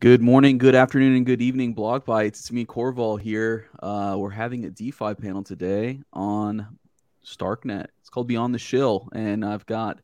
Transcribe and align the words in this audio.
Good 0.00 0.22
morning, 0.22 0.58
good 0.58 0.76
afternoon, 0.76 1.16
and 1.16 1.26
good 1.26 1.42
evening, 1.42 1.74
Blockbytes. 1.74 2.28
It's 2.28 2.52
me, 2.52 2.64
Corval, 2.64 3.20
here. 3.20 3.68
Uh, 3.82 4.14
we're 4.16 4.30
having 4.30 4.64
a 4.64 4.70
DeFi 4.70 5.14
panel 5.14 5.42
today 5.42 5.98
on 6.12 6.78
Starknet. 7.26 7.88
It's 7.98 8.08
called 8.08 8.28
Beyond 8.28 8.54
the 8.54 8.60
Shill, 8.60 9.08
and 9.12 9.44
I've 9.44 9.66
got 9.66 9.98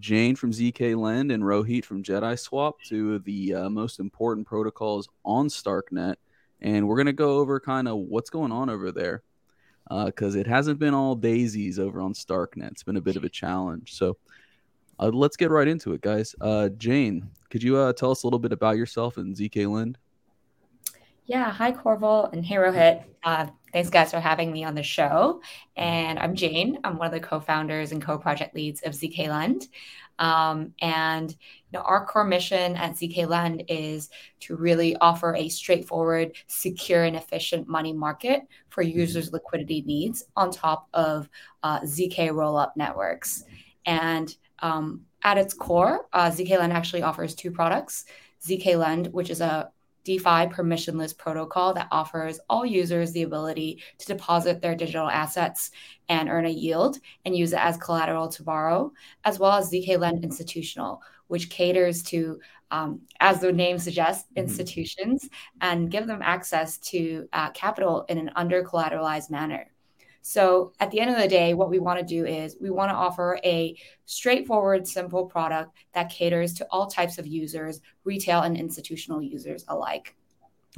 Jane 0.00 0.34
from 0.34 0.50
ZK 0.50 0.96
Lend 0.96 1.30
and 1.30 1.44
Rohit 1.44 1.84
from 1.84 2.02
Jedi 2.02 2.36
Swap, 2.40 2.82
two 2.82 3.14
of 3.14 3.22
the 3.22 3.54
uh, 3.54 3.70
most 3.70 4.00
important 4.00 4.48
protocols 4.48 5.08
on 5.24 5.46
Starknet. 5.46 6.16
And 6.60 6.88
we're 6.88 6.96
going 6.96 7.06
to 7.06 7.12
go 7.12 7.38
over 7.38 7.60
kind 7.60 7.86
of 7.86 7.98
what's 7.98 8.30
going 8.30 8.50
on 8.50 8.68
over 8.68 8.90
there 8.90 9.22
because 10.06 10.34
uh, 10.34 10.40
it 10.40 10.48
hasn't 10.48 10.80
been 10.80 10.92
all 10.92 11.14
daisies 11.14 11.78
over 11.78 12.00
on 12.00 12.14
Starknet. 12.14 12.72
It's 12.72 12.82
been 12.82 12.96
a 12.96 13.00
bit 13.00 13.14
of 13.14 13.22
a 13.22 13.28
challenge. 13.28 13.94
So 13.94 14.16
uh, 15.00 15.10
let's 15.12 15.36
get 15.36 15.50
right 15.50 15.66
into 15.66 15.92
it, 15.92 16.02
guys. 16.02 16.34
Uh, 16.40 16.68
Jane, 16.68 17.28
could 17.48 17.62
you 17.62 17.76
uh, 17.76 17.92
tell 17.92 18.10
us 18.10 18.22
a 18.22 18.26
little 18.26 18.38
bit 18.38 18.52
about 18.52 18.76
yourself 18.76 19.16
and 19.16 19.34
ZK 19.34 19.68
Lend? 19.68 19.98
Yeah, 21.24 21.50
hi 21.50 21.72
Corval 21.72 22.32
and 22.32 22.44
hey 22.44 22.56
Rohit. 22.56 23.04
Uh, 23.22 23.46
thanks 23.72 23.88
guys 23.88 24.10
for 24.10 24.20
having 24.20 24.52
me 24.52 24.64
on 24.64 24.74
the 24.74 24.82
show. 24.82 25.40
And 25.76 26.18
I'm 26.18 26.34
Jane. 26.34 26.78
I'm 26.84 26.98
one 26.98 27.06
of 27.06 27.12
the 27.12 27.20
co-founders 27.20 27.92
and 27.92 28.02
co-project 28.02 28.54
leads 28.54 28.82
of 28.82 28.92
ZK 28.92 29.28
Lend. 29.28 29.68
Um, 30.18 30.74
and 30.82 31.30
you 31.30 31.38
know, 31.72 31.80
our 31.80 32.04
core 32.04 32.24
mission 32.24 32.76
at 32.76 32.92
ZK 32.92 33.26
Lend 33.28 33.62
is 33.68 34.10
to 34.40 34.56
really 34.56 34.96
offer 34.96 35.34
a 35.34 35.48
straightforward, 35.48 36.32
secure, 36.46 37.04
and 37.04 37.16
efficient 37.16 37.68
money 37.68 37.92
market 37.92 38.42
for 38.68 38.84
mm-hmm. 38.84 38.98
users' 38.98 39.32
liquidity 39.32 39.82
needs 39.82 40.24
on 40.36 40.50
top 40.50 40.88
of 40.92 41.28
uh, 41.62 41.80
ZK 41.80 42.30
rollup 42.30 42.72
networks. 42.76 43.44
And 43.86 44.34
um, 44.62 45.02
at 45.22 45.38
its 45.38 45.54
core, 45.54 46.06
uh, 46.12 46.30
ZK-Lend 46.30 46.72
actually 46.72 47.02
offers 47.02 47.34
two 47.34 47.50
products. 47.50 48.04
ZK-Lend, 48.46 49.08
which 49.08 49.30
is 49.30 49.40
a 49.40 49.70
DeFi 50.04 50.46
permissionless 50.46 51.16
protocol 51.16 51.74
that 51.74 51.88
offers 51.90 52.40
all 52.48 52.64
users 52.64 53.12
the 53.12 53.22
ability 53.22 53.82
to 53.98 54.06
deposit 54.06 54.60
their 54.60 54.74
digital 54.74 55.08
assets 55.08 55.70
and 56.08 56.28
earn 56.28 56.46
a 56.46 56.50
yield 56.50 56.98
and 57.24 57.36
use 57.36 57.52
it 57.52 57.60
as 57.60 57.76
collateral 57.76 58.28
to 58.28 58.42
borrow, 58.42 58.92
as 59.24 59.38
well 59.38 59.52
as 59.52 59.70
ZK-Lend 59.70 60.24
Institutional, 60.24 61.02
which 61.28 61.50
caters 61.50 62.02
to, 62.04 62.40
um, 62.70 63.02
as 63.20 63.40
the 63.40 63.52
name 63.52 63.78
suggests, 63.78 64.24
mm-hmm. 64.30 64.38
institutions 64.38 65.28
and 65.60 65.90
give 65.90 66.06
them 66.06 66.22
access 66.22 66.78
to 66.78 67.28
uh, 67.32 67.50
capital 67.50 68.04
in 68.08 68.16
an 68.16 68.30
under 68.36 68.62
collateralized 68.62 69.30
manner. 69.30 69.70
So 70.22 70.72
at 70.80 70.90
the 70.90 71.00
end 71.00 71.10
of 71.10 71.16
the 71.16 71.28
day, 71.28 71.54
what 71.54 71.70
we 71.70 71.78
want 71.78 71.98
to 71.98 72.04
do 72.04 72.26
is 72.26 72.56
we 72.60 72.70
want 72.70 72.90
to 72.90 72.94
offer 72.94 73.38
a 73.44 73.76
straightforward, 74.04 74.86
simple 74.86 75.26
product 75.26 75.72
that 75.94 76.10
caters 76.10 76.52
to 76.54 76.66
all 76.70 76.86
types 76.86 77.18
of 77.18 77.26
users, 77.26 77.80
retail 78.04 78.42
and 78.42 78.56
institutional 78.56 79.22
users 79.22 79.64
alike. 79.68 80.14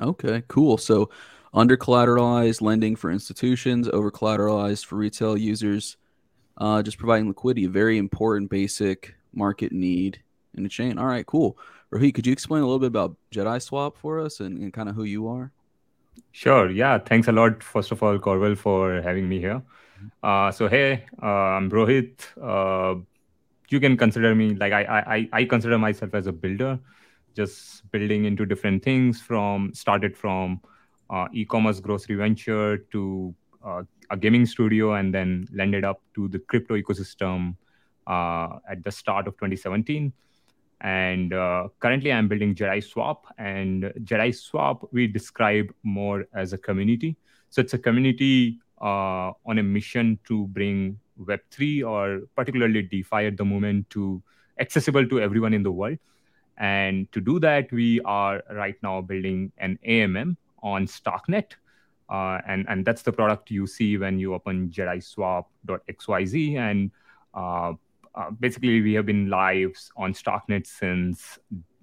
Okay, 0.01 0.43
cool. 0.49 0.79
So 0.79 1.11
under 1.53 1.77
collateralized 1.77 2.63
lending 2.63 2.97
for 2.97 3.11
institutions, 3.11 3.89
over 3.89 4.11
collateralized 4.11 4.87
for 4.87 4.97
retail 4.97 5.37
users, 5.37 5.97
uh, 6.59 6.83
just 6.83 6.99
providing 6.99 7.29
liquidity, 7.29 7.65
a 7.65 7.71
very 7.71 7.99
important 7.99 8.51
basic 8.51 9.15
market 9.35 9.73
need 9.73 10.23
in 10.55 10.63
the 10.63 10.69
chain. 10.69 10.99
All 10.99 11.07
right, 11.07 11.27
cool. 11.27 11.59
Rohit, 11.93 12.15
could 12.15 12.27
you 12.27 12.33
explain 12.33 12.63
a 12.63 12.67
little 12.67 12.79
bit 12.79 12.87
about 12.87 13.17
Jedi 13.31 13.61
Swap 13.61 13.99
for 13.99 14.21
us 14.21 14.41
and, 14.41 14.59
and 14.59 14.73
kind 14.73 14.89
of 14.89 14.95
who 14.95 15.05
you 15.05 15.29
are? 15.29 15.53
Sure. 16.33 16.71
Yeah. 16.71 16.99
Thanks 16.99 17.29
a 17.29 17.33
lot, 17.33 17.63
first 17.63 17.93
of 17.93 18.03
all, 18.03 18.19
Corval, 18.19 18.57
for 18.57 19.01
having 19.03 19.29
me 19.29 19.39
here. 19.39 19.63
Mm-hmm. 19.63 20.07
Uh, 20.23 20.53
so, 20.53 20.69
hey, 20.69 21.05
uh, 21.23 21.27
I'm 21.27 21.71
Rohit. 21.71 22.21
Uh, 22.41 23.01
you 23.69 23.81
can 23.81 23.97
consider 23.97 24.35
me 24.35 24.55
like 24.55 24.73
I, 24.73 24.83
I, 24.83 25.29
I 25.33 25.45
consider 25.45 25.79
myself 25.79 26.15
as 26.15 26.27
a 26.27 26.33
builder, 26.33 26.79
just 27.35 27.91
building 27.91 28.27
into 28.27 28.45
different 28.45 28.83
things 28.83 29.21
from 29.21 29.73
started 29.73 30.17
from 30.17 30.61
uh, 31.09 31.29
e-commerce 31.33 31.81
grocery 31.81 32.17
venture 32.17 32.79
to 32.93 33.35
uh, 33.65 33.83
a 34.11 34.17
gaming 34.17 34.45
studio 34.45 34.95
and 34.95 35.15
then 35.15 35.47
landed 35.53 35.85
up 35.85 36.03
to 36.15 36.29
the 36.29 36.39
crypto 36.39 36.75
ecosystem 36.75 37.57
uh, 38.07 38.59
at 38.69 38.85
the 38.85 38.91
start 38.91 39.27
of 39.27 39.35
2017 39.35 40.13
and 40.83 41.33
uh, 41.33 41.69
currently, 41.79 42.13
I'm 42.13 42.27
building 42.27 42.57
Jedi 42.57 42.83
Swap. 42.83 43.27
And 43.39 43.85
Jedi 44.03 44.35
Swap, 44.35 44.89
we 44.93 45.07
describe 45.07 45.73
more 45.85 46.27
as 46.35 46.53
a 46.53 46.59
community. 46.59 47.17
So 47.51 47.61
it's 47.61 47.73
a 47.73 47.79
community 47.79 48.59
uh, 48.81 49.31
on 49.47 49.59
a 49.59 49.63
mission 49.63 50.19
to 50.27 50.49
bring 50.49 50.99
Web3 51.21 51.89
or 51.89 52.23
particularly 52.35 52.83
DeFi 52.83 53.27
at 53.27 53.37
the 53.37 53.45
moment 53.45 53.91
to 53.91 54.21
accessible 54.59 55.07
to 55.07 55.21
everyone 55.21 55.55
in 55.55 55.63
the 55.63 55.71
world. 55.71 55.99
And 56.59 57.11
to 57.13 57.21
do 57.21 57.39
that, 57.41 57.71
we 57.71 58.01
are 58.01 58.43
right 58.51 58.77
now 58.83 59.03
building 59.03 59.53
an 59.59 59.79
AMM 59.87 60.37
on 60.65 60.87
Starknet. 60.87 61.53
Uh, 62.11 62.41
and, 62.49 62.67
and 62.69 62.85
that's 62.85 63.03
the 63.03 63.13
product 63.13 63.53
you 63.53 63.69
see 63.69 63.97
when 63.99 64.19
you 64.19 64.35
open 64.35 64.69
jediswap.xyz. 64.69 66.57
And 66.57 66.91
uh, 67.35 67.75
uh, 68.15 68.31
basically 68.31 68.81
we 68.81 68.93
have 68.95 69.07
been 69.07 69.29
live 69.29 69.79
on 69.97 70.13
Starknet 70.13 70.67
since 70.67 71.39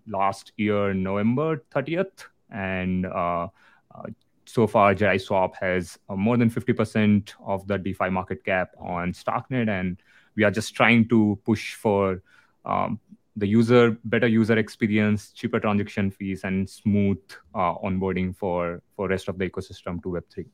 last 0.07 0.51
year, 0.57 0.93
November 0.93 1.63
30th. 1.71 2.25
And 2.51 3.05
uh, 3.05 3.47
uh, 3.93 4.03
so 4.45 4.67
far, 4.67 4.93
Jedi 4.95 5.55
has 5.59 5.97
uh, 6.09 6.15
more 6.15 6.37
than 6.37 6.49
50% 6.49 7.33
of 7.45 7.67
the 7.67 7.77
DeFi 7.77 8.09
market 8.09 8.43
cap 8.43 8.71
on 8.79 9.13
Starknet. 9.13 9.69
And 9.69 10.01
we 10.35 10.43
are 10.43 10.51
just 10.51 10.75
trying 10.75 11.07
to 11.09 11.39
push 11.45 11.75
for 11.75 12.21
um, 12.65 12.99
the 13.35 13.47
user, 13.47 13.97
better 14.05 14.27
user 14.27 14.57
experience, 14.57 15.31
cheaper 15.31 15.59
transaction 15.59 16.11
fees, 16.11 16.43
and 16.43 16.69
smooth 16.69 17.19
onboarding 17.55 18.35
for, 18.35 18.81
for 18.95 19.07
rest 19.07 19.29
of 19.29 19.37
the 19.37 19.49
ecosystem 19.49 20.01
to 20.03 20.09
Web3. 20.09 20.45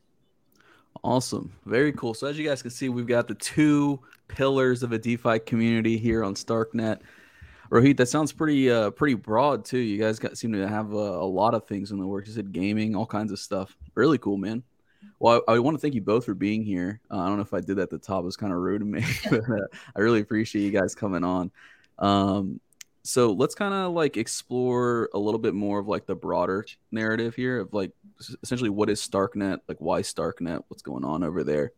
Awesome. 1.04 1.52
Very 1.66 1.92
cool. 1.92 2.14
So 2.14 2.28
as 2.28 2.38
you 2.38 2.48
guys 2.48 2.62
can 2.62 2.72
see, 2.72 2.90
we've 2.90 3.08
got 3.08 3.28
the 3.28 3.36
two 3.36 4.00
pillars 4.28 4.82
of 4.84 4.92
a 4.92 4.98
DeFi 4.98 5.40
community 5.40 5.98
here 5.98 6.24
on 6.24 6.34
Starknet. 6.34 7.00
Rohit, 7.72 7.98
that 7.98 8.08
sounds 8.08 8.32
pretty 8.32 8.70
uh 8.70 8.92
pretty 8.92 9.16
broad 9.16 9.66
too. 9.66 9.80
You 9.80 10.00
guys 10.00 10.20
got 10.20 10.38
seem 10.38 10.54
to 10.54 10.68
have 10.68 10.94
a, 10.94 10.96
a 10.96 11.26
lot 11.26 11.54
of 11.54 11.68
things 11.68 11.92
in 11.92 12.00
the 12.00 12.06
works. 12.06 12.28
You 12.28 12.36
said 12.36 12.52
gaming, 12.52 12.96
all 12.96 13.06
kinds 13.06 13.32
of 13.32 13.40
stuff. 13.40 13.76
Really 13.96 14.18
cool, 14.18 14.38
man. 14.38 14.64
Well, 15.20 15.42
I, 15.48 15.54
I 15.54 15.60
want 15.60 15.76
to 15.76 15.82
thank 15.82 15.96
you 15.96 16.02
both 16.02 16.26
for 16.26 16.34
being 16.34 16.64
here. 16.64 17.02
Uh, 17.10 17.20
I 17.20 17.28
don't 17.28 17.38
know 17.38 17.44
if 17.44 17.54
I 17.54 17.62
did 17.62 17.78
that 17.78 17.84
at 17.84 17.90
the 17.90 17.98
top; 18.00 18.22
it 18.24 18.26
was 18.26 18.38
kind 18.38 18.54
of 18.54 18.60
rude 18.60 18.82
of 18.82 18.88
me, 18.88 19.04
but 19.30 19.40
uh, 19.40 19.68
I 19.96 20.00
really 20.00 20.22
appreciate 20.22 20.64
you 20.64 20.72
guys 20.72 20.94
coming 20.96 21.24
on. 21.24 21.52
Um, 21.98 22.60
so 23.06 23.34
let's 23.34 23.54
kind 23.54 23.72
of 23.72 23.94
like 23.94 24.18
explore 24.18 25.10
a 25.14 25.20
little 25.20 25.40
bit 25.40 25.54
more 25.54 25.78
of 25.78 25.88
like 25.88 26.08
the 26.08 26.16
broader 26.16 26.66
narrative 26.92 27.36
here 27.36 27.60
of 27.60 27.72
like 27.72 27.92
essentially 28.42 28.72
what 28.72 28.90
is 28.90 29.00
starknet 29.00 29.60
like 29.68 29.78
why 29.78 30.02
starknet 30.02 30.64
what's 30.70 30.82
going 30.82 31.06
on 31.06 31.24
over 31.24 31.44
there. 31.44 31.72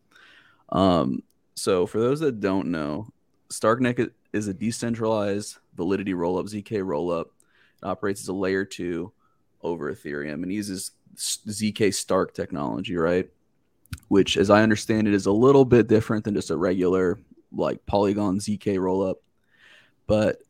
Um 0.69 1.21
so 1.53 1.85
for 1.85 1.99
those 1.99 2.21
that 2.21 2.39
don't 2.39 2.67
know 2.69 3.11
starknet 3.49 4.11
is 4.31 4.47
a 4.47 4.53
decentralized 4.53 5.57
validity 5.75 6.13
rollup 6.13 6.45
zk 6.45 6.71
rollup. 6.81 7.25
It 7.25 7.85
operates 7.85 8.21
as 8.21 8.29
a 8.29 8.33
layer 8.33 8.63
2 8.63 9.11
over 9.63 9.93
ethereum 9.93 10.43
and 10.43 10.53
uses 10.53 10.91
zk 11.17 11.93
stark 11.93 12.35
technology 12.35 12.95
right? 12.95 13.29
Which 14.07 14.37
as 14.37 14.49
i 14.49 14.63
understand 14.63 15.09
it 15.09 15.13
is 15.13 15.25
a 15.25 15.31
little 15.33 15.65
bit 15.65 15.87
different 15.87 16.23
than 16.23 16.35
just 16.35 16.51
a 16.51 16.57
regular 16.57 17.19
like 17.51 17.85
polygon 17.85 18.39
zk 18.39 18.77
rollup. 18.77 19.15
But 20.05 20.41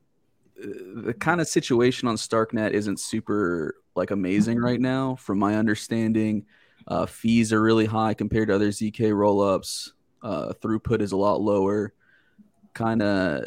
the 0.57 1.13
kind 1.13 1.40
of 1.40 1.47
situation 1.47 2.08
on 2.08 2.16
Starknet 2.16 2.72
isn't 2.72 2.99
super 2.99 3.76
like 3.96 4.11
amazing 4.11 4.59
right 4.59 4.79
now. 4.79 5.16
From 5.16 5.40
my 5.40 5.55
understanding, 5.55 6.46
uh, 6.87 7.05
fees 7.05 7.53
are 7.53 7.61
really 7.61 7.85
high 7.85 8.14
compared 8.14 8.47
to 8.47 8.55
other 8.55 8.70
ZK 8.70 9.11
rollups. 9.11 9.91
Uh, 10.22 10.53
throughput 10.61 11.02
is 11.02 11.11
a 11.11 11.17
lot 11.17 11.41
lower. 11.41 11.93
Kind 12.73 13.02
of, 13.02 13.46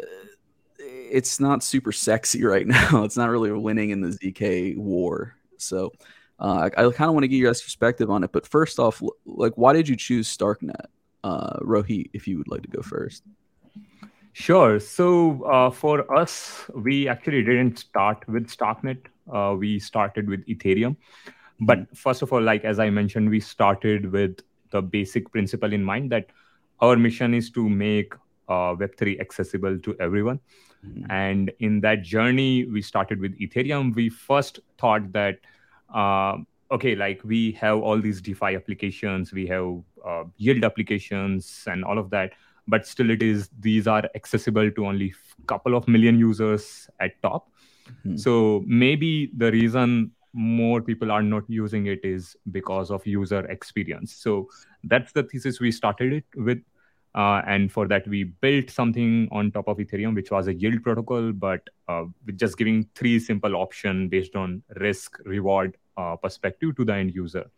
it's 0.78 1.40
not 1.40 1.62
super 1.62 1.92
sexy 1.92 2.44
right 2.44 2.66
now. 2.66 3.04
It's 3.04 3.16
not 3.16 3.30
really 3.30 3.50
winning 3.50 3.90
in 3.90 4.00
the 4.00 4.08
ZK 4.08 4.76
war. 4.76 5.36
So, 5.56 5.92
uh, 6.38 6.70
I, 6.76 6.86
I 6.86 6.90
kind 6.92 7.08
of 7.08 7.14
want 7.14 7.24
to 7.24 7.28
get 7.28 7.36
your 7.36 7.52
perspective 7.52 8.10
on 8.10 8.24
it. 8.24 8.32
But 8.32 8.46
first 8.46 8.78
off, 8.78 9.02
like, 9.26 9.52
why 9.56 9.72
did 9.72 9.88
you 9.88 9.96
choose 9.96 10.34
Starknet, 10.34 10.86
uh, 11.22 11.58
Rohit? 11.60 12.10
If 12.14 12.26
you 12.26 12.38
would 12.38 12.48
like 12.48 12.62
to 12.62 12.68
go 12.68 12.82
first. 12.82 13.24
Sure. 14.32 14.78
So 14.78 15.42
uh, 15.44 15.70
for 15.70 16.10
us, 16.16 16.70
we 16.74 17.08
actually 17.08 17.42
didn't 17.42 17.78
start 17.78 18.26
with 18.28 18.48
Starknet. 18.48 19.06
Uh, 19.32 19.56
we 19.56 19.78
started 19.78 20.28
with 20.28 20.46
Ethereum. 20.46 20.96
But 21.60 21.80
mm-hmm. 21.80 21.94
first 21.94 22.22
of 22.22 22.32
all, 22.32 22.40
like 22.40 22.64
as 22.64 22.78
I 22.78 22.90
mentioned, 22.90 23.28
we 23.28 23.40
started 23.40 24.10
with 24.12 24.40
the 24.70 24.80
basic 24.80 25.30
principle 25.30 25.72
in 25.72 25.82
mind 25.82 26.10
that 26.12 26.26
our 26.80 26.96
mission 26.96 27.34
is 27.34 27.50
to 27.50 27.68
make 27.68 28.14
uh, 28.48 28.74
Web3 28.74 29.20
accessible 29.20 29.78
to 29.78 29.96
everyone. 30.00 30.40
Mm-hmm. 30.86 31.10
And 31.10 31.52
in 31.58 31.80
that 31.82 32.02
journey, 32.02 32.64
we 32.64 32.82
started 32.82 33.20
with 33.20 33.38
Ethereum. 33.38 33.94
We 33.94 34.08
first 34.08 34.60
thought 34.78 35.12
that, 35.12 35.38
uh, 35.94 36.38
okay, 36.70 36.94
like 36.94 37.20
we 37.24 37.52
have 37.52 37.78
all 37.78 38.00
these 38.00 38.20
DeFi 38.20 38.54
applications, 38.54 39.32
we 39.32 39.46
have 39.48 39.82
uh, 40.06 40.24
yield 40.38 40.64
applications, 40.64 41.64
and 41.66 41.84
all 41.84 41.98
of 41.98 42.10
that 42.10 42.32
but 42.70 42.86
still 42.86 43.10
it 43.10 43.22
is 43.22 43.50
these 43.68 43.86
are 43.86 44.04
accessible 44.14 44.70
to 44.70 44.86
only 44.86 45.12
couple 45.46 45.74
of 45.74 45.86
million 45.88 46.18
users 46.18 46.88
at 47.00 47.20
top 47.22 47.50
mm-hmm. 47.88 48.16
so 48.16 48.62
maybe 48.66 49.30
the 49.36 49.50
reason 49.52 50.10
more 50.32 50.80
people 50.80 51.10
are 51.10 51.22
not 51.22 51.42
using 51.48 51.86
it 51.86 52.00
is 52.04 52.36
because 52.50 52.90
of 52.90 53.06
user 53.06 53.44
experience. 53.46 54.14
So 54.14 54.48
that's 54.84 55.12
the 55.12 55.22
thesis 55.24 55.60
we 55.60 55.72
started 55.72 56.12
it 56.12 56.24
with. 56.36 56.58
Uh, 57.12 57.42
and 57.44 57.72
for 57.72 57.88
that, 57.88 58.06
we 58.06 58.24
built 58.24 58.70
something 58.70 59.28
on 59.32 59.50
top 59.50 59.66
of 59.66 59.78
Ethereum, 59.78 60.14
which 60.14 60.30
was 60.30 60.46
a 60.46 60.54
yield 60.54 60.82
protocol, 60.84 61.32
but 61.32 61.68
uh, 61.88 62.04
with 62.24 62.38
just 62.38 62.56
giving 62.56 62.86
three 62.94 63.18
simple 63.18 63.56
options 63.56 64.10
based 64.10 64.36
on 64.36 64.62
risk, 64.76 65.18
reward 65.24 65.76
uh, 65.96 66.14
perspective 66.14 66.76
to 66.76 66.84
the 66.84 66.94
end 66.94 67.12
user. 67.12 67.50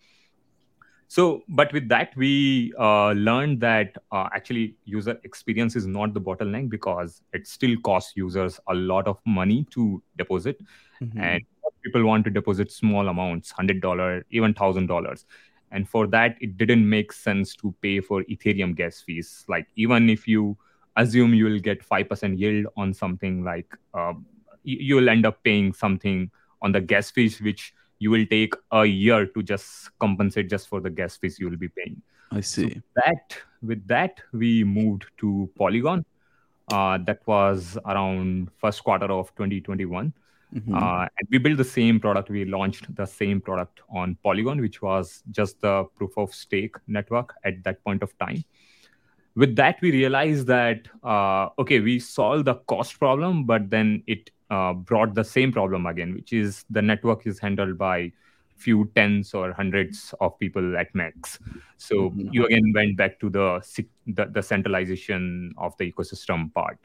So, 1.12 1.42
but 1.46 1.70
with 1.74 1.90
that, 1.90 2.16
we 2.16 2.72
uh, 2.78 3.10
learned 3.10 3.60
that 3.60 3.98
uh, 4.12 4.30
actually 4.32 4.76
user 4.86 5.20
experience 5.24 5.76
is 5.76 5.86
not 5.86 6.14
the 6.14 6.20
bottleneck 6.22 6.70
because 6.70 7.20
it 7.34 7.46
still 7.46 7.76
costs 7.84 8.14
users 8.16 8.58
a 8.66 8.72
lot 8.72 9.06
of 9.06 9.18
money 9.26 9.66
to 9.72 10.02
deposit. 10.16 10.58
Mm-hmm. 11.02 11.20
And 11.20 11.42
people 11.84 12.04
want 12.04 12.24
to 12.24 12.30
deposit 12.30 12.72
small 12.72 13.08
amounts, 13.08 13.52
$100, 13.52 14.22
even 14.30 14.54
$1,000. 14.54 15.24
And 15.70 15.86
for 15.86 16.06
that, 16.06 16.36
it 16.40 16.56
didn't 16.56 16.88
make 16.88 17.12
sense 17.12 17.54
to 17.56 17.74
pay 17.82 18.00
for 18.00 18.22
Ethereum 18.22 18.74
gas 18.74 19.02
fees. 19.02 19.44
Like, 19.48 19.66
even 19.76 20.08
if 20.08 20.26
you 20.26 20.56
assume 20.96 21.34
you 21.34 21.44
will 21.44 21.60
get 21.60 21.86
5% 21.86 22.38
yield 22.38 22.68
on 22.78 22.94
something 22.94 23.44
like 23.44 23.70
uh, 23.92 24.14
you 24.64 24.96
will 24.96 25.10
end 25.10 25.26
up 25.26 25.44
paying 25.44 25.74
something 25.74 26.30
on 26.62 26.72
the 26.72 26.80
gas 26.80 27.10
fees, 27.10 27.38
which 27.42 27.74
you 28.02 28.10
will 28.10 28.26
take 28.26 28.54
a 28.72 28.84
year 28.84 29.26
to 29.26 29.42
just 29.42 29.96
compensate 29.98 30.50
just 30.50 30.68
for 30.68 30.80
the 30.80 30.90
gas 30.90 31.16
fees 31.16 31.38
you 31.38 31.48
will 31.48 31.62
be 31.66 31.68
paying. 31.68 32.00
I 32.32 32.40
see. 32.40 32.74
So 32.74 32.80
that 32.96 33.36
with 33.62 33.86
that 33.86 34.20
we 34.32 34.64
moved 34.64 35.06
to 35.18 35.50
Polygon. 35.56 36.04
Uh, 36.72 36.98
that 37.06 37.20
was 37.26 37.76
around 37.84 38.50
first 38.58 38.82
quarter 38.82 39.10
of 39.12 39.28
2021. 39.36 40.12
Mm-hmm. 40.54 40.74
Uh, 40.74 41.02
and 41.02 41.28
we 41.30 41.38
built 41.38 41.58
the 41.58 41.64
same 41.64 41.98
product. 42.00 42.30
We 42.30 42.44
launched 42.44 42.94
the 42.94 43.06
same 43.06 43.40
product 43.40 43.80
on 43.90 44.16
Polygon, 44.22 44.60
which 44.60 44.80
was 44.80 45.22
just 45.30 45.60
the 45.60 45.84
proof 45.96 46.16
of 46.16 46.34
stake 46.34 46.76
network 46.86 47.34
at 47.44 47.62
that 47.64 47.82
point 47.84 48.02
of 48.02 48.16
time. 48.18 48.44
With 49.34 49.56
that, 49.56 49.80
we 49.80 49.92
realized 49.92 50.46
that 50.48 50.88
uh, 51.02 51.48
okay, 51.58 51.80
we 51.80 51.98
solved 51.98 52.46
the 52.46 52.54
cost 52.72 52.98
problem, 52.98 53.44
but 53.44 53.70
then 53.70 54.02
it 54.06 54.30
uh, 54.52 54.72
brought 54.74 55.14
the 55.14 55.24
same 55.24 55.50
problem 55.50 55.86
again, 55.86 56.14
which 56.14 56.32
is 56.32 56.64
the 56.68 56.82
network 56.82 57.26
is 57.26 57.38
handled 57.38 57.78
by 57.78 58.12
few 58.54 58.90
tens 58.94 59.34
or 59.34 59.52
hundreds 59.52 60.14
of 60.20 60.38
people 60.38 60.76
at 60.76 60.94
max. 60.94 61.38
So 61.78 62.10
mm-hmm. 62.10 62.28
you 62.32 62.44
again 62.46 62.72
went 62.74 62.96
back 62.96 63.18
to 63.20 63.30
the, 63.30 63.48
the, 64.06 64.26
the 64.26 64.42
centralization 64.42 65.52
of 65.56 65.76
the 65.78 65.90
ecosystem 65.90 66.52
part. 66.52 66.78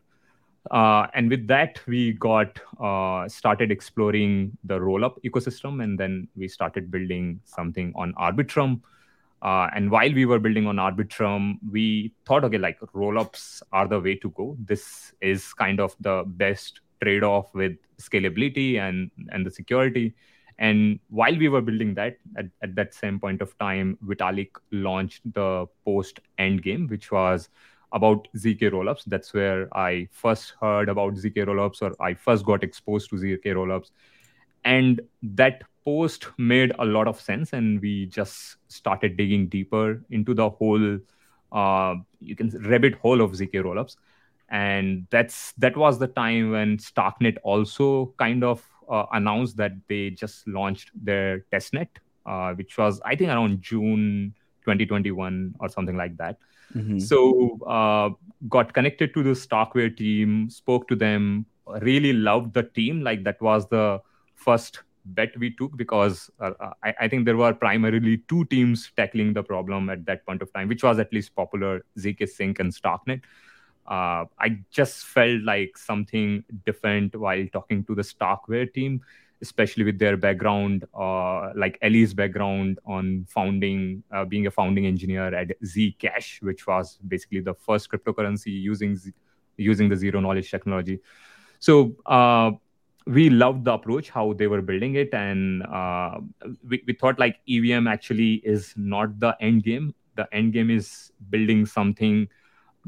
Uh, 0.71 1.07
and 1.13 1.29
with 1.29 1.47
that, 1.47 1.79
we 1.87 2.13
got 2.13 2.59
uh, 2.81 3.27
started 3.27 3.71
exploring 3.71 4.57
the 4.63 4.79
rollup 4.79 5.15
ecosystem, 5.23 5.83
and 5.83 5.97
then 5.97 6.27
we 6.35 6.47
started 6.47 6.91
building 6.91 7.39
something 7.45 7.93
on 7.95 8.13
Arbitrum. 8.13 8.81
Uh, 9.41 9.67
and 9.75 9.91
while 9.91 10.11
we 10.11 10.25
were 10.25 10.39
building 10.39 10.67
on 10.67 10.77
Arbitrum, 10.77 11.57
we 11.71 12.11
thought, 12.25 12.43
okay, 12.43 12.57
like 12.57 12.79
rollups 12.93 13.61
are 13.71 13.87
the 13.87 13.99
way 13.99 14.15
to 14.15 14.29
go. 14.31 14.57
This 14.59 15.13
is 15.21 15.53
kind 15.53 15.79
of 15.79 15.95
the 16.01 16.23
best 16.25 16.81
trade-off 17.01 17.53
with 17.53 17.77
scalability 17.99 18.79
and 18.79 19.11
and 19.29 19.45
the 19.45 19.51
security. 19.51 20.13
And 20.59 20.99
while 21.09 21.37
we 21.37 21.49
were 21.49 21.61
building 21.61 21.93
that 21.95 22.17
at, 22.35 22.47
at 22.63 22.73
that 22.75 22.93
same 22.93 23.19
point 23.19 23.41
of 23.41 23.57
time 23.59 23.97
vitalik 24.03 24.49
launched 24.71 25.21
the 25.33 25.67
post 25.85 26.19
endgame 26.39 26.89
which 26.89 27.11
was 27.11 27.49
about 27.93 28.27
zk 28.35 28.61
rollups. 28.71 29.03
That's 29.05 29.33
where 29.33 29.67
i 29.77 30.07
first 30.11 30.53
heard 30.59 30.89
about 30.89 31.13
zk 31.13 31.45
rollups 31.45 31.81
or 31.81 31.95
i 32.01 32.13
first 32.13 32.45
got 32.45 32.63
exposed 32.63 33.09
to 33.11 33.17
zk 33.17 33.45
rollups. 33.45 33.91
And 34.65 35.01
that 35.21 35.63
post 35.85 36.27
made 36.37 36.73
a 36.79 36.85
lot 36.85 37.07
of 37.07 37.21
sense 37.21 37.53
and 37.53 37.79
we 37.81 38.07
just 38.07 38.57
started 38.67 39.15
digging 39.15 39.47
deeper 39.47 40.03
into 40.09 40.33
the 40.33 40.49
whole 40.49 40.99
uh, 41.53 41.95
you 42.19 42.35
can 42.35 42.49
rabbit 42.69 42.95
hole 42.95 43.21
of 43.21 43.31
zk 43.31 43.53
rollups 43.53 43.95
and 44.49 45.07
that's 45.09 45.51
that 45.57 45.75
was 45.75 45.99
the 45.99 46.07
time 46.07 46.51
when 46.51 46.77
starknet 46.77 47.37
also 47.43 48.13
kind 48.17 48.43
of 48.43 48.63
uh, 48.89 49.05
announced 49.13 49.57
that 49.57 49.73
they 49.87 50.09
just 50.09 50.47
launched 50.47 50.91
their 50.95 51.45
testnet 51.51 51.89
uh, 52.25 52.53
which 52.53 52.77
was 52.77 53.01
i 53.05 53.15
think 53.15 53.29
around 53.29 53.61
june 53.61 54.33
2021 54.67 55.55
or 55.59 55.69
something 55.69 55.95
like 55.95 56.17
that. 56.17 56.37
Mm-hmm. 56.75 56.99
so 56.99 57.57
uh, 57.65 58.09
got 58.49 58.73
connected 58.73 59.13
to 59.13 59.23
the 59.23 59.29
starkware 59.29 59.95
team 59.95 60.49
spoke 60.49 60.85
to 60.89 60.97
them 60.97 61.45
really 61.81 62.11
loved 62.11 62.53
the 62.53 62.63
team. 62.63 63.01
Like 63.01 63.23
that 63.23 63.41
was 63.41 63.67
the 63.69 64.01
first 64.35 64.83
bet 65.05 65.37
we 65.39 65.51
took 65.51 65.77
because 65.77 66.29
uh, 66.41 66.51
I, 66.83 66.93
I, 67.01 67.07
think 67.07 67.23
there 67.23 67.37
were 67.37 67.53
primarily 67.53 68.17
two 68.27 68.43
teams 68.45 68.91
tackling 68.97 69.31
the 69.33 69.41
problem 69.41 69.89
at 69.89 70.05
that 70.05 70.25
point 70.25 70.41
of 70.41 70.51
time, 70.51 70.67
which 70.67 70.83
was 70.83 70.99
at 70.99 71.13
least 71.13 71.33
popular 71.33 71.85
ZK 71.97 72.27
Sync 72.27 72.59
and 72.59 72.73
Starknet 72.73 73.21
uh, 73.87 74.25
I 74.39 74.59
just 74.69 75.05
felt 75.05 75.41
like 75.43 75.77
something 75.77 76.43
different 76.65 77.15
while 77.15 77.45
talking 77.53 77.83
to 77.85 77.95
the 77.95 78.01
Starkware 78.01 78.71
team, 78.73 79.01
especially 79.41 79.85
with 79.85 79.97
their 79.97 80.17
background, 80.17 80.85
uh, 80.93 81.51
like 81.55 81.77
Eli's 81.81 82.13
background 82.13 82.79
on 82.85 83.25
founding, 83.29 84.03
uh, 84.11 84.25
being 84.25 84.47
a 84.47 84.51
founding 84.51 84.85
engineer 84.85 85.33
at 85.33 85.49
Zcash, 85.63 86.41
which 86.41 86.67
was 86.67 86.99
basically 87.07 87.39
the 87.39 87.53
first 87.53 87.89
cryptocurrency 87.89 88.47
using 88.47 88.95
Z- 88.95 89.13
using 89.57 89.89
the 89.89 89.95
zero 89.95 90.19
knowledge 90.19 90.51
technology. 90.51 90.99
So 91.59 91.95
uh, 92.05 92.51
we 93.05 93.29
loved 93.29 93.65
the 93.65 93.73
approach 93.73 94.09
how 94.09 94.33
they 94.33 94.47
were 94.47 94.61
building 94.61 94.95
it, 94.95 95.13
and 95.13 95.63
uh, 95.63 96.19
we, 96.67 96.83
we 96.85 96.93
thought 96.93 97.19
like 97.19 97.37
EVM 97.47 97.87
actually 97.87 98.35
is 98.43 98.73
not 98.75 99.19
the 99.19 99.35
end 99.39 99.63
game. 99.63 99.95
The 100.15 100.27
end 100.33 100.53
game 100.53 100.69
is 100.69 101.11
building 101.29 101.65
something 101.65 102.27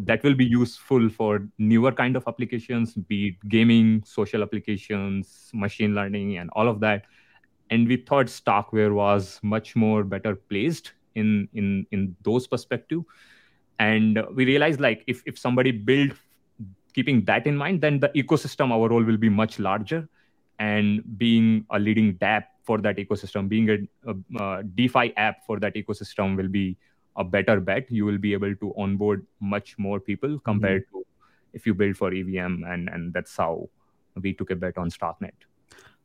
that 0.05 0.23
will 0.23 0.33
be 0.35 0.45
useful 0.45 1.09
for 1.09 1.47
newer 1.57 1.91
kind 1.91 2.15
of 2.15 2.23
applications 2.27 2.93
be 2.93 3.27
it 3.29 3.49
gaming 3.49 4.01
social 4.05 4.41
applications 4.41 5.49
machine 5.53 5.93
learning 5.93 6.37
and 6.37 6.49
all 6.53 6.67
of 6.67 6.79
that. 6.79 7.03
And 7.69 7.87
we 7.87 7.97
thought 7.97 8.27
starkware 8.27 8.93
was 8.93 9.39
much 9.43 9.75
more 9.75 10.03
better 10.03 10.35
placed 10.35 10.93
in 11.15 11.49
in 11.53 11.85
in 11.91 12.15
those 12.23 12.47
perspective. 12.47 13.01
And 13.79 14.21
we 14.33 14.45
realized 14.45 14.79
like 14.79 15.03
if, 15.07 15.21
if 15.25 15.37
somebody 15.37 15.71
build 15.71 16.13
keeping 16.93 17.23
that 17.25 17.45
in 17.45 17.55
mind 17.55 17.81
then 17.81 17.99
the 17.99 18.09
ecosystem 18.09 18.71
overall 18.71 19.03
will 19.03 19.17
be 19.17 19.29
much 19.29 19.59
larger. 19.59 20.07
And 20.59 21.03
being 21.17 21.65
a 21.69 21.79
leading 21.79 22.15
dApp 22.15 22.43
for 22.63 22.79
that 22.79 22.97
ecosystem 22.97 23.47
being 23.47 23.69
a, 23.69 23.77
a, 24.11 24.43
a 24.43 24.63
defi 24.63 25.15
app 25.15 25.45
for 25.45 25.59
that 25.59 25.75
ecosystem 25.75 26.35
will 26.35 26.49
be 26.49 26.77
a 27.19 27.23
better 27.23 27.59
bet 27.59 27.91
you 27.91 28.05
will 28.05 28.17
be 28.17 28.33
able 28.33 28.55
to 28.55 28.73
onboard 28.77 29.25
much 29.41 29.77
more 29.77 29.99
people 29.99 30.39
compared 30.39 30.87
mm-hmm. 30.87 30.99
to 30.99 31.05
if 31.53 31.67
you 31.67 31.73
build 31.73 31.95
for 31.97 32.11
evm 32.11 32.65
and 32.71 32.89
and 32.89 33.13
that's 33.13 33.35
how 33.35 33.69
we 34.15 34.33
took 34.33 34.51
a 34.51 34.55
bet 34.55 34.77
on 34.77 34.89
starknet. 34.89 35.37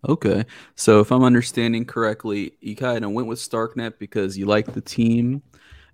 Okay. 0.06 0.44
So 0.74 1.00
if 1.00 1.12
i'm 1.12 1.22
understanding 1.22 1.84
correctly 1.86 2.52
you 2.60 2.76
kind 2.76 3.04
of 3.04 3.12
went 3.12 3.28
with 3.28 3.38
starknet 3.38 3.98
because 3.98 4.36
you 4.36 4.44
liked 4.44 4.74
the 4.74 4.80
team 4.80 5.42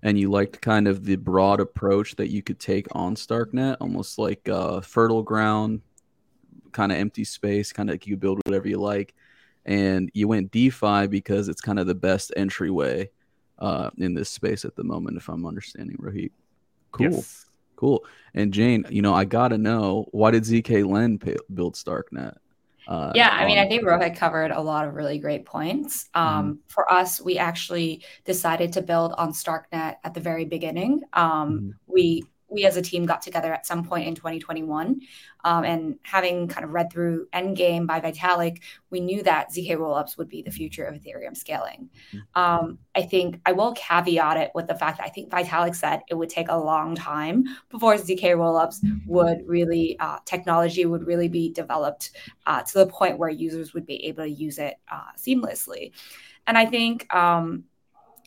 and 0.03 0.19
you 0.19 0.31
liked 0.31 0.59
kind 0.61 0.87
of 0.87 1.05
the 1.05 1.15
broad 1.15 1.59
approach 1.61 2.15
that 2.15 2.29
you 2.29 2.41
could 2.41 2.59
take 2.59 2.87
on 2.93 3.15
starknet 3.15 3.77
almost 3.79 4.17
like 4.17 4.49
uh, 4.49 4.81
fertile 4.81 5.23
ground 5.23 5.81
kind 6.71 6.91
of 6.91 6.97
empty 6.97 7.23
space 7.23 7.71
kind 7.71 7.89
of 7.89 7.93
like 7.93 8.07
you 8.07 8.17
build 8.17 8.41
whatever 8.45 8.67
you 8.67 8.79
like. 8.79 9.13
And 9.63 10.09
you 10.15 10.27
went 10.27 10.51
defi 10.51 11.05
because 11.05 11.47
it's 11.47 11.61
kind 11.61 11.77
of 11.77 11.85
the 11.85 11.93
best 11.93 12.33
entryway 12.35 13.11
uh, 13.61 13.91
in 13.97 14.13
this 14.13 14.29
space 14.29 14.65
at 14.65 14.75
the 14.75 14.83
moment, 14.83 15.15
if 15.15 15.29
I'm 15.29 15.45
understanding 15.45 15.95
Rohit. 15.97 16.31
Cool. 16.91 17.11
Yes. 17.11 17.45
Cool. 17.77 18.03
And 18.33 18.53
Jane, 18.53 18.85
you 18.89 19.01
know, 19.01 19.13
I 19.13 19.25
got 19.25 19.49
to 19.49 19.57
know 19.57 20.07
why 20.11 20.31
did 20.31 20.43
ZK 20.43 20.85
Lend 20.85 21.23
build 21.53 21.75
Starknet? 21.75 22.35
Uh, 22.87 23.11
yeah, 23.15 23.29
I 23.31 23.45
mean, 23.45 23.57
I 23.57 23.67
think 23.67 23.83
Rohit 23.83 24.17
covered 24.17 24.51
a 24.51 24.59
lot 24.59 24.87
of 24.87 24.95
really 24.95 25.17
great 25.17 25.45
points. 25.45 26.09
Um, 26.13 26.25
mm-hmm. 26.25 26.53
For 26.67 26.91
us, 26.91 27.21
we 27.21 27.37
actually 27.37 28.03
decided 28.25 28.73
to 28.73 28.81
build 28.81 29.13
on 29.17 29.31
Starknet 29.31 29.95
at 30.03 30.13
the 30.13 30.19
very 30.19 30.45
beginning. 30.45 31.01
Um, 31.13 31.53
mm-hmm. 31.53 31.69
We 31.87 32.23
we 32.51 32.65
as 32.65 32.77
a 32.77 32.81
team 32.81 33.05
got 33.05 33.21
together 33.21 33.53
at 33.53 33.65
some 33.65 33.83
point 33.83 34.07
in 34.07 34.15
2021. 34.15 35.01
Um, 35.43 35.63
and 35.63 35.97
having 36.03 36.47
kind 36.47 36.63
of 36.63 36.71
read 36.71 36.91
through 36.91 37.27
Endgame 37.33 37.87
by 37.87 37.99
Vitalik, 37.99 38.61
we 38.91 38.99
knew 38.99 39.23
that 39.23 39.51
ZK 39.51 39.77
rollups 39.77 40.17
would 40.17 40.29
be 40.29 40.43
the 40.43 40.51
future 40.51 40.83
of 40.85 40.93
Ethereum 40.93 41.35
scaling. 41.35 41.89
Mm-hmm. 42.13 42.39
Um, 42.39 42.77
I 42.93 43.01
think 43.03 43.39
I 43.45 43.53
will 43.53 43.73
caveat 43.73 44.37
it 44.37 44.51
with 44.53 44.67
the 44.67 44.75
fact 44.75 44.97
that 44.97 45.05
I 45.05 45.09
think 45.09 45.31
Vitalik 45.31 45.75
said 45.75 46.01
it 46.09 46.15
would 46.15 46.29
take 46.29 46.49
a 46.49 46.57
long 46.57 46.93
time 46.93 47.45
before 47.69 47.95
ZK 47.95 48.35
rollups 48.35 48.81
would 49.07 49.47
really, 49.47 49.97
uh, 49.99 50.17
technology 50.25 50.85
would 50.85 51.07
really 51.07 51.29
be 51.29 51.49
developed 51.49 52.11
uh, 52.45 52.61
to 52.61 52.73
the 52.73 52.87
point 52.87 53.17
where 53.17 53.29
users 53.29 53.73
would 53.73 53.85
be 53.85 54.05
able 54.05 54.23
to 54.23 54.29
use 54.29 54.59
it 54.59 54.75
uh, 54.91 55.11
seamlessly. 55.17 55.91
And 56.47 56.57
I 56.57 56.65
think 56.65 57.13
um, 57.13 57.65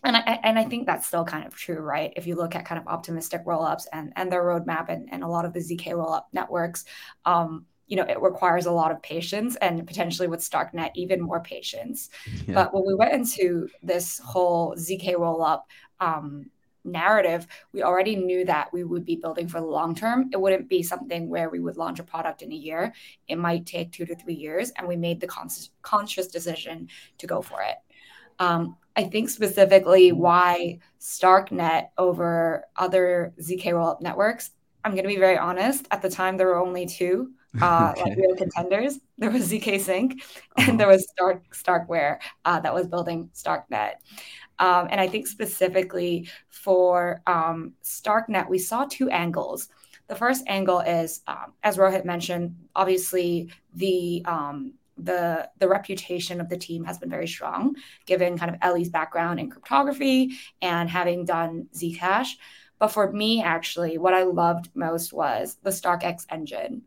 and 0.04 0.16
I 0.16 0.40
and 0.42 0.58
I 0.58 0.64
think 0.64 0.87
that's 0.87 1.06
still 1.06 1.25
kind 1.25 1.46
of 1.46 1.54
true, 1.54 1.80
right? 1.80 2.12
If 2.16 2.26
you 2.26 2.37
look 2.37 2.54
at 2.54 2.64
kind 2.64 2.80
of 2.80 2.87
optimistic 2.87 3.44
rollups 3.44 3.87
and 3.92 4.12
and 4.16 4.30
their 4.30 4.42
roadmap 4.42 4.88
and, 4.88 5.08
and 5.11 5.23
a 5.23 5.28
lot 5.28 5.44
of 5.44 5.52
the 5.52 5.61
zk 5.61 5.87
rollup 5.88 6.25
networks, 6.32 6.84
um, 7.25 7.66
you 7.87 7.96
know, 7.96 8.04
it 8.04 8.20
requires 8.20 8.66
a 8.66 8.73
lot 8.73 8.90
of 8.90 9.02
patience 9.02 9.56
and 9.56 9.87
potentially 9.87 10.28
with 10.28 10.40
StarkNet, 10.40 10.90
even 10.94 11.20
more 11.20 11.40
patience. 11.40 12.11
Yeah. 12.46 12.54
But 12.54 12.75
when 12.75 12.84
we 12.87 12.94
went 12.94 13.12
into 13.12 13.68
this 13.82 14.18
whole 14.18 14.75
ZK 14.76 15.14
rollup 15.14 15.62
um, 16.00 16.50
narrative, 16.84 17.46
we 17.73 17.82
already 17.82 18.16
knew 18.16 18.44
that 18.46 18.73
we 18.73 18.84
would 18.84 19.04
be 19.04 19.16
building 19.16 19.49
for 19.49 19.61
the 19.61 19.66
long 19.66 19.94
term. 19.94 20.30
It 20.32 20.40
wouldn't 20.40 20.68
be 20.68 20.82
something 20.82 21.28
where 21.28 21.50
we 21.50 21.61
would 21.61 21.76
launch 21.76 21.99
a 21.99 22.04
product 22.04 22.42
in 22.42 22.52
a 22.52 22.56
year. 22.56 22.94
It 23.28 23.37
might 23.37 23.66
take 23.66 23.92
two 23.92 24.06
to 24.06 24.14
three 24.14 24.34
years. 24.34 24.73
And 24.76 24.88
we 24.88 24.96
made 24.96 25.20
the 25.20 25.26
conscious, 25.26 25.70
conscious 25.82 26.28
decision 26.28 26.88
to 27.18 27.26
go 27.26 27.42
for 27.42 27.62
it. 27.62 27.76
Um, 28.38 28.76
I 28.96 29.04
think 29.04 29.28
specifically 29.28 30.12
why 30.12 30.78
StarkNet 31.00 31.88
over 31.98 32.64
other 32.76 33.34
ZK 33.40 33.64
rollup 33.66 34.00
networks. 34.00 34.50
I'm 34.84 34.92
going 34.92 35.04
to 35.04 35.08
be 35.08 35.16
very 35.16 35.38
honest. 35.38 35.86
At 35.90 36.02
the 36.02 36.10
time, 36.10 36.36
there 36.36 36.46
were 36.46 36.58
only 36.58 36.86
two 36.86 37.32
uh, 37.60 37.92
okay. 37.96 38.10
like 38.10 38.18
real 38.18 38.36
contenders. 38.36 39.00
There 39.18 39.30
was 39.30 39.50
ZK 39.50 39.80
Sync, 39.80 40.22
uh-huh. 40.56 40.70
and 40.70 40.80
there 40.80 40.88
was 40.88 41.08
Stark 41.10 41.42
Starkware 41.50 42.18
uh, 42.44 42.60
that 42.60 42.74
was 42.74 42.86
building 42.86 43.30
StarkNet. 43.34 43.94
Um, 44.58 44.88
and 44.90 45.00
I 45.00 45.08
think 45.08 45.26
specifically 45.26 46.28
for 46.48 47.22
um, 47.26 47.72
StarkNet, 47.82 48.48
we 48.48 48.58
saw 48.58 48.84
two 48.84 49.10
angles. 49.10 49.68
The 50.06 50.14
first 50.14 50.44
angle 50.46 50.80
is, 50.80 51.22
um, 51.26 51.54
as 51.62 51.76
Rohit 51.76 52.04
mentioned, 52.04 52.54
obviously 52.76 53.50
the 53.74 54.22
um, 54.26 54.74
the 55.04 55.49
the 55.58 55.68
reputation 55.68 56.40
of 56.40 56.49
the 56.49 56.56
team 56.56 56.84
has 56.84 56.99
been 56.99 57.11
very 57.11 57.28
strong, 57.28 57.76
given 58.06 58.38
kind 58.38 58.54
of 58.54 58.61
Eli's 58.62 58.88
background 58.88 59.40
in 59.40 59.50
cryptography 59.50 60.37
and 60.62 60.88
having 60.88 61.25
done 61.25 61.68
Zcash. 61.75 62.30
But 62.78 62.88
for 62.88 63.11
me, 63.12 63.42
actually, 63.42 63.99
what 63.99 64.14
I 64.14 64.25
loved 64.25 64.70
most 64.75 65.12
was 65.12 65.56
the 65.62 65.70
StarkX 65.70 66.26
engine. 66.30 66.82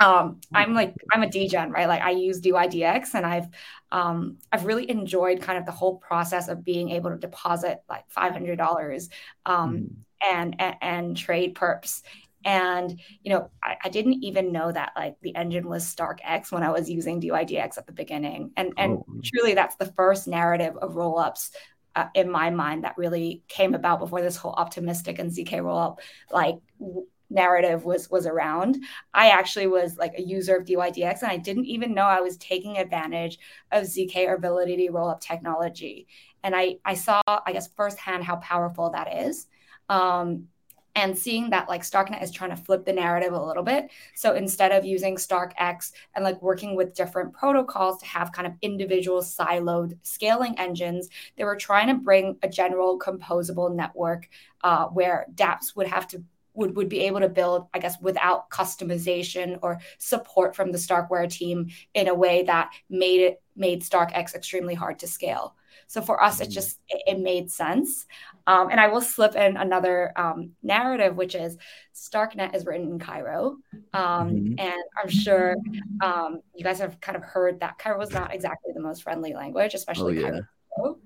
Um, 0.00 0.40
I'm 0.52 0.74
like 0.74 0.94
I'm 1.12 1.22
a 1.22 1.26
DGen, 1.26 1.70
right? 1.70 1.88
Like 1.88 2.02
I 2.02 2.10
use 2.10 2.40
DYDX, 2.40 3.14
and 3.14 3.24
I've 3.24 3.48
um, 3.92 4.38
I've 4.50 4.66
really 4.66 4.90
enjoyed 4.90 5.40
kind 5.40 5.58
of 5.58 5.66
the 5.66 5.72
whole 5.72 5.96
process 5.98 6.48
of 6.48 6.64
being 6.64 6.90
able 6.90 7.10
to 7.10 7.16
deposit 7.16 7.82
like 7.88 8.04
five 8.08 8.32
hundred 8.32 8.58
dollars 8.58 9.08
um, 9.46 9.76
mm. 9.76 9.90
and, 10.32 10.56
and 10.58 10.76
and 10.80 11.16
trade 11.16 11.54
perps 11.54 12.02
and 12.44 13.00
you 13.22 13.32
know, 13.32 13.50
I, 13.62 13.76
I, 13.84 13.88
didn't 13.88 14.22
even 14.22 14.52
know 14.52 14.70
that 14.70 14.92
like 14.96 15.16
the 15.22 15.34
engine 15.34 15.68
was 15.68 15.86
Stark 15.86 16.20
X 16.22 16.52
when 16.52 16.62
I 16.62 16.70
was 16.70 16.90
using 16.90 17.20
DYDX 17.20 17.78
at 17.78 17.86
the 17.86 17.92
beginning. 17.92 18.52
And 18.56 18.72
and 18.76 18.98
oh. 18.98 19.20
truly, 19.24 19.54
that's 19.54 19.76
the 19.76 19.92
first 19.92 20.28
narrative 20.28 20.76
of 20.76 20.94
rollups 20.94 21.50
uh, 21.96 22.06
in 22.14 22.30
my 22.30 22.50
mind 22.50 22.84
that 22.84 22.98
really 22.98 23.42
came 23.48 23.74
about 23.74 23.98
before 23.98 24.20
this 24.20 24.36
whole 24.36 24.52
optimistic 24.52 25.18
and 25.18 25.30
ZK 25.30 25.60
rollup 25.60 25.98
like 26.30 26.56
w- 26.78 27.06
narrative 27.30 27.84
was 27.84 28.10
was 28.10 28.26
around. 28.26 28.78
I 29.12 29.30
actually 29.30 29.66
was 29.66 29.96
like 29.96 30.14
a 30.18 30.22
user 30.22 30.56
of 30.56 30.66
DYDX 30.66 31.22
and 31.22 31.30
I 31.30 31.36
didn't 31.36 31.66
even 31.66 31.94
know 31.94 32.04
I 32.04 32.20
was 32.20 32.36
taking 32.36 32.78
advantage 32.78 33.38
of 33.72 33.84
ZK 33.84 34.28
or 34.28 34.38
Validity 34.38 34.88
rollup 34.88 35.20
technology. 35.20 36.06
And 36.42 36.54
I 36.54 36.76
I 36.84 36.94
saw 36.94 37.22
I 37.26 37.52
guess 37.52 37.68
firsthand 37.76 38.24
how 38.24 38.36
powerful 38.36 38.90
that 38.90 39.14
is. 39.26 39.46
Um, 39.88 40.48
and 40.94 41.16
seeing 41.16 41.50
that 41.50 41.68
like 41.68 41.82
starknet 41.82 42.22
is 42.22 42.30
trying 42.30 42.50
to 42.50 42.56
flip 42.56 42.84
the 42.84 42.92
narrative 42.92 43.32
a 43.32 43.44
little 43.44 43.62
bit 43.62 43.90
so 44.14 44.34
instead 44.34 44.72
of 44.72 44.84
using 44.84 45.16
starkx 45.16 45.92
and 46.14 46.24
like 46.24 46.40
working 46.42 46.76
with 46.76 46.94
different 46.94 47.32
protocols 47.32 47.98
to 47.98 48.06
have 48.06 48.32
kind 48.32 48.46
of 48.46 48.54
individual 48.62 49.20
siloed 49.20 49.96
scaling 50.02 50.58
engines 50.58 51.08
they 51.36 51.44
were 51.44 51.56
trying 51.56 51.88
to 51.88 51.94
bring 51.94 52.36
a 52.42 52.48
general 52.48 52.98
composable 52.98 53.74
network 53.74 54.28
uh, 54.62 54.86
where 54.86 55.26
dapps 55.34 55.76
would 55.76 55.86
have 55.86 56.06
to 56.06 56.22
would, 56.54 56.76
would 56.76 56.88
be 56.88 57.00
able 57.00 57.20
to 57.20 57.28
build, 57.28 57.66
I 57.74 57.80
guess, 57.80 58.00
without 58.00 58.48
customization 58.48 59.58
or 59.62 59.80
support 59.98 60.56
from 60.56 60.72
the 60.72 60.78
Starkware 60.78 61.28
team 61.28 61.68
in 61.94 62.08
a 62.08 62.14
way 62.14 62.44
that 62.44 62.70
made 62.88 63.20
it 63.20 63.42
made 63.56 63.82
StarkX 63.82 64.34
extremely 64.34 64.74
hard 64.74 64.98
to 65.00 65.06
scale. 65.06 65.54
So 65.94 66.02
for 66.02 66.20
us, 66.20 66.40
it 66.40 66.48
mm. 66.48 66.52
just 66.52 66.80
it, 66.88 67.02
it 67.06 67.20
made 67.20 67.52
sense. 67.52 68.06
Um, 68.48 68.68
and 68.68 68.80
I 68.80 68.88
will 68.88 69.00
slip 69.00 69.36
in 69.36 69.56
another 69.56 70.12
um, 70.16 70.50
narrative, 70.60 71.14
which 71.14 71.36
is 71.36 71.56
Starknet 71.94 72.52
is 72.52 72.66
written 72.66 72.88
in 72.88 72.98
Cairo. 72.98 73.58
Um, 73.92 74.30
mm-hmm. 74.30 74.58
And 74.58 74.82
I'm 75.00 75.08
sure 75.08 75.54
um, 76.02 76.40
you 76.52 76.64
guys 76.64 76.80
have 76.80 77.00
kind 77.00 77.14
of 77.14 77.22
heard 77.22 77.60
that 77.60 77.78
Cairo 77.78 78.00
is 78.00 78.10
not 78.10 78.34
exactly 78.34 78.72
the 78.74 78.82
most 78.82 79.04
friendly 79.04 79.34
language, 79.34 79.74
especially 79.74 80.18
oh, 80.18 80.32
yeah. 80.32 80.40
Cairo. 80.76 80.98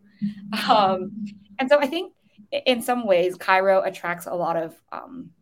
Um, 0.70 1.26
and 1.58 1.68
so 1.68 1.78
I 1.78 1.86
think 1.86 2.14
in 2.50 2.80
some 2.80 3.06
ways, 3.06 3.36
Cairo 3.36 3.82
attracts 3.82 4.24
a 4.24 4.34
lot 4.34 4.56
of 4.56 4.74
um, 4.90 5.32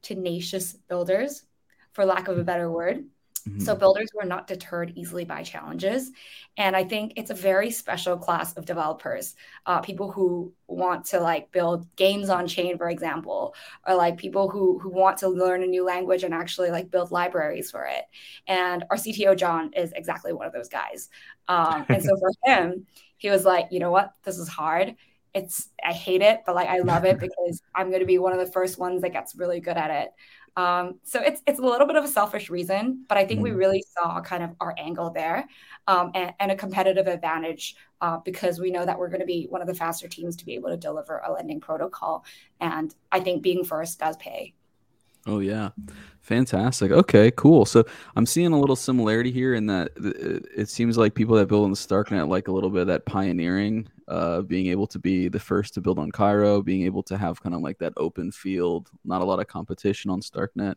tenacious 0.00 0.72
builders, 0.72 1.44
for 1.92 2.06
lack 2.06 2.28
of 2.28 2.38
a 2.38 2.42
better 2.42 2.70
word. 2.70 3.04
Mm-hmm. 3.48 3.60
So 3.60 3.74
builders 3.74 4.10
were 4.14 4.24
not 4.24 4.46
deterred 4.46 4.92
easily 4.94 5.24
by 5.24 5.42
challenges. 5.42 6.10
And 6.56 6.76
I 6.76 6.84
think 6.84 7.14
it's 7.16 7.30
a 7.30 7.34
very 7.34 7.70
special 7.70 8.16
class 8.16 8.56
of 8.56 8.66
developers, 8.66 9.34
uh, 9.66 9.80
people 9.80 10.10
who 10.10 10.52
want 10.66 11.06
to 11.06 11.20
like 11.20 11.50
build 11.52 11.86
games 11.96 12.28
on 12.28 12.46
chain, 12.46 12.76
for 12.76 12.90
example, 12.90 13.54
or 13.86 13.94
like 13.94 14.16
people 14.16 14.48
who, 14.48 14.78
who 14.78 14.90
want 14.90 15.18
to 15.18 15.28
learn 15.28 15.62
a 15.62 15.66
new 15.66 15.84
language 15.84 16.24
and 16.24 16.34
actually 16.34 16.70
like 16.70 16.90
build 16.90 17.10
libraries 17.10 17.70
for 17.70 17.86
it. 17.86 18.04
And 18.46 18.84
our 18.90 18.96
CTO, 18.96 19.36
John, 19.36 19.72
is 19.74 19.92
exactly 19.94 20.32
one 20.32 20.46
of 20.46 20.52
those 20.52 20.68
guys. 20.68 21.08
Um, 21.48 21.86
and 21.88 22.02
so 22.02 22.16
for 22.16 22.30
him, 22.44 22.86
he 23.16 23.30
was 23.30 23.44
like, 23.44 23.68
you 23.70 23.80
know 23.80 23.90
what, 23.90 24.12
this 24.24 24.38
is 24.38 24.48
hard 24.48 24.96
it's 25.34 25.68
I 25.84 25.92
hate 25.92 26.22
it, 26.22 26.40
but 26.46 26.54
like 26.54 26.68
I 26.68 26.78
love 26.78 27.04
it 27.04 27.18
because 27.20 27.62
I'm 27.74 27.88
going 27.88 28.00
to 28.00 28.06
be 28.06 28.18
one 28.18 28.32
of 28.32 28.38
the 28.38 28.52
first 28.52 28.78
ones 28.78 29.02
that 29.02 29.12
gets 29.12 29.36
really 29.36 29.60
good 29.60 29.76
at 29.76 29.90
it. 29.90 30.10
Um, 30.58 30.98
so 31.04 31.22
it's 31.22 31.40
it's 31.46 31.60
a 31.60 31.62
little 31.62 31.86
bit 31.86 31.94
of 31.94 32.02
a 32.02 32.08
selfish 32.08 32.50
reason, 32.50 33.04
but 33.08 33.16
I 33.16 33.24
think 33.24 33.38
mm. 33.38 33.44
we 33.44 33.50
really 33.52 33.84
saw 33.96 34.20
kind 34.20 34.42
of 34.42 34.50
our 34.60 34.74
angle 34.76 35.08
there 35.08 35.46
um, 35.86 36.10
and, 36.16 36.34
and, 36.40 36.50
a 36.50 36.56
competitive 36.56 37.06
advantage 37.06 37.76
uh, 38.00 38.16
because 38.24 38.58
we 38.58 38.72
know 38.72 38.84
that 38.84 38.98
we're 38.98 39.08
going 39.08 39.20
to 39.20 39.26
be 39.26 39.46
one 39.50 39.60
of 39.60 39.68
the 39.68 39.74
faster 39.74 40.08
teams 40.08 40.34
to 40.34 40.44
be 40.44 40.56
able 40.56 40.70
to 40.70 40.76
deliver 40.76 41.18
a 41.18 41.32
lending 41.32 41.60
protocol, 41.60 42.24
and 42.58 42.92
I 43.12 43.20
think 43.20 43.40
being 43.40 43.62
first 43.62 44.00
does 44.00 44.16
pay. 44.16 44.52
Oh 45.26 45.40
yeah, 45.40 45.70
fantastic. 46.22 46.90
Okay, 46.90 47.30
cool. 47.32 47.64
So 47.64 47.84
I'm 48.16 48.26
seeing 48.26 48.52
a 48.52 48.58
little 48.58 48.76
similarity 48.76 49.30
here 49.30 49.54
in 49.54 49.66
that 49.66 49.90
it 50.56 50.68
seems 50.68 50.96
like 50.96 51.14
people 51.14 51.36
that 51.36 51.48
build 51.48 51.64
on 51.64 51.70
the 51.70 51.76
Starknet 51.76 52.28
like 52.28 52.48
a 52.48 52.52
little 52.52 52.70
bit 52.70 52.82
of 52.82 52.86
that 52.88 53.04
pioneering, 53.04 53.88
uh, 54.06 54.42
being 54.42 54.68
able 54.68 54.86
to 54.86 54.98
be 54.98 55.28
the 55.28 55.40
first 55.40 55.74
to 55.74 55.80
build 55.80 55.98
on 55.98 56.10
Cairo, 56.10 56.62
being 56.62 56.82
able 56.84 57.02
to 57.04 57.18
have 57.18 57.42
kind 57.42 57.54
of 57.54 57.60
like 57.60 57.78
that 57.78 57.92
open 57.96 58.32
field, 58.32 58.90
not 59.04 59.20
a 59.20 59.24
lot 59.24 59.40
of 59.40 59.46
competition 59.46 60.10
on 60.10 60.20
Starknet. 60.20 60.76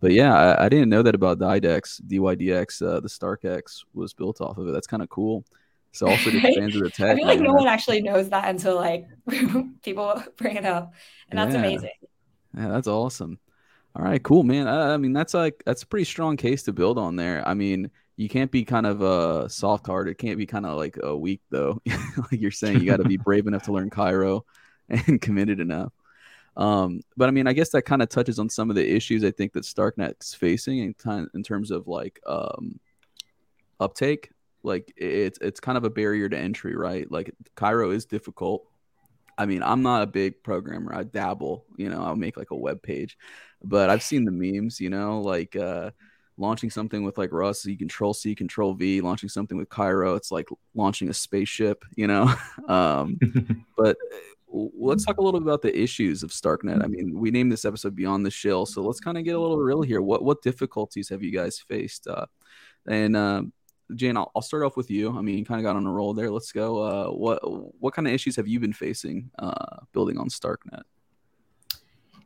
But 0.00 0.12
yeah, 0.12 0.34
I, 0.34 0.66
I 0.66 0.68
didn't 0.68 0.88
know 0.88 1.02
that 1.02 1.14
about 1.14 1.38
DYDX, 1.38 2.02
DYDX. 2.02 2.82
Uh, 2.82 3.00
the 3.00 3.08
StarkX 3.08 3.84
was 3.92 4.14
built 4.14 4.40
off 4.40 4.58
of 4.58 4.68
it. 4.68 4.72
That's 4.72 4.86
kind 4.86 5.02
of 5.02 5.08
cool. 5.08 5.44
So 5.92 6.08
also 6.08 6.30
the 6.30 6.40
fans 6.56 6.74
of 6.74 6.82
the 6.82 6.90
tech. 6.90 7.12
I 7.12 7.16
feel 7.16 7.26
like 7.26 7.40
no 7.40 7.52
one 7.52 7.68
actually 7.68 8.00
knows 8.00 8.30
that 8.30 8.48
until 8.48 8.76
like 8.76 9.06
people 9.82 10.22
bring 10.36 10.56
it 10.56 10.64
up, 10.64 10.94
and 11.30 11.38
that's 11.38 11.52
yeah. 11.52 11.60
amazing. 11.60 11.90
Yeah, 12.56 12.68
that's 12.68 12.88
awesome. 12.88 13.38
All 13.94 14.02
right, 14.02 14.22
cool, 14.22 14.42
man. 14.42 14.68
I, 14.68 14.94
I, 14.94 14.96
mean, 14.96 15.12
that's 15.12 15.34
like 15.34 15.62
that's 15.66 15.82
a 15.82 15.86
pretty 15.86 16.04
strong 16.04 16.36
case 16.36 16.62
to 16.64 16.72
build 16.72 16.98
on 16.98 17.16
there. 17.16 17.46
I 17.46 17.54
mean, 17.54 17.90
you 18.16 18.28
can't 18.28 18.50
be 18.50 18.64
kind 18.64 18.86
of 18.86 19.02
uh 19.02 19.48
soft 19.48 19.86
hearted. 19.86 20.16
Can't 20.18 20.38
be 20.38 20.46
kind 20.46 20.64
of 20.64 20.76
like 20.76 20.98
a 21.02 21.16
weak 21.16 21.42
though. 21.50 21.80
like 22.16 22.40
you're 22.40 22.50
saying, 22.50 22.80
you 22.80 22.86
got 22.86 22.98
to 22.98 23.08
be 23.08 23.16
brave 23.24 23.46
enough 23.46 23.64
to 23.64 23.72
learn 23.72 23.90
Cairo 23.90 24.44
and 24.88 25.20
committed 25.20 25.60
enough. 25.60 25.92
Um, 26.56 27.00
but 27.16 27.28
I 27.28 27.32
mean, 27.32 27.46
I 27.46 27.52
guess 27.52 27.70
that 27.70 27.82
kind 27.82 28.02
of 28.02 28.08
touches 28.08 28.38
on 28.38 28.48
some 28.48 28.70
of 28.70 28.76
the 28.76 28.94
issues 28.94 29.24
I 29.24 29.30
think 29.30 29.52
that 29.54 29.64
Starknet's 29.64 30.34
facing 30.34 30.78
in 30.78 30.94
time 30.94 31.30
in 31.34 31.42
terms 31.42 31.70
of 31.70 31.86
like 31.86 32.18
um 32.26 32.80
uptake. 33.78 34.30
Like 34.62 34.92
it's 34.96 35.38
it's 35.42 35.60
kind 35.60 35.76
of 35.76 35.84
a 35.84 35.90
barrier 35.90 36.30
to 36.30 36.38
entry, 36.38 36.76
right? 36.76 37.10
Like 37.10 37.34
Cairo 37.56 37.90
is 37.90 38.06
difficult. 38.06 38.66
I 39.36 39.46
mean, 39.46 39.62
I'm 39.62 39.82
not 39.82 40.02
a 40.02 40.06
big 40.06 40.42
programmer. 40.42 40.94
I 40.94 41.02
dabble, 41.04 41.64
you 41.76 41.88
know, 41.88 42.02
I'll 42.04 42.16
make 42.16 42.36
like 42.36 42.50
a 42.50 42.56
web 42.56 42.82
page 42.82 43.16
but 43.64 43.90
I've 43.90 44.02
seen 44.02 44.24
the 44.24 44.30
memes, 44.30 44.80
you 44.80 44.90
know, 44.90 45.20
like 45.20 45.56
uh, 45.56 45.90
launching 46.36 46.70
something 46.70 47.02
with 47.02 47.18
like 47.18 47.32
Rust, 47.32 47.64
you 47.66 47.76
control 47.76 48.14
C, 48.14 48.34
control 48.34 48.74
V, 48.74 49.00
launching 49.00 49.28
something 49.28 49.56
with 49.56 49.68
Cairo, 49.68 50.14
it's 50.14 50.30
like 50.30 50.48
launching 50.74 51.08
a 51.08 51.14
spaceship, 51.14 51.84
you 51.96 52.06
know. 52.06 52.32
um, 52.68 53.18
but 53.76 53.96
uh, 54.12 54.16
let's 54.52 55.04
talk 55.04 55.18
a 55.18 55.22
little 55.22 55.40
bit 55.40 55.46
about 55.46 55.62
the 55.62 55.78
issues 55.78 56.22
of 56.22 56.30
Starknet. 56.30 56.82
I 56.82 56.86
mean, 56.86 57.18
we 57.18 57.30
named 57.30 57.52
this 57.52 57.64
episode 57.64 57.94
Beyond 57.94 58.26
the 58.26 58.30
Shill, 58.30 58.66
so 58.66 58.82
let's 58.82 59.00
kind 59.00 59.18
of 59.18 59.24
get 59.24 59.36
a 59.36 59.40
little 59.40 59.58
real 59.58 59.82
here. 59.82 60.02
What 60.02 60.24
what 60.24 60.42
difficulties 60.42 61.08
have 61.08 61.22
you 61.22 61.30
guys 61.30 61.58
faced? 61.58 62.06
Uh, 62.06 62.26
and 62.86 63.16
uh, 63.16 63.42
Jane, 63.94 64.16
I'll, 64.16 64.30
I'll, 64.34 64.42
start 64.42 64.64
off 64.64 64.76
with 64.76 64.90
you. 64.90 65.16
I 65.16 65.22
mean, 65.22 65.38
you 65.38 65.44
kind 65.44 65.60
of 65.60 65.64
got 65.64 65.76
on 65.76 65.86
a 65.86 65.92
roll 65.92 66.14
there. 66.14 66.30
Let's 66.30 66.52
go. 66.52 66.82
Uh, 66.82 67.12
what 67.12 67.40
what 67.80 67.94
kind 67.94 68.08
of 68.08 68.14
issues 68.14 68.36
have 68.36 68.48
you 68.48 68.60
been 68.60 68.72
facing 68.72 69.30
uh, 69.38 69.78
building 69.92 70.18
on 70.18 70.28
Starknet? 70.28 70.82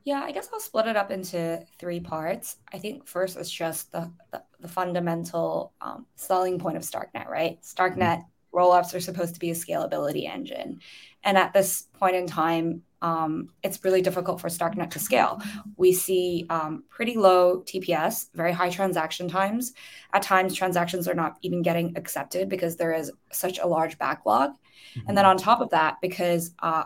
Yeah, 0.07 0.23
I 0.23 0.31
guess 0.31 0.49
I'll 0.53 0.61
split 0.61 0.87
it 0.87 0.97
up 0.97 1.11
into 1.11 1.61
three 1.81 1.99
parts. 1.99 2.59
I 2.73 2.79
think 2.79 3.09
first 3.09 3.37
is 3.37 3.51
just 3.51 3.91
the, 3.91 4.09
the, 4.31 4.41
the 4.61 4.69
fundamental 4.69 5.73
um, 5.81 6.07
selling 6.15 6.61
point 6.61 6.77
of 6.77 6.85
StarkNet, 6.85 7.29
right? 7.29 7.61
StarkNet 7.63 7.99
mm-hmm. 7.99 8.57
rollups 8.57 8.95
are 8.95 9.01
supposed 9.01 9.35
to 9.35 9.41
be 9.41 9.51
a 9.51 9.55
scalability 9.55 10.33
engine. 10.33 10.79
And 11.25 11.37
at 11.37 11.53
this 11.53 11.89
point 11.99 12.15
in 12.15 12.29
time, 12.29 12.83
um, 13.03 13.49
it's 13.65 13.83
really 13.85 14.01
difficult 14.01 14.41
for 14.41 14.47
StarkNet 14.47 14.91
to 14.91 15.01
scale. 15.01 15.43
We 15.77 15.93
see 15.93 16.47
um, 16.51 16.85
pretty 16.89 17.17
low 17.17 17.63
TPS, 17.63 18.27
very 18.33 18.53
high 18.53 18.71
transaction 18.71 19.29
times. 19.29 19.73
At 20.13 20.23
times, 20.23 20.55
transactions 20.55 21.09
are 21.09 21.15
not 21.15 21.37
even 21.43 21.63
getting 21.63 21.99
accepted 21.99 22.49
because 22.49 22.77
there 22.77 22.95
is 22.95 23.11
such 23.33 23.59
a 23.59 23.67
large 23.67 23.99
backlog. 23.99 24.53
Mm-hmm. 24.53 25.09
And 25.09 25.19
then 25.19 25.27
on 25.27 25.37
top 25.37 25.61
of 25.61 25.71
that, 25.71 25.97
because 26.01 26.55
uh, 26.61 26.85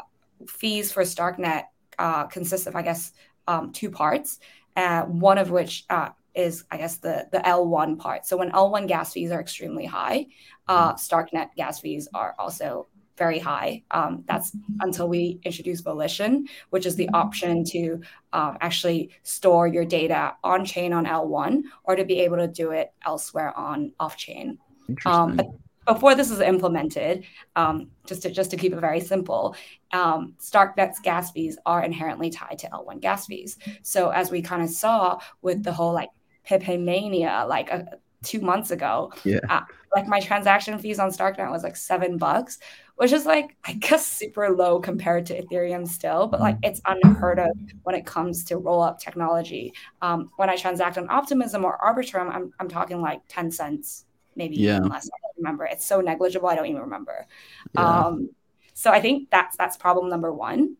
fees 0.49 0.91
for 0.91 1.03
StarkNet 1.03 1.65
uh, 2.00 2.25
consist 2.25 2.66
of, 2.66 2.75
I 2.75 2.83
guess, 2.83 3.12
um, 3.47 3.73
two 3.73 3.90
parts, 3.90 4.40
uh, 4.76 5.02
one 5.02 5.38
of 5.38 5.50
which 5.50 5.85
uh, 5.90 6.09
is, 6.35 6.64
I 6.71 6.78
guess, 6.78 6.97
the, 6.97 7.28
the 7.30 7.38
L1 7.38 7.99
part. 7.99 8.26
So 8.26 8.37
when 8.37 8.50
L1 8.52 8.88
gas 8.88 9.12
fees 9.12 9.30
are 9.30 9.40
extremely 9.40 9.85
high, 9.85 10.26
uh, 10.66 10.95
mm-hmm. 10.95 10.97
StarkNet 10.97 11.50
gas 11.57 11.78
fees 11.80 12.09
are 12.14 12.35
also 12.38 12.88
very 13.19 13.38
high. 13.38 13.83
Um, 13.90 14.25
that's 14.26 14.57
until 14.80 15.07
we 15.07 15.40
introduce 15.45 15.83
Volition, 15.83 16.49
which 16.71 16.87
is 16.87 16.97
the 16.97 17.11
option 17.11 17.64
to 17.64 18.00
um, 18.33 18.57
actually 18.62 19.11
store 19.25 19.66
your 19.66 19.85
data 19.85 20.35
on 20.42 20.64
chain 20.64 20.95
on 20.95 21.04
L1 21.04 21.64
or 21.85 21.97
to 21.97 22.04
be 22.04 22.21
able 22.21 22.38
to 22.38 22.49
do 22.49 22.71
it 22.71 22.92
elsewhere 23.04 23.57
on 23.59 23.92
off 24.00 24.16
chain. 24.16 24.59
Um, 25.04 25.37
but 25.37 25.49
before 25.92 26.14
this 26.14 26.30
is 26.30 26.38
implemented, 26.38 27.25
um, 27.56 27.90
just 28.06 28.23
to 28.23 28.30
just 28.30 28.52
to 28.52 28.56
keep 28.56 28.73
it 28.73 28.80
very 28.80 29.00
simple, 29.00 29.56
um, 29.92 30.35
StarkNet's 30.38 31.00
gas 31.00 31.32
fees 31.32 31.59
are 31.66 31.82
inherently 31.82 32.30
tied 32.30 32.61
to 32.61 32.68
L1 32.68 33.00
gas 33.00 33.26
fees. 33.26 33.59
So 33.82 34.11
as 34.11 34.30
we 34.30 34.40
kind 34.40 34.62
of 34.62 34.70
saw 34.70 35.18
with 35.42 35.64
the 35.64 35.73
whole 35.73 35.92
like 35.92 36.11
Pepe 36.44 36.76
mania, 36.76 37.44
like 37.49 37.73
uh, 37.73 37.82
two 38.23 38.40
months 38.40 38.70
ago, 38.70 39.12
yeah. 39.25 39.40
Uh, 39.49 39.62
like 39.97 40.06
my 40.06 40.20
transaction 40.20 40.78
fees 40.78 41.00
on 41.00 41.11
StarkNet 41.11 41.50
was 41.50 41.64
like 41.64 41.75
seven 41.75 42.18
bucks, 42.18 42.61
which 42.94 43.11
is 43.11 43.26
like 43.26 43.56
I 43.64 43.73
guess 43.73 44.06
super 44.06 44.49
low 44.50 44.78
compared 44.78 45.26
to 45.26 45.42
Ethereum 45.42 45.88
still, 45.88 46.28
but 46.28 46.38
like 46.38 46.54
mm-hmm. 46.56 46.70
it's 46.70 46.80
unheard 46.87 47.40
of 47.40 47.50
when 47.82 47.97
it 47.97 48.06
comes 48.06 48.44
to 48.44 48.59
roll 48.59 48.80
up 48.80 49.00
technology. 49.00 49.73
Um, 50.02 50.30
when 50.37 50.49
I 50.49 50.54
transact 50.54 50.99
on 50.99 51.11
Optimism 51.11 51.64
or 51.64 51.76
Arbitrum, 51.78 52.32
I'm 52.32 52.52
I'm 52.61 52.68
talking 52.68 53.00
like 53.00 53.23
ten 53.26 53.50
cents, 53.50 54.04
maybe 54.37 54.54
yeah. 54.54 54.76
even 54.76 54.88
less. 54.88 55.11
Remember. 55.40 55.64
It's 55.64 55.85
so 55.85 56.00
negligible. 56.00 56.49
I 56.49 56.54
don't 56.54 56.66
even 56.66 56.82
remember. 56.82 57.26
Yeah. 57.75 58.06
Um, 58.06 58.30
so 58.75 58.90
I 58.90 59.00
think 59.00 59.30
that's 59.30 59.56
that's 59.56 59.76
problem 59.76 60.09
number 60.09 60.32
one. 60.32 60.76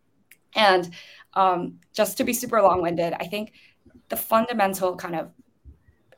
And 0.55 0.91
um, 1.35 1.79
just 1.93 2.17
to 2.19 2.25
be 2.25 2.33
super 2.33 2.61
long 2.63 2.83
winded, 2.83 3.15
I 3.15 3.27
think 3.27 3.53
the 4.09 4.17
fundamental 4.17 4.97
kind 4.97 5.17
of 5.17 5.31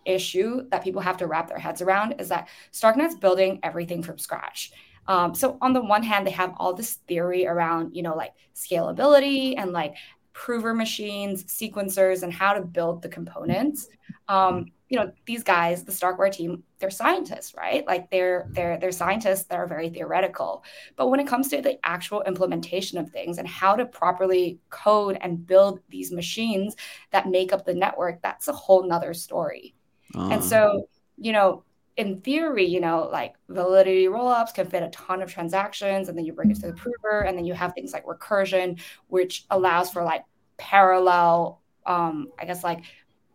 issue 0.05 0.69
that 0.71 0.83
people 0.83 1.03
have 1.03 1.17
to 1.19 1.27
wrap 1.27 1.49
their 1.49 1.59
heads 1.59 1.83
around 1.83 2.15
is 2.19 2.29
that 2.29 2.49
StarkNet's 2.73 3.15
building 3.15 3.61
everything 3.63 4.03
from 4.03 4.19
scratch. 4.19 4.73
Um, 5.07 5.35
so 5.35 5.59
on 5.61 5.73
the 5.73 5.83
one 5.83 6.03
hand, 6.03 6.27
they 6.27 6.31
have 6.33 6.55
all 6.57 6.75
this 6.75 6.95
theory 7.09 7.47
around, 7.47 7.95
you 7.95 8.03
know, 8.03 8.15
like 8.15 8.33
scalability 8.55 9.55
and 9.57 9.73
like 9.73 9.95
prover 10.33 10.75
machines, 10.75 11.45
sequencers, 11.45 12.23
and 12.23 12.33
how 12.33 12.55
to 12.55 12.63
build 12.63 13.03
the 13.03 13.09
components. 13.09 13.89
Um, 14.29 14.67
you 14.93 14.99
know, 14.99 15.11
these 15.25 15.43
guys, 15.43 15.85
the 15.85 15.91
Starkware 15.91 16.31
team, 16.31 16.65
they're 16.79 16.91
scientists, 16.91 17.55
right? 17.57 17.87
Like 17.87 18.11
they're 18.11 18.47
they're 18.51 18.77
they're 18.79 18.93
scientists 18.93 19.45
that 19.45 19.59
are 19.59 19.67
very 19.67 19.89
theoretical. 19.89 20.65
But 20.97 21.09
when 21.09 21.19
it 21.19 21.27
comes 21.27 21.49
to 21.49 21.63
the 21.63 21.79
actual 21.83 22.21
implementation 22.25 22.99
of 22.99 23.09
things 23.09 23.39
and 23.39 23.49
how 23.49 23.75
to 23.75 23.87
properly 23.87 24.61
code 24.69 25.17
and 25.23 25.47
build 25.47 25.81
these 25.89 26.13
machines 26.13 26.77
that 27.11 27.27
make 27.27 27.55
up 27.55 27.65
the 27.65 27.73
network, 27.73 28.21
that's 28.21 28.49
a 28.49 28.53
whole 28.53 28.87
nother 28.87 29.15
story. 29.15 29.75
Uh. 30.15 30.29
And 30.29 30.45
so, 30.45 30.91
you 31.17 31.33
know, 31.33 31.65
in 31.97 32.21
theory, 32.21 32.67
you 32.67 32.81
know, 32.81 33.09
like 33.11 33.35
validity 33.49 34.09
rollups 34.09 34.53
can 34.53 34.67
fit 34.67 34.83
a 34.83 34.91
ton 34.91 35.23
of 35.23 35.33
transactions, 35.33 36.11
and 36.11 36.19
then 36.19 36.27
you 36.27 36.35
bring 36.35 36.51
it 36.51 36.61
to 36.61 36.67
the 36.67 36.75
prover, 36.75 37.23
and 37.23 37.39
then 37.39 37.47
you 37.47 37.55
have 37.55 37.73
things 37.73 37.95
like 37.95 38.05
recursion, 38.05 38.79
which 39.07 39.47
allows 39.51 39.91
for 39.91 40.05
like 40.05 40.25
parallel, 40.59 41.63
um, 41.87 42.29
I 42.39 42.45
guess 42.45 42.63
like, 42.63 42.85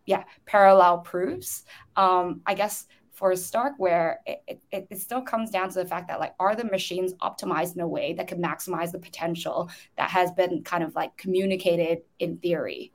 yeah, 0.08 0.24
parallel 0.46 1.00
proofs. 1.00 1.64
Um, 1.94 2.40
I 2.46 2.54
guess 2.54 2.86
for 3.12 3.32
Starkware, 3.32 4.16
it, 4.24 4.62
it, 4.72 4.86
it, 4.90 4.98
still 4.98 5.20
comes 5.20 5.50
down 5.50 5.68
to 5.68 5.74
the 5.74 5.84
fact 5.84 6.08
that 6.08 6.18
like, 6.18 6.34
are 6.40 6.56
the 6.56 6.64
machines 6.64 7.12
optimized 7.14 7.74
in 7.74 7.82
a 7.82 7.86
way 7.86 8.14
that 8.14 8.26
can 8.26 8.40
maximize 8.42 8.90
the 8.90 8.98
potential 8.98 9.68
that 9.98 10.08
has 10.08 10.32
been 10.32 10.62
kind 10.62 10.82
of 10.82 10.94
like 10.94 11.14
communicated 11.18 11.98
in 12.20 12.38
theory? 12.38 12.90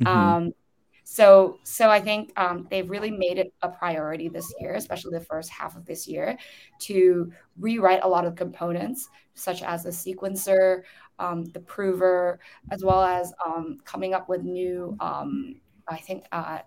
Mm-hmm. 0.00 0.08
Um, 0.08 0.52
so, 1.04 1.60
so 1.62 1.88
I 1.88 2.00
think 2.00 2.32
um, 2.36 2.66
they've 2.68 2.90
really 2.90 3.12
made 3.12 3.38
it 3.38 3.54
a 3.62 3.68
priority 3.68 4.28
this 4.28 4.52
year, 4.58 4.74
especially 4.74 5.16
the 5.16 5.24
first 5.24 5.50
half 5.50 5.76
of 5.76 5.84
this 5.84 6.08
year, 6.08 6.36
to 6.80 7.32
rewrite 7.60 8.02
a 8.02 8.08
lot 8.08 8.24
of 8.24 8.34
components, 8.34 9.08
such 9.34 9.62
as 9.62 9.84
the 9.84 9.90
sequencer, 9.90 10.82
um, 11.20 11.44
the 11.44 11.60
prover, 11.60 12.40
as 12.72 12.82
well 12.82 13.02
as 13.02 13.32
um, 13.46 13.78
coming 13.84 14.14
up 14.14 14.28
with 14.28 14.42
new, 14.42 14.96
um, 14.98 15.60
I 15.90 15.98
think, 15.98 16.24
uh, 16.32 16.60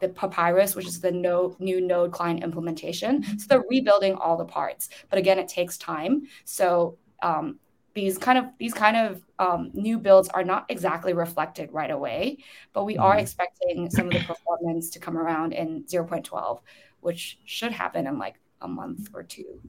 the 0.00 0.08
Papyrus, 0.08 0.76
which 0.76 0.86
is 0.86 1.00
the 1.00 1.10
no, 1.10 1.56
new 1.58 1.80
node 1.80 2.12
client 2.12 2.44
implementation. 2.44 3.24
So 3.38 3.46
they're 3.48 3.64
rebuilding 3.68 4.14
all 4.14 4.36
the 4.36 4.44
parts, 4.44 4.88
but 5.10 5.18
again, 5.18 5.38
it 5.38 5.48
takes 5.48 5.76
time. 5.76 6.28
So 6.44 6.98
um, 7.22 7.58
these 7.94 8.18
kind 8.18 8.38
of 8.38 8.46
these 8.58 8.74
kind 8.74 8.96
of 8.96 9.22
um, 9.38 9.70
new 9.74 9.98
builds 9.98 10.28
are 10.28 10.44
not 10.44 10.66
exactly 10.68 11.14
reflected 11.14 11.72
right 11.72 11.90
away, 11.90 12.38
but 12.72 12.84
we 12.84 12.96
are 12.96 13.12
mm-hmm. 13.12 13.20
expecting 13.20 13.90
some 13.90 14.06
of 14.06 14.12
the 14.12 14.20
performance 14.20 14.90
to 14.90 14.98
come 14.98 15.16
around 15.16 15.52
in 15.52 15.84
0.12, 15.84 16.60
which 17.00 17.38
should 17.44 17.72
happen 17.72 18.06
in 18.06 18.18
like 18.18 18.36
a 18.60 18.68
month 18.68 19.10
or 19.14 19.22
two. 19.22 19.60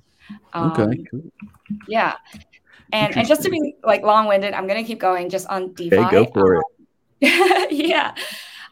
Um, 0.53 0.71
okay. 0.71 1.03
Cool. 1.09 1.31
Yeah. 1.87 2.15
And 2.91 3.15
and 3.17 3.27
just 3.27 3.43
to 3.43 3.49
be 3.49 3.75
like 3.83 4.03
long 4.03 4.27
winded, 4.27 4.53
I'm 4.53 4.67
gonna 4.67 4.83
keep 4.83 4.99
going 4.99 5.29
just 5.29 5.47
on 5.47 5.73
DeFi. 5.73 5.97
Okay, 5.97 6.11
go 6.11 6.25
for 6.25 6.57
um, 6.57 6.63
it. 7.21 7.71
yeah. 7.71 8.15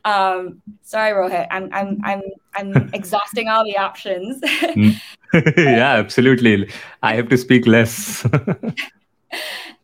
Um, 0.06 0.62
sorry, 0.82 1.12
Rohit. 1.12 1.48
I'm 1.52 1.70
I'm 1.74 2.00
I'm 2.04 2.22
I'm 2.56 2.90
exhausting 2.94 3.48
all 3.48 3.64
the 3.64 3.78
options. 3.78 4.42
Mm. 4.42 4.96
yeah, 5.58 5.94
absolutely. 5.96 6.70
I 7.04 7.16
have 7.16 7.30
to 7.30 7.38
speak 7.38 7.68
less. 7.68 8.24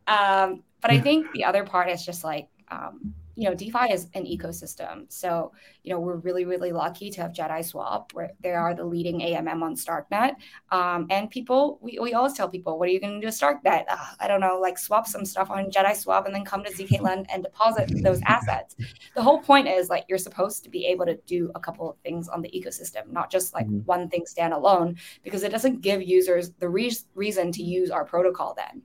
um, 0.08 0.63
but 0.82 0.91
I 0.91 0.99
think 0.99 1.32
the 1.34 1.43
other 1.45 1.63
part 1.63 1.89
is 1.89 2.06
just 2.06 2.23
like, 2.23 2.47
um, 2.71 3.13
you 3.36 3.50
know, 3.50 3.56
DeFi 3.56 3.91
is 3.91 4.08
an 4.13 4.26
ecosystem. 4.26 5.06
So, 5.12 5.52
you 5.84 5.91
know, 5.91 6.00
we're 6.00 6.17
really, 6.17 6.46
really 6.46 6.72
lucky 6.72 7.10
to 7.10 7.22
have 7.22 7.32
Jedi 7.32 7.65
Swap, 7.65 8.12
where 8.13 8.32
they 8.41 8.52
are 8.52 8.76
the 8.76 8.86
leading 8.86 9.22
AMM 9.22 9.62
on 9.62 9.76
StarkNet. 9.76 10.36
Um, 10.72 11.08
and 11.10 11.30
people, 11.30 11.80
we, 11.82 11.98
we 12.00 12.13
always 12.13 12.34
tell 12.34 12.48
people, 12.48 12.78
what 12.78 12.89
are 12.89 12.91
you 12.91 13.00
going 13.00 13.15
to 13.15 13.19
do 13.19 13.28
with 13.28 13.39
StarkNet? 13.39 13.86
Uh, 13.89 14.06
I 14.19 14.28
don't 14.28 14.39
know, 14.39 14.60
like 14.60 14.78
swap 14.78 15.08
some 15.08 15.26
stuff 15.26 15.50
on 15.50 15.72
Jedi 15.72 15.96
Swap 15.96 16.26
and 16.26 16.36
then 16.36 16.46
come 16.46 16.63
to 16.63 16.72
ZK 16.72 17.02
Lend 17.02 17.28
and 17.34 17.43
deposit 17.43 17.91
those 18.04 18.22
assets. 18.26 18.76
The 19.15 19.22
whole 19.24 19.39
point 19.39 19.67
is 19.67 19.89
like 19.89 20.06
you're 20.08 20.17
supposed 20.17 20.63
to 20.63 20.69
be 20.69 20.86
able 20.86 21.06
to 21.06 21.15
do 21.26 21.52
a 21.56 21.60
couple 21.60 21.89
of 21.89 21.98
things 22.00 22.28
on 22.28 22.41
the 22.41 22.50
ecosystem, 22.50 23.12
not 23.12 23.32
just 23.32 23.54
like 23.54 23.65
mm-hmm. 23.65 23.80
one 23.86 24.10
thing 24.10 24.26
standalone, 24.26 25.00
because 25.24 25.43
it 25.43 25.52
doesn't 25.52 25.82
give 25.82 26.04
users 26.04 26.52
the 26.60 26.69
re- 26.69 26.91
reason 27.15 27.52
to 27.52 27.63
use 27.63 27.89
our 27.89 28.06
protocol 28.06 28.54
then. 28.56 28.84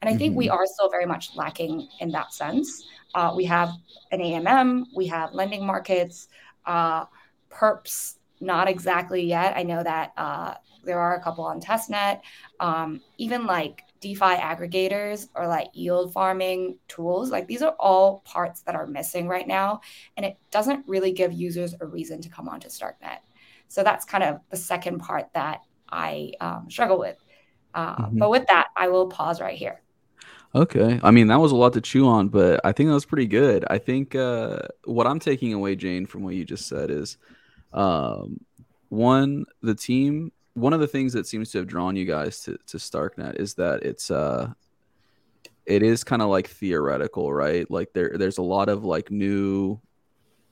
And 0.00 0.08
I 0.08 0.16
think 0.16 0.32
mm-hmm. 0.32 0.38
we 0.38 0.48
are 0.48 0.66
still 0.66 0.90
very 0.90 1.06
much 1.06 1.34
lacking 1.34 1.88
in 2.00 2.10
that 2.12 2.32
sense. 2.32 2.86
Uh, 3.14 3.32
we 3.34 3.44
have 3.46 3.70
an 4.12 4.20
AMM, 4.20 4.84
we 4.94 5.06
have 5.06 5.32
lending 5.34 5.66
markets, 5.66 6.28
uh, 6.66 7.06
perps, 7.50 8.16
not 8.40 8.68
exactly 8.68 9.22
yet. 9.22 9.56
I 9.56 9.62
know 9.62 9.82
that 9.82 10.12
uh, 10.16 10.54
there 10.84 11.00
are 11.00 11.16
a 11.16 11.22
couple 11.22 11.44
on 11.44 11.60
testnet. 11.60 12.20
Um, 12.60 13.00
even 13.18 13.46
like 13.46 13.82
DeFi 14.00 14.36
aggregators 14.36 15.28
or 15.34 15.48
like 15.48 15.68
yield 15.72 16.12
farming 16.12 16.78
tools, 16.86 17.30
like 17.30 17.48
these 17.48 17.62
are 17.62 17.74
all 17.80 18.20
parts 18.20 18.62
that 18.62 18.74
are 18.74 18.86
missing 18.86 19.26
right 19.26 19.48
now. 19.48 19.80
And 20.16 20.24
it 20.24 20.36
doesn't 20.50 20.86
really 20.86 21.12
give 21.12 21.32
users 21.32 21.74
a 21.80 21.86
reason 21.86 22.20
to 22.22 22.28
come 22.28 22.48
onto 22.48 22.68
StarkNet. 22.68 23.18
So 23.68 23.82
that's 23.82 24.04
kind 24.04 24.24
of 24.24 24.40
the 24.50 24.56
second 24.56 25.00
part 25.00 25.28
that 25.34 25.60
I 25.90 26.32
um, 26.40 26.66
struggle 26.70 26.98
with. 26.98 27.16
Uh, 27.74 27.96
mm-hmm. 27.96 28.18
But 28.18 28.30
with 28.30 28.46
that, 28.46 28.68
I 28.76 28.88
will 28.88 29.08
pause 29.08 29.40
right 29.40 29.56
here. 29.56 29.82
Okay. 30.54 30.98
I 31.02 31.10
mean, 31.10 31.26
that 31.26 31.40
was 31.40 31.52
a 31.52 31.56
lot 31.56 31.74
to 31.74 31.80
chew 31.80 32.06
on, 32.08 32.28
but 32.28 32.60
I 32.64 32.72
think 32.72 32.88
that 32.88 32.94
was 32.94 33.04
pretty 33.04 33.26
good. 33.26 33.64
I 33.68 33.78
think 33.78 34.14
uh, 34.14 34.60
what 34.84 35.06
I'm 35.06 35.20
taking 35.20 35.52
away, 35.52 35.76
Jane, 35.76 36.06
from 36.06 36.22
what 36.22 36.34
you 36.34 36.44
just 36.44 36.66
said 36.66 36.90
is 36.90 37.18
um, 37.72 38.40
one, 38.88 39.44
the 39.62 39.74
team, 39.74 40.32
one 40.54 40.72
of 40.72 40.80
the 40.80 40.86
things 40.86 41.12
that 41.12 41.26
seems 41.26 41.50
to 41.52 41.58
have 41.58 41.66
drawn 41.66 41.96
you 41.96 42.06
guys 42.06 42.40
to, 42.44 42.58
to 42.68 42.78
StarkNet 42.78 43.38
is 43.38 43.54
that 43.54 43.82
it's, 43.82 44.10
uh, 44.10 44.50
it 45.66 45.82
is 45.82 46.02
kind 46.02 46.22
of 46.22 46.28
like 46.28 46.48
theoretical, 46.48 47.30
right? 47.32 47.70
Like 47.70 47.92
there, 47.92 48.16
there's 48.16 48.38
a 48.38 48.42
lot 48.42 48.70
of 48.70 48.84
like 48.84 49.10
new 49.10 49.78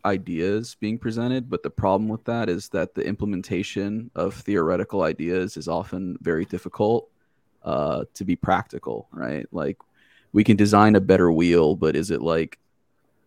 ideas 0.04 0.76
being 0.78 0.98
presented, 0.98 1.48
but 1.48 1.62
the 1.62 1.70
problem 1.70 2.10
with 2.10 2.22
that 2.24 2.50
is 2.50 2.68
that 2.68 2.94
the 2.94 3.04
implementation 3.04 4.10
of 4.14 4.34
theoretical 4.34 5.02
ideas 5.02 5.56
is 5.56 5.68
often 5.68 6.18
very 6.20 6.44
difficult 6.44 7.08
uh, 7.66 8.04
to 8.14 8.24
be 8.24 8.36
practical, 8.36 9.08
right? 9.12 9.46
Like 9.52 9.76
we 10.32 10.44
can 10.44 10.56
design 10.56 10.94
a 10.94 11.00
better 11.00 11.30
wheel, 11.30 11.74
but 11.74 11.96
is 11.96 12.10
it 12.10 12.22
like 12.22 12.58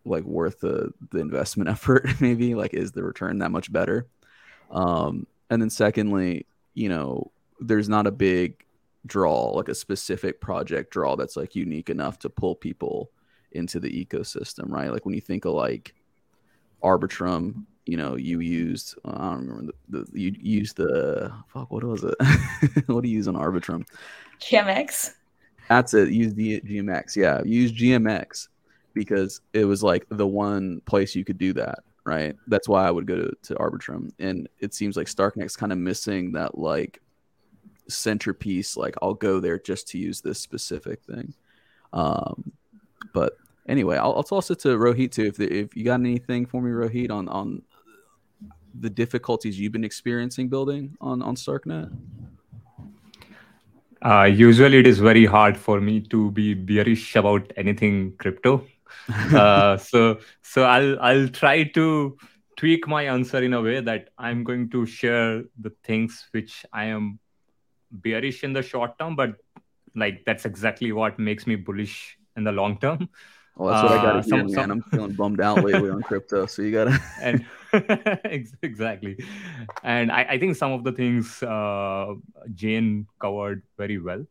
like 0.05 0.23
worth 0.23 0.61
the 0.61 0.91
the 1.11 1.19
investment 1.19 1.69
effort? 1.75 2.07
Maybe 2.19 2.55
like 2.55 2.73
is 2.73 2.91
the 2.91 3.03
return 3.03 3.39
that 3.39 3.51
much 3.51 3.71
better? 3.71 4.07
Um, 4.71 5.27
and 5.49 5.61
then 5.61 5.69
secondly, 5.69 6.45
you 6.73 6.89
know, 6.89 7.31
there's 7.59 7.89
not 7.89 8.07
a 8.07 8.11
big 8.11 8.63
draw, 9.05 9.49
like 9.49 9.69
a 9.69 9.75
specific 9.75 10.39
project 10.39 10.91
draw 10.91 11.15
that's 11.15 11.35
like 11.35 11.55
unique 11.55 11.89
enough 11.89 12.19
to 12.19 12.29
pull 12.29 12.55
people 12.55 13.11
into 13.51 13.79
the 13.79 14.05
ecosystem, 14.05 14.69
right? 14.69 14.91
Like 14.91 15.05
when 15.05 15.15
you 15.15 15.21
think 15.21 15.45
of 15.45 15.53
like 15.53 15.93
Arbitrum, 16.83 17.65
you 17.85 17.97
know, 17.97 18.15
you 18.15 18.39
used 18.39 18.95
I 19.03 19.31
don't 19.31 19.47
remember 19.47 19.73
the, 19.89 20.05
the 20.11 20.21
you 20.21 20.35
used 20.39 20.77
the 20.77 21.33
fuck 21.47 21.71
what 21.71 21.83
was 21.83 22.03
it? 22.03 22.15
what 22.85 23.03
do 23.03 23.09
you 23.09 23.17
use 23.17 23.27
on 23.27 23.35
Arbitrum? 23.35 23.85
GMX. 24.39 25.13
That's 25.69 25.93
it. 25.93 26.09
Use 26.09 26.33
the 26.33 26.61
GMX. 26.61 27.15
Yeah, 27.15 27.41
use 27.43 27.71
GMX 27.71 28.47
because 28.93 29.41
it 29.53 29.65
was 29.65 29.83
like 29.83 30.05
the 30.09 30.27
one 30.27 30.81
place 30.81 31.15
you 31.15 31.23
could 31.23 31.37
do 31.37 31.53
that, 31.53 31.79
right? 32.05 32.35
That's 32.47 32.67
why 32.67 32.87
I 32.87 32.91
would 32.91 33.05
go 33.05 33.15
to, 33.15 33.31
to 33.43 33.55
Arbitrum. 33.55 34.11
And 34.19 34.49
it 34.59 34.73
seems 34.73 34.97
like 34.97 35.07
StarkNet's 35.07 35.55
kind 35.55 35.71
of 35.71 35.77
missing 35.77 36.31
that 36.33 36.57
like 36.57 37.01
centerpiece. 37.87 38.77
Like 38.77 38.95
I'll 39.01 39.13
go 39.13 39.39
there 39.39 39.59
just 39.59 39.87
to 39.89 39.97
use 39.97 40.21
this 40.21 40.39
specific 40.39 41.03
thing. 41.03 41.33
Um, 41.93 42.51
but 43.13 43.37
anyway, 43.67 43.97
I'll, 43.97 44.13
I'll 44.15 44.23
toss 44.23 44.49
it 44.51 44.59
to 44.59 44.69
Rohit 44.69 45.11
too. 45.11 45.25
If 45.25 45.37
the, 45.37 45.51
if 45.51 45.75
you 45.75 45.83
got 45.83 45.99
anything 45.99 46.45
for 46.45 46.61
me, 46.61 46.71
Rohit, 46.71 47.11
on 47.11 47.27
on 47.29 47.61
the 48.79 48.89
difficulties 48.89 49.59
you've 49.59 49.71
been 49.71 49.83
experiencing 49.83 50.49
building 50.49 50.95
on 51.01 51.21
on 51.21 51.35
StarkNet. 51.35 51.95
Uh, 54.01 54.23
usually, 54.23 54.77
it 54.79 54.87
is 54.87 54.99
very 54.99 55.25
hard 55.25 55.57
for 55.57 55.81
me 55.81 55.99
to 55.99 56.31
be 56.31 56.53
bearish 56.53 57.15
about 57.15 57.51
anything 57.57 58.15
crypto. 58.17 58.65
uh, 59.33 59.77
so, 59.77 60.19
so 60.41 60.63
I'll 60.63 60.99
I'll 60.99 61.27
try 61.27 61.63
to 61.63 62.17
tweak 62.55 62.87
my 62.87 63.03
answer 63.03 63.43
in 63.43 63.53
a 63.53 63.61
way 63.61 63.81
that 63.81 64.09
I'm 64.17 64.43
going 64.43 64.69
to 64.71 64.85
share 64.85 65.43
the 65.59 65.71
things 65.83 66.27
which 66.31 66.65
I 66.73 66.85
am 66.85 67.19
bearish 67.91 68.43
in 68.43 68.53
the 68.53 68.61
short 68.61 68.97
term, 68.99 69.15
but 69.15 69.35
like 69.95 70.23
that's 70.25 70.45
exactly 70.45 70.91
what 70.91 71.19
makes 71.19 71.47
me 71.47 71.55
bullish 71.55 72.17
in 72.35 72.43
the 72.43 72.51
long 72.51 72.77
term. 72.79 73.09
Well, 73.59 73.73
that's 73.73 73.83
what 73.83 73.99
I 73.99 74.01
got 74.01 74.23
to 74.23 74.35
uh, 74.35 74.37
hear, 74.37 74.55
man. 74.55 74.71
I'm 74.71 74.81
feeling 74.83 75.11
bummed 75.11 75.41
out 75.41 75.61
lately 75.61 75.89
on 75.89 76.01
crypto, 76.01 76.45
so 76.45 76.61
you 76.61 76.71
gotta. 76.71 76.97
and 77.21 77.45
exactly, 78.23 79.17
and 79.83 80.13
I, 80.13 80.21
I, 80.29 80.39
think 80.39 80.55
some 80.55 80.71
of 80.71 80.85
the 80.85 80.93
things 80.93 81.43
uh, 81.43 82.13
Jane 82.53 83.05
covered 83.19 83.63
very 83.77 83.99
well, 83.99 84.25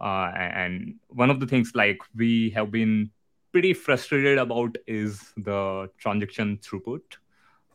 uh, 0.00 0.32
and 0.34 0.96
one 1.08 1.30
of 1.30 1.38
the 1.38 1.46
things 1.46 1.70
like 1.76 1.98
we 2.16 2.50
have 2.50 2.72
been 2.72 3.12
pretty 3.52 3.74
frustrated 3.74 4.38
about 4.38 4.76
is 4.88 5.20
the 5.36 5.88
transaction 5.98 6.58
throughput, 6.58 7.02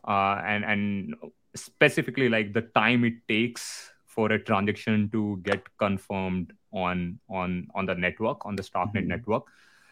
uh, 0.06 0.42
and 0.44 0.66
and 0.66 1.14
specifically 1.56 2.28
like 2.28 2.52
the 2.52 2.62
time 2.74 3.04
it 3.06 3.14
takes 3.26 3.90
for 4.06 4.30
a 4.32 4.38
transaction 4.38 5.08
to 5.12 5.40
get 5.44 5.62
confirmed 5.78 6.52
on 6.74 7.18
on 7.30 7.68
on 7.74 7.86
the 7.86 7.94
network 7.94 8.44
on 8.44 8.54
the 8.54 8.62
StarkNet 8.62 8.96
mm-hmm. 8.96 9.08
network 9.08 9.44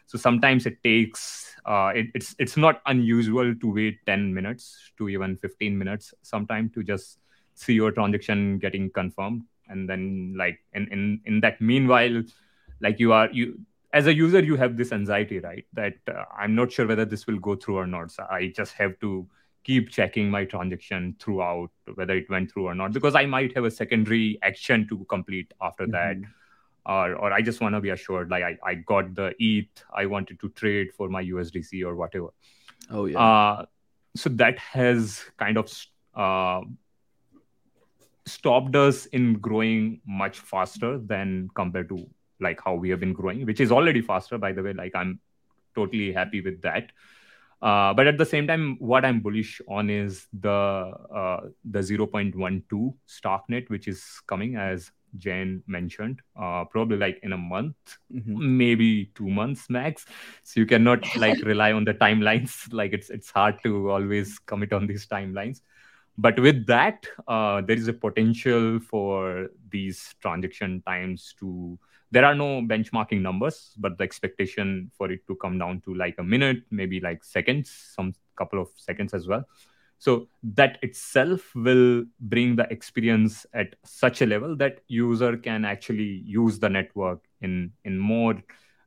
so 0.08 0.16
sometimes 0.16 0.64
it 0.64 0.82
takes 0.82 1.54
uh, 1.66 1.92
it, 1.94 2.06
it's 2.14 2.34
it's 2.38 2.56
not 2.56 2.80
unusual 2.86 3.54
to 3.54 3.72
wait 3.72 3.98
10 4.06 4.32
minutes 4.32 4.90
to 4.96 5.10
even 5.10 5.36
15 5.36 5.76
minutes 5.76 6.14
sometime 6.22 6.70
to 6.70 6.82
just 6.82 7.18
see 7.54 7.74
your 7.74 7.92
transaction 7.92 8.58
getting 8.58 8.90
confirmed. 8.90 9.42
And 9.68 9.88
then 9.88 10.34
like 10.36 10.60
in 10.72 10.88
in, 10.88 11.20
in 11.26 11.40
that 11.40 11.60
meanwhile 11.60 12.22
like 12.80 12.98
you 12.98 13.12
are 13.12 13.28
you 13.30 13.60
as 13.92 14.06
a 14.06 14.14
user 14.14 14.42
you 14.42 14.56
have 14.56 14.78
this 14.78 14.92
anxiety 14.92 15.40
right? 15.40 15.66
That 15.74 15.96
uh, 16.08 16.24
i'm 16.34 16.54
not 16.54 16.72
sure 16.72 16.86
whether 16.86 17.04
this 17.04 17.26
will 17.26 17.38
go 17.38 17.54
through 17.54 17.76
or 17.76 17.86
not. 17.86 18.10
So 18.10 18.26
i 18.30 18.50
just 18.56 18.72
have 18.74 18.98
to 19.00 19.28
keep 19.62 19.90
checking 19.90 20.30
my 20.30 20.46
transaction 20.46 21.16
throughout 21.20 21.68
whether 21.96 22.16
it 22.16 22.30
went 22.30 22.50
through 22.50 22.66
or 22.66 22.74
not 22.74 22.92
because 22.92 23.14
i 23.14 23.26
might 23.26 23.54
have 23.54 23.64
a 23.64 23.70
secondary 23.70 24.38
action 24.42 24.86
to 24.88 25.04
complete 25.10 25.52
after 25.60 25.84
mm-hmm. 25.84 26.22
that 26.22 26.30
or 26.88 27.14
or 27.14 27.32
I 27.32 27.42
just 27.42 27.60
want 27.60 27.74
to 27.74 27.80
be 27.80 27.90
assured 27.90 28.30
like 28.30 28.42
I, 28.42 28.58
I 28.64 28.74
got 28.74 29.14
the 29.14 29.34
ETH 29.38 29.84
I 29.94 30.06
wanted 30.06 30.40
to 30.40 30.48
trade 30.50 30.92
for 30.96 31.08
my 31.08 31.22
USDC 31.22 31.84
or 31.84 31.94
whatever. 31.94 32.28
Oh 32.90 33.04
yeah. 33.04 33.18
Uh, 33.18 33.66
so 34.16 34.30
that 34.30 34.58
has 34.58 35.22
kind 35.36 35.58
of 35.58 35.72
uh, 36.14 36.62
stopped 38.26 38.74
us 38.74 39.06
in 39.06 39.34
growing 39.34 40.00
much 40.06 40.40
faster 40.40 40.98
than 40.98 41.50
compared 41.54 41.88
to 41.90 42.08
like 42.40 42.60
how 42.64 42.74
we 42.74 42.88
have 42.90 43.00
been 43.00 43.12
growing, 43.12 43.44
which 43.44 43.60
is 43.60 43.70
already 43.70 44.00
faster 44.00 44.38
by 44.38 44.52
the 44.52 44.62
way. 44.62 44.72
Like 44.72 44.94
I'm 44.94 45.20
totally 45.74 46.12
happy 46.12 46.40
with 46.40 46.62
that. 46.62 46.90
Uh, 47.60 47.92
but 47.92 48.06
at 48.06 48.16
the 48.16 48.24
same 48.24 48.46
time, 48.46 48.76
what 48.78 49.04
I'm 49.04 49.20
bullish 49.20 49.60
on 49.68 49.90
is 49.90 50.26
the 50.32 50.48
uh, 50.48 51.40
the 51.64 51.80
0.12 51.80 52.94
StarkNet, 53.08 53.68
which 53.68 53.88
is 53.88 54.04
coming 54.26 54.54
as 54.56 54.92
Jen 55.16 55.62
mentioned, 55.66 56.20
uh, 56.40 56.64
probably 56.64 56.96
like 56.96 57.20
in 57.22 57.32
a 57.32 57.36
month, 57.36 57.76
mm-hmm. 58.12 58.56
maybe 58.58 59.06
two 59.14 59.28
months 59.28 59.70
max. 59.70 60.06
So 60.42 60.60
you 60.60 60.66
cannot 60.66 61.04
like 61.16 61.42
rely 61.42 61.72
on 61.72 61.84
the 61.84 61.94
timelines. 61.94 62.72
Like 62.78 62.92
it's 62.92 63.10
it's 63.10 63.30
hard 63.30 63.62
to 63.64 63.90
always 63.90 64.38
commit 64.38 64.72
on 64.72 64.86
these 64.86 65.06
timelines. 65.06 65.60
But 66.16 66.38
with 66.40 66.66
that, 66.66 67.06
uh, 67.26 67.60
there 67.60 67.76
is 67.76 67.88
a 67.88 67.92
potential 67.92 68.80
for 68.80 69.48
these 69.70 70.14
transaction 70.20 70.82
times 70.86 71.34
to. 71.40 71.78
There 72.10 72.24
are 72.24 72.34
no 72.34 72.62
benchmarking 72.62 73.20
numbers, 73.20 73.74
but 73.76 73.98
the 73.98 74.04
expectation 74.04 74.90
for 74.96 75.12
it 75.12 75.26
to 75.26 75.36
come 75.36 75.58
down 75.58 75.82
to 75.82 75.94
like 75.94 76.14
a 76.18 76.24
minute, 76.24 76.62
maybe 76.70 77.00
like 77.00 77.22
seconds, 77.22 77.70
some 77.70 78.14
couple 78.34 78.62
of 78.62 78.68
seconds 78.76 79.12
as 79.12 79.26
well 79.26 79.44
so 79.98 80.28
that 80.42 80.78
itself 80.82 81.52
will 81.54 82.04
bring 82.20 82.54
the 82.54 82.70
experience 82.72 83.44
at 83.52 83.74
such 83.84 84.22
a 84.22 84.26
level 84.26 84.54
that 84.56 84.80
user 84.86 85.36
can 85.36 85.64
actually 85.64 86.22
use 86.24 86.58
the 86.60 86.68
network 86.68 87.24
in 87.40 87.72
in 87.84 87.98
more 87.98 88.40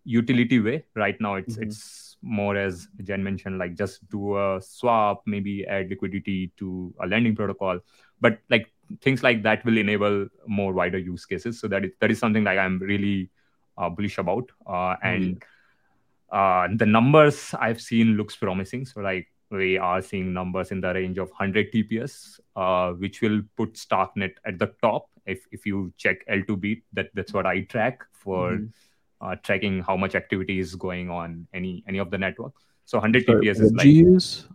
utility 0.06 0.60
way. 0.60 0.86
Right 0.96 1.20
now 1.20 1.36
it's 1.36 1.56
mm-hmm. 1.56 1.64
it's 1.64 2.18
more 2.24 2.56
as 2.56 2.88
jen 3.04 3.24
mentioned 3.24 3.58
like 3.58 3.76
just 3.76 4.08
do 4.10 4.38
a 4.38 4.62
swap 4.62 5.24
maybe 5.26 5.66
add 5.66 5.90
liquidity 5.90 6.52
to 6.58 6.94
a 7.02 7.08
lending 7.08 7.36
protocol. 7.36 7.80
But 8.22 8.40
like 8.50 8.72
things 9.02 9.22
like 9.22 9.44
that 9.44 9.66
will 9.66 9.78
enable 9.78 10.28
more 10.48 10.74
wider 10.74 10.98
use 10.98 11.26
cases. 11.26 11.60
So 11.60 11.68
that 11.68 11.86
is, 11.86 11.92
that 12.00 12.12
is 12.12 12.20
something 12.20 12.44
like 12.44 12.58
i'm 12.58 12.80
really 12.80 13.30
uh, 13.78 13.90
bullish 13.90 14.18
about. 14.18 14.50
Uh, 14.66 14.96
and 15.04 15.42
mm-hmm. 15.42 16.72
uh, 16.72 16.76
the 16.78 16.86
numbers 16.86 17.54
i've 17.60 17.82
seen 17.82 18.16
looks 18.16 18.38
promising. 18.38 18.86
So 18.86 19.02
like 19.02 19.31
we 19.52 19.78
are 19.78 20.02
seeing 20.02 20.34
numbers 20.34 20.72
in 20.72 20.82
the 20.82 20.94
range 20.94 21.18
of 21.18 21.30
100 21.30 21.72
TPS, 21.72 22.40
uh, 22.56 22.92
which 22.94 23.22
will 23.22 23.42
put 23.58 23.74
StarkNet 23.74 24.34
at 24.46 24.58
the 24.58 24.74
top. 24.82 25.10
If, 25.26 25.46
if 25.52 25.66
you 25.66 25.94
check 25.98 26.26
L2Beat, 26.28 26.84
that, 26.94 27.10
that's 27.14 27.34
what 27.34 27.46
I 27.46 27.62
track 27.62 28.02
for 28.12 28.52
mm-hmm. 28.52 29.26
uh, 29.26 29.36
tracking 29.44 29.82
how 29.82 29.98
much 29.98 30.16
activity 30.16 30.60
is 30.60 30.76
going 30.76 31.10
on 31.10 31.48
any 31.54 31.84
any 31.88 32.00
of 32.00 32.10
the 32.10 32.18
network. 32.18 32.54
So 32.86 32.98
100 32.98 33.26
Sorry, 33.26 33.46
TPS 33.46 33.62
is 33.62 33.72
like 33.74 33.86
use? 33.86 34.48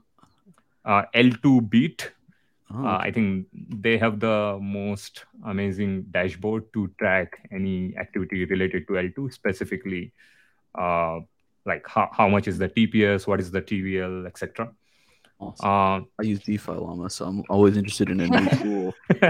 Uh, 0.84 1.02
L2Beat. 1.14 2.10
Oh. 2.74 2.84
Uh, 2.84 2.98
I 2.98 3.12
think 3.12 3.46
they 3.52 3.96
have 3.96 4.18
the 4.18 4.58
most 4.60 5.24
amazing 5.44 6.06
dashboard 6.10 6.64
to 6.72 6.90
track 6.98 7.38
any 7.52 7.96
activity 7.96 8.44
related 8.44 8.88
to 8.88 8.94
L2, 8.94 9.32
specifically 9.32 10.12
uh, 10.74 11.20
like 11.64 11.86
how, 11.86 12.08
how 12.12 12.28
much 12.28 12.48
is 12.48 12.58
the 12.58 12.68
TPS, 12.68 13.26
what 13.26 13.40
is 13.40 13.50
the 13.50 13.62
TVL, 13.62 14.26
etc. 14.26 14.72
Awesome. 15.38 15.68
Uh, 15.68 16.00
I 16.18 16.22
use 16.22 16.40
DeFi 16.40 16.72
Llama, 16.72 17.10
so 17.10 17.26
I'm 17.26 17.42
always 17.50 17.76
interested 17.76 18.08
in 18.08 18.20
a 18.20 18.26
new 18.26 18.48
tool. 18.62 18.94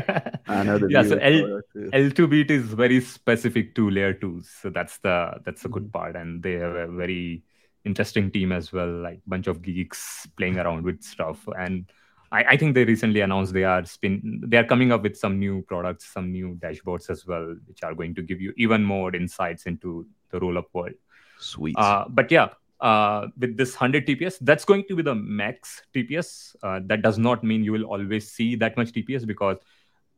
I 0.47 0.62
know 0.62 0.79
the 0.79 0.88
yeah. 0.88 1.03
So 1.03 1.16
L 1.16 1.62
L2Beat 1.75 2.51
is 2.51 2.64
very 2.64 3.01
specific 3.01 3.75
to 3.75 3.90
layer 3.90 4.12
twos, 4.12 4.49
so 4.49 4.71
that's 4.71 4.99
the 4.99 5.40
that's 5.45 5.62
the 5.62 5.69
good 5.69 5.85
mm-hmm. 5.85 5.99
part, 5.99 6.16
and 6.16 6.42
they 6.42 6.53
have 6.53 6.77
a 6.77 6.87
very 6.87 7.42
interesting 7.85 8.31
team 8.31 8.53
as 8.53 8.73
well, 8.73 8.88
like 8.88 9.21
bunch 9.27 9.49
of 9.49 9.62
geeks 9.62 10.29
playing 10.37 10.59
around 10.59 10.85
with 10.85 11.03
stuff. 11.03 11.49
And 11.59 11.90
I, 12.31 12.45
I 12.45 12.57
think 12.57 12.75
they 12.75 12.85
recently 12.85 13.21
announced 13.21 13.53
they 13.53 13.64
are 13.64 13.85
spin 13.85 14.42
they 14.47 14.59
are 14.59 14.64
coming 14.64 14.92
up 14.92 15.03
with 15.03 15.16
some 15.16 15.38
new 15.40 15.62
products, 15.62 16.12
some 16.12 16.31
new 16.31 16.57
dashboards 16.61 17.11
as 17.11 17.27
well, 17.27 17.57
which 17.66 17.83
are 17.83 17.95
going 17.95 18.14
to 18.14 18.23
give 18.23 18.40
you 18.40 18.53
even 18.57 18.85
more 18.85 19.14
insights 19.14 19.66
into 19.66 20.07
the 20.31 20.38
roll 20.38 20.59
up 20.59 20.69
world. 20.73 20.95
Sweet. 21.38 21.77
Uh, 21.77 22.05
but 22.09 22.31
yeah, 22.31 22.49
uh, 22.80 23.28
with 23.38 23.56
this 23.56 23.74
100 23.74 24.06
TPS, 24.06 24.38
that's 24.40 24.64
going 24.64 24.84
to 24.88 24.96
be 24.96 25.02
the 25.02 25.14
max 25.14 25.82
TPS. 25.94 26.54
Uh, 26.62 26.80
that 26.84 27.02
does 27.02 27.18
not 27.18 27.42
mean 27.42 27.64
you 27.64 27.72
will 27.72 27.84
always 27.84 28.30
see 28.30 28.54
that 28.56 28.76
much 28.76 28.92
TPS 28.92 29.26
because 29.26 29.58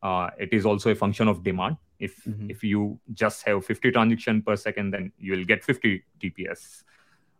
uh, 0.03 0.29
it 0.37 0.53
is 0.53 0.65
also 0.65 0.91
a 0.91 0.95
function 0.95 1.27
of 1.27 1.43
demand. 1.43 1.77
If 1.99 2.23
mm-hmm. 2.23 2.49
if 2.49 2.63
you 2.63 2.99
just 3.13 3.43
have 3.43 3.65
50 3.65 3.91
transaction 3.91 4.41
per 4.41 4.55
second, 4.55 4.91
then 4.91 5.11
you 5.17 5.33
will 5.33 5.45
get 5.45 5.63
50 5.63 6.03
TPS. 6.21 6.83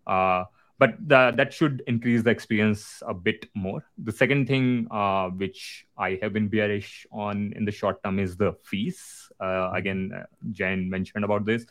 Uh, 0.05 0.45
but 0.79 0.95
the, 1.05 1.33
that 1.35 1.53
should 1.53 1.83
increase 1.87 2.23
the 2.23 2.29
experience 2.29 3.03
a 3.05 3.13
bit 3.13 3.47
more. 3.53 3.85
The 3.97 4.13
second 4.13 4.47
thing, 4.47 4.87
uh, 4.89 5.27
which 5.29 5.85
I 5.97 6.17
have 6.21 6.31
been 6.31 6.47
bearish 6.47 7.05
on 7.11 7.51
in 7.57 7.65
the 7.65 7.71
short 7.71 8.01
term, 8.01 8.17
is 8.17 8.37
the 8.37 8.53
fees. 8.63 9.29
Uh, 9.41 9.71
again, 9.73 10.23
Jen 10.51 10.89
mentioned 10.89 11.25
about 11.25 11.45
this. 11.45 11.65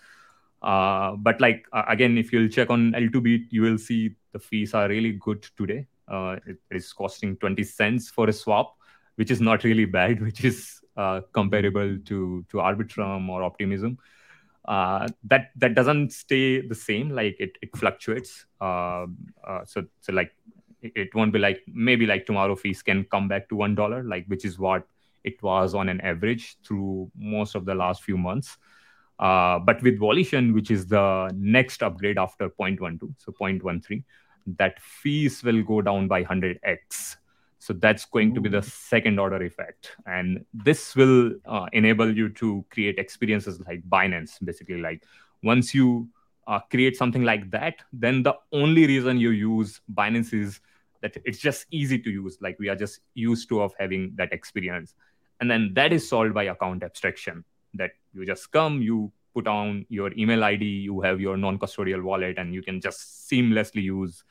Uh, 0.62 1.12
but 1.16 1.40
like 1.40 1.66
uh, 1.72 1.84
again, 1.88 2.18
if 2.18 2.32
you'll 2.32 2.48
check 2.48 2.70
on 2.70 2.94
L2Beat, 2.94 3.46
you 3.50 3.62
will 3.62 3.78
see 3.78 4.16
the 4.32 4.38
fees 4.38 4.74
are 4.74 4.88
really 4.88 5.12
good 5.12 5.42
today. 5.56 5.86
Uh, 6.08 6.36
it 6.46 6.58
is 6.70 6.92
costing 6.92 7.36
20 7.36 7.62
cents 7.64 8.10
for 8.10 8.28
a 8.28 8.32
swap, 8.32 8.76
which 9.16 9.30
is 9.30 9.40
not 9.40 9.64
really 9.64 9.84
bad, 9.84 10.20
which 10.26 10.44
is 10.44 10.80
uh, 10.96 11.20
comparable 11.32 11.98
to 12.06 12.44
to 12.48 12.56
Arbitrum 12.58 13.28
or 13.28 13.42
Optimism. 13.42 13.98
uh, 14.66 15.08
that 15.24 15.50
that 15.56 15.74
doesn't 15.74 16.12
stay 16.12 16.60
the 16.66 16.74
same. 16.74 17.10
Like 17.10 17.36
it 17.40 17.56
it 17.62 17.76
fluctuates. 17.76 18.46
Uh, 18.60 19.06
so 19.64 19.84
so 20.00 20.12
like 20.12 20.34
it 20.82 21.14
won't 21.14 21.32
be 21.32 21.38
like 21.38 21.62
maybe 21.66 22.06
like 22.06 22.26
tomorrow 22.26 22.54
fees 22.54 22.82
can 22.82 23.04
come 23.04 23.28
back 23.28 23.48
to 23.48 23.56
one 23.56 23.74
dollar, 23.74 24.02
like 24.02 24.26
which 24.26 24.44
is 24.44 24.58
what 24.58 24.86
it 25.24 25.42
was 25.42 25.74
on 25.74 25.88
an 25.88 26.00
average 26.02 26.56
through 26.66 27.10
most 27.16 27.54
of 27.54 27.64
the 27.64 27.74
last 27.74 28.02
few 28.02 28.16
months. 28.16 28.56
Uh, 29.18 29.58
but 29.58 29.82
with 29.82 29.98
Volition, 29.98 30.54
which 30.54 30.70
is 30.70 30.86
the 30.86 31.30
next 31.34 31.82
upgrade 31.82 32.18
after 32.18 32.48
0.12, 32.48 33.14
so 33.18 33.32
0.13, 33.32 34.04
that 34.56 34.80
fees 34.80 35.42
will 35.42 35.62
go 35.62 35.82
down 35.82 36.06
by 36.08 36.22
100x. 36.22 37.16
So 37.58 37.72
that's 37.72 38.04
going 38.04 38.34
to 38.34 38.40
be 38.40 38.48
the 38.48 38.62
second 38.62 39.18
order 39.18 39.42
effect. 39.42 39.96
And 40.06 40.44
this 40.54 40.94
will 40.94 41.32
uh, 41.44 41.66
enable 41.72 42.16
you 42.16 42.28
to 42.30 42.64
create 42.70 42.98
experiences 42.98 43.60
like 43.66 43.82
Binance, 43.88 44.42
basically. 44.42 44.80
Like 44.80 45.02
once 45.42 45.74
you 45.74 46.08
uh, 46.46 46.60
create 46.70 46.96
something 46.96 47.24
like 47.24 47.50
that, 47.50 47.74
then 47.92 48.22
the 48.22 48.34
only 48.52 48.86
reason 48.86 49.18
you 49.18 49.30
use 49.30 49.80
Binance 49.92 50.32
is 50.32 50.60
that 51.00 51.16
it's 51.24 51.38
just 51.38 51.66
easy 51.72 51.98
to 51.98 52.10
use. 52.10 52.38
Like 52.40 52.58
we 52.60 52.68
are 52.68 52.76
just 52.76 53.00
used 53.14 53.48
to 53.48 53.60
of 53.60 53.74
having 53.78 54.12
that 54.14 54.32
experience. 54.32 54.94
And 55.40 55.50
then 55.50 55.72
that 55.74 55.92
is 55.92 56.08
solved 56.08 56.34
by 56.34 56.44
account 56.44 56.84
abstraction 56.84 57.44
that 57.74 57.92
you 58.12 58.26
just 58.26 58.50
come, 58.52 58.80
you 58.82 59.12
put 59.34 59.46
on 59.46 59.86
your 59.88 60.12
email 60.16 60.42
ID, 60.44 60.64
you 60.64 61.00
have 61.00 61.20
your 61.20 61.36
non-custodial 61.36 62.02
wallet, 62.02 62.38
and 62.38 62.54
you 62.54 62.62
can 62.62 62.80
just 62.80 63.30
seamlessly 63.30 63.82
use 63.82 64.24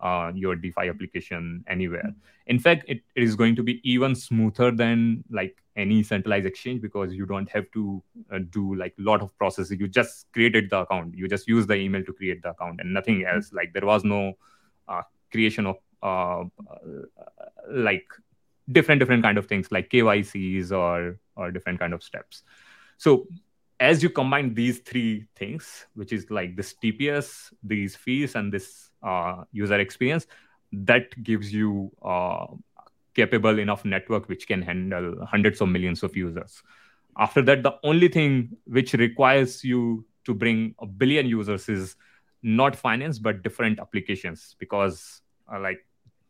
uh, 0.00 0.32
your 0.34 0.56
DeFi 0.56 0.88
application 0.88 1.64
anywhere. 1.66 2.14
In 2.46 2.58
fact, 2.58 2.84
it, 2.88 3.02
it 3.14 3.22
is 3.22 3.36
going 3.36 3.56
to 3.56 3.62
be 3.62 3.80
even 3.90 4.14
smoother 4.14 4.70
than 4.70 5.24
like 5.30 5.56
any 5.76 6.02
centralized 6.02 6.46
exchange 6.46 6.80
because 6.80 7.12
you 7.12 7.26
don't 7.26 7.48
have 7.50 7.70
to 7.72 8.02
uh, 8.32 8.38
do 8.50 8.74
like 8.74 8.94
a 8.98 9.02
lot 9.02 9.22
of 9.22 9.36
processes. 9.38 9.78
You 9.78 9.88
just 9.88 10.26
created 10.32 10.70
the 10.70 10.80
account. 10.80 11.14
You 11.14 11.26
just 11.26 11.48
use 11.48 11.66
the 11.66 11.74
email 11.74 12.04
to 12.04 12.12
create 12.12 12.42
the 12.42 12.50
account 12.50 12.80
and 12.80 12.92
nothing 12.92 13.24
else. 13.24 13.52
Like 13.52 13.72
there 13.72 13.86
was 13.86 14.04
no 14.04 14.34
uh, 14.88 15.02
creation 15.32 15.66
of 15.66 15.76
uh, 16.02 16.44
like 17.68 18.06
different 18.70 18.98
different 18.98 19.22
kind 19.22 19.38
of 19.38 19.46
things 19.46 19.70
like 19.72 19.90
KYCs 19.90 20.70
or 20.70 21.18
or 21.36 21.50
different 21.50 21.80
kind 21.80 21.92
of 21.92 22.02
steps. 22.02 22.42
So 22.98 23.26
as 23.80 24.02
you 24.02 24.10
combine 24.10 24.54
these 24.54 24.78
three 24.78 25.26
things, 25.36 25.86
which 25.94 26.12
is 26.12 26.30
like 26.30 26.56
this 26.56 26.74
TPS, 26.82 27.52
these 27.62 27.96
fees, 27.96 28.34
and 28.34 28.52
this 28.52 28.90
uh, 29.02 29.44
user 29.52 29.78
experience, 29.78 30.26
that 30.72 31.22
gives 31.22 31.52
you 31.52 31.90
uh, 32.02 32.46
capable 33.14 33.58
enough 33.58 33.84
network 33.84 34.28
which 34.28 34.46
can 34.46 34.62
handle 34.62 35.24
hundreds 35.26 35.60
of 35.60 35.68
millions 35.68 36.02
of 36.02 36.16
users. 36.16 36.62
After 37.16 37.42
that, 37.42 37.62
the 37.62 37.74
only 37.84 38.08
thing 38.08 38.56
which 38.64 38.92
requires 38.94 39.62
you 39.62 40.04
to 40.24 40.34
bring 40.34 40.74
a 40.80 40.86
billion 40.86 41.26
users 41.26 41.68
is 41.68 41.96
not 42.42 42.76
finance 42.76 43.18
but 43.18 43.42
different 43.42 43.78
applications 43.78 44.56
because 44.58 45.22
uh, 45.52 45.58
like 45.60 45.86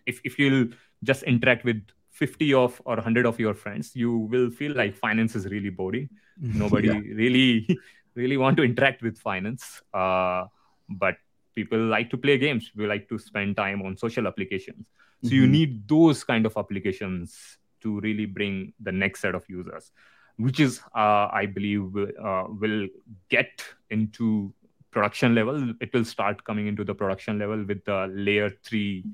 if, 0.07 0.21
if 0.25 0.39
you'll 0.39 0.69
just 1.03 1.23
interact 1.25 1.65
with 1.65 1.83
50 2.15 2.55
of 2.55 2.81
or 2.85 2.97
100 2.97 3.27
of 3.27 3.39
your 3.39 3.55
friends 3.55 3.95
you 3.95 4.17
will 4.33 4.51
feel 4.51 4.73
like 4.73 4.95
finance 4.95 5.35
is 5.35 5.47
really 5.47 5.71
boring. 5.71 6.09
Nobody 6.41 6.89
yeah. 6.89 7.01
really 7.23 7.79
really 8.15 8.37
want 8.37 8.57
to 8.59 8.63
interact 8.63 9.03
with 9.03 9.19
finance. 9.19 9.83
Uh, 9.93 10.45
but 10.89 11.17
people 11.55 11.79
like 11.79 12.11
to 12.11 12.17
play 12.17 12.39
games. 12.39 12.71
We 12.77 12.87
like 12.87 13.09
to 13.09 13.19
spend 13.19 13.57
time 13.57 13.83
on 13.83 13.97
social 13.97 14.27
applications. 14.27 14.87
So 15.23 15.29
mm-hmm. 15.29 15.37
you 15.37 15.47
need 15.47 15.89
those 15.89 16.25
kind 16.25 16.47
of 16.47 16.57
applications 16.57 17.59
to 17.83 18.01
really 18.01 18.27
bring 18.27 18.73
the 18.81 18.93
next 18.93 19.21
set 19.21 19.35
of 19.35 19.45
users 19.49 19.93
which 20.37 20.59
is 20.59 20.81
uh, 20.97 21.29
i 21.31 21.47
believe 21.47 21.97
uh, 21.97 22.45
will 22.49 22.89
get 23.29 23.63
into 23.91 24.53
production 24.95 25.35
level. 25.35 25.75
It 25.81 25.93
will 25.93 26.05
start 26.05 26.45
coming 26.45 26.69
into 26.69 26.85
the 26.85 26.95
production 26.95 27.39
level 27.39 27.63
with 27.65 27.85
the 27.85 28.11
layer 28.15 28.51
3 28.65 29.05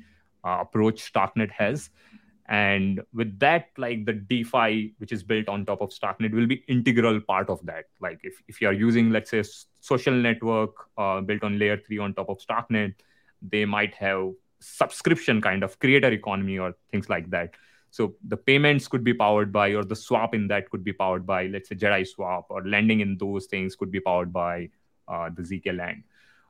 uh, 0.45 0.59
approach 0.61 1.13
starknet 1.13 1.51
has 1.51 1.91
and 2.51 3.01
with 3.15 3.39
that 3.39 3.69
like 3.79 4.05
the 4.05 4.13
defi 4.13 4.93
which 4.99 5.13
is 5.13 5.23
built 5.23 5.49
on 5.49 5.65
top 5.65 5.81
of 5.81 5.91
starknet 5.91 6.33
will 6.33 6.49
be 6.49 6.65
integral 6.67 7.21
part 7.21 7.49
of 7.49 7.65
that. 7.65 7.85
Like 8.01 8.19
if, 8.25 8.43
if 8.49 8.61
you 8.61 8.67
are 8.67 8.73
using 8.73 9.11
let's 9.11 9.31
say 9.31 9.45
social 9.81 10.13
network 10.13 10.75
uh, 10.99 11.21
built 11.21 11.45
on 11.45 11.61
layer 11.61 11.77
3 11.77 11.99
on 11.99 12.15
top 12.15 12.29
of 12.29 12.39
starknet 12.39 12.95
they 13.41 13.65
might 13.65 13.95
have 13.95 14.33
subscription 14.59 15.41
kind 15.41 15.63
of 15.63 15.79
creator 15.79 16.11
economy 16.11 16.59
or 16.59 16.75
things 16.91 17.09
like 17.09 17.31
that. 17.31 17.55
So 17.93 18.15
the 18.27 18.37
payments 18.37 18.89
could 18.89 19.05
be 19.05 19.15
powered 19.15 19.53
by 19.53 19.71
or 19.71 19.85
the 19.85 19.97
swap 19.97 20.35
in 20.35 20.49
that 20.49 20.71
could 20.71 20.83
be 20.83 20.93
powered 20.93 21.25
by 21.25 21.47
let's 21.47 21.69
say 21.69 21.77
jedi 21.77 22.05
swap 22.07 22.47
or 22.51 22.67
lending 22.67 22.99
in 22.99 23.17
those 23.17 23.47
things 23.47 23.77
could 23.77 23.93
be 23.93 24.01
powered 24.01 24.33
by 24.33 24.71
uh, 25.07 25.31
the 25.33 25.43
zkLend 25.43 26.03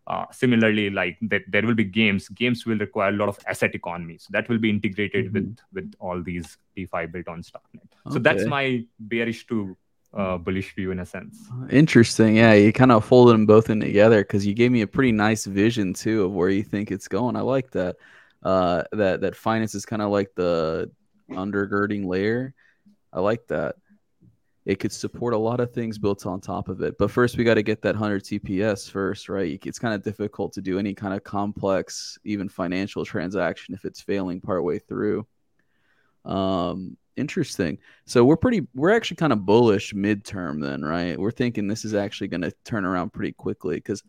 uh, 0.06 0.24
similarly, 0.32 0.90
like 0.90 1.18
that, 1.22 1.42
there 1.48 1.62
will 1.62 1.74
be 1.74 1.84
games. 1.84 2.28
Games 2.28 2.66
will 2.66 2.78
require 2.78 3.10
a 3.10 3.12
lot 3.12 3.28
of 3.28 3.38
asset 3.46 3.74
economy, 3.74 4.18
so 4.18 4.28
that 4.30 4.48
will 4.48 4.58
be 4.58 4.70
integrated 4.70 5.26
mm-hmm. 5.26 5.34
with 5.34 5.58
with 5.72 5.94
all 6.00 6.22
these 6.22 6.56
DeFi 6.74 7.06
built 7.06 7.28
on 7.28 7.42
Starknet. 7.42 7.88
Okay. 8.06 8.12
So 8.14 8.18
that's 8.18 8.44
my 8.44 8.84
bearish 8.98 9.46
to 9.48 9.76
uh, 10.14 10.38
bullish 10.38 10.74
view 10.74 10.90
in 10.90 11.00
a 11.00 11.06
sense. 11.06 11.38
Interesting. 11.70 12.36
Yeah, 12.36 12.54
you 12.54 12.72
kind 12.72 12.92
of 12.92 13.04
folded 13.04 13.34
them 13.34 13.46
both 13.46 13.70
in 13.70 13.80
together 13.80 14.22
because 14.22 14.46
you 14.46 14.54
gave 14.54 14.72
me 14.72 14.80
a 14.82 14.86
pretty 14.86 15.12
nice 15.12 15.44
vision 15.44 15.94
too 15.94 16.24
of 16.24 16.32
where 16.32 16.48
you 16.48 16.64
think 16.64 16.90
it's 16.90 17.08
going. 17.08 17.36
I 17.36 17.40
like 17.42 17.70
that. 17.72 17.96
Uh, 18.42 18.84
that 18.92 19.20
that 19.20 19.36
finance 19.36 19.74
is 19.74 19.84
kind 19.84 20.02
of 20.02 20.10
like 20.10 20.32
the 20.34 20.90
undergirding 21.30 22.06
layer. 22.06 22.54
I 23.12 23.20
like 23.20 23.46
that 23.48 23.76
it 24.66 24.78
could 24.78 24.92
support 24.92 25.32
a 25.32 25.38
lot 25.38 25.60
of 25.60 25.72
things 25.72 25.98
built 25.98 26.26
on 26.26 26.40
top 26.40 26.68
of 26.68 26.82
it. 26.82 26.98
But 26.98 27.10
first, 27.10 27.36
we 27.36 27.44
got 27.44 27.54
to 27.54 27.62
get 27.62 27.80
that 27.82 27.94
100 27.94 28.22
TPS 28.22 28.90
first, 28.90 29.28
right? 29.28 29.58
It's 29.64 29.78
kind 29.78 29.94
of 29.94 30.02
difficult 30.02 30.52
to 30.54 30.60
do 30.60 30.78
any 30.78 30.94
kind 30.94 31.14
of 31.14 31.24
complex, 31.24 32.18
even 32.24 32.48
financial 32.48 33.04
transaction 33.04 33.74
if 33.74 33.84
it's 33.84 34.00
failing 34.00 34.40
partway 34.40 34.78
through. 34.78 35.26
Um, 36.26 36.98
interesting. 37.16 37.78
So 38.04 38.24
we're 38.24 38.36
pretty, 38.36 38.66
we're 38.74 38.94
actually 38.94 39.16
kind 39.16 39.32
of 39.32 39.46
bullish 39.46 39.94
midterm 39.94 40.60
then, 40.60 40.82
right? 40.82 41.18
We're 41.18 41.30
thinking 41.30 41.66
this 41.66 41.86
is 41.86 41.94
actually 41.94 42.28
going 42.28 42.42
to 42.42 42.52
turn 42.64 42.84
around 42.84 43.14
pretty 43.14 43.32
quickly 43.32 43.76
because 43.76 44.02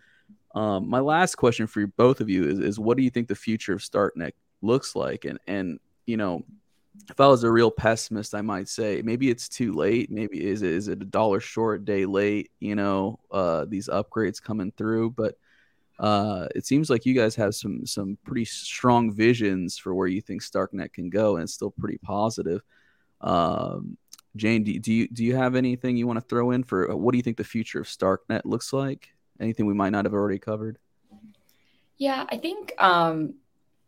um, 0.53 0.89
my 0.89 0.99
last 0.99 1.35
question 1.35 1.65
for 1.65 1.87
both 1.87 2.19
of 2.19 2.29
you 2.29 2.43
is, 2.43 2.59
is 2.59 2.79
what 2.79 2.97
do 2.97 3.03
you 3.03 3.09
think 3.09 3.29
the 3.29 3.35
future 3.35 3.73
of 3.73 3.79
StarkNet 3.79 4.33
looks 4.61 4.97
like? 4.97 5.23
And, 5.23 5.39
and, 5.47 5.79
you 6.05 6.17
know, 6.17 6.43
if 7.09 7.19
I 7.19 7.27
was 7.27 7.43
a 7.43 7.51
real 7.51 7.71
pessimist, 7.71 8.35
I 8.35 8.41
might 8.41 8.67
say 8.67 9.01
maybe 9.03 9.29
it's 9.29 9.47
too 9.47 9.73
late. 9.73 10.11
Maybe 10.11 10.45
is 10.45 10.61
it, 10.61 10.71
is 10.71 10.87
it 10.87 11.01
a 11.01 11.05
dollar 11.05 11.39
short, 11.39 11.85
day 11.85 12.05
late? 12.05 12.51
You 12.59 12.75
know, 12.75 13.19
uh, 13.31 13.65
these 13.67 13.87
upgrades 13.87 14.41
coming 14.41 14.71
through, 14.77 15.11
but 15.11 15.35
uh, 15.99 16.47
it 16.55 16.65
seems 16.65 16.89
like 16.89 17.05
you 17.05 17.13
guys 17.13 17.35
have 17.35 17.55
some 17.55 17.85
some 17.85 18.17
pretty 18.25 18.45
strong 18.45 19.13
visions 19.13 19.77
for 19.77 19.93
where 19.93 20.07
you 20.07 20.21
think 20.21 20.41
Starknet 20.41 20.93
can 20.93 21.09
go, 21.09 21.35
and 21.35 21.43
it's 21.43 21.53
still 21.53 21.71
pretty 21.71 21.97
positive. 21.99 22.61
Um, 23.21 23.97
Jane, 24.35 24.63
do, 24.63 24.79
do 24.79 24.91
you 24.91 25.07
do 25.07 25.23
you 25.23 25.35
have 25.35 25.55
anything 25.55 25.97
you 25.97 26.07
want 26.07 26.17
to 26.17 26.25
throw 26.25 26.51
in 26.51 26.63
for 26.63 26.91
uh, 26.91 26.95
what 26.95 27.11
do 27.11 27.17
you 27.17 27.23
think 27.23 27.37
the 27.37 27.43
future 27.43 27.81
of 27.81 27.87
Starknet 27.87 28.41
looks 28.45 28.73
like? 28.73 29.09
Anything 29.39 29.65
we 29.65 29.73
might 29.73 29.91
not 29.91 30.05
have 30.05 30.13
already 30.13 30.39
covered? 30.39 30.77
Yeah, 31.97 32.25
I 32.29 32.37
think 32.37 32.73
um, 32.79 33.35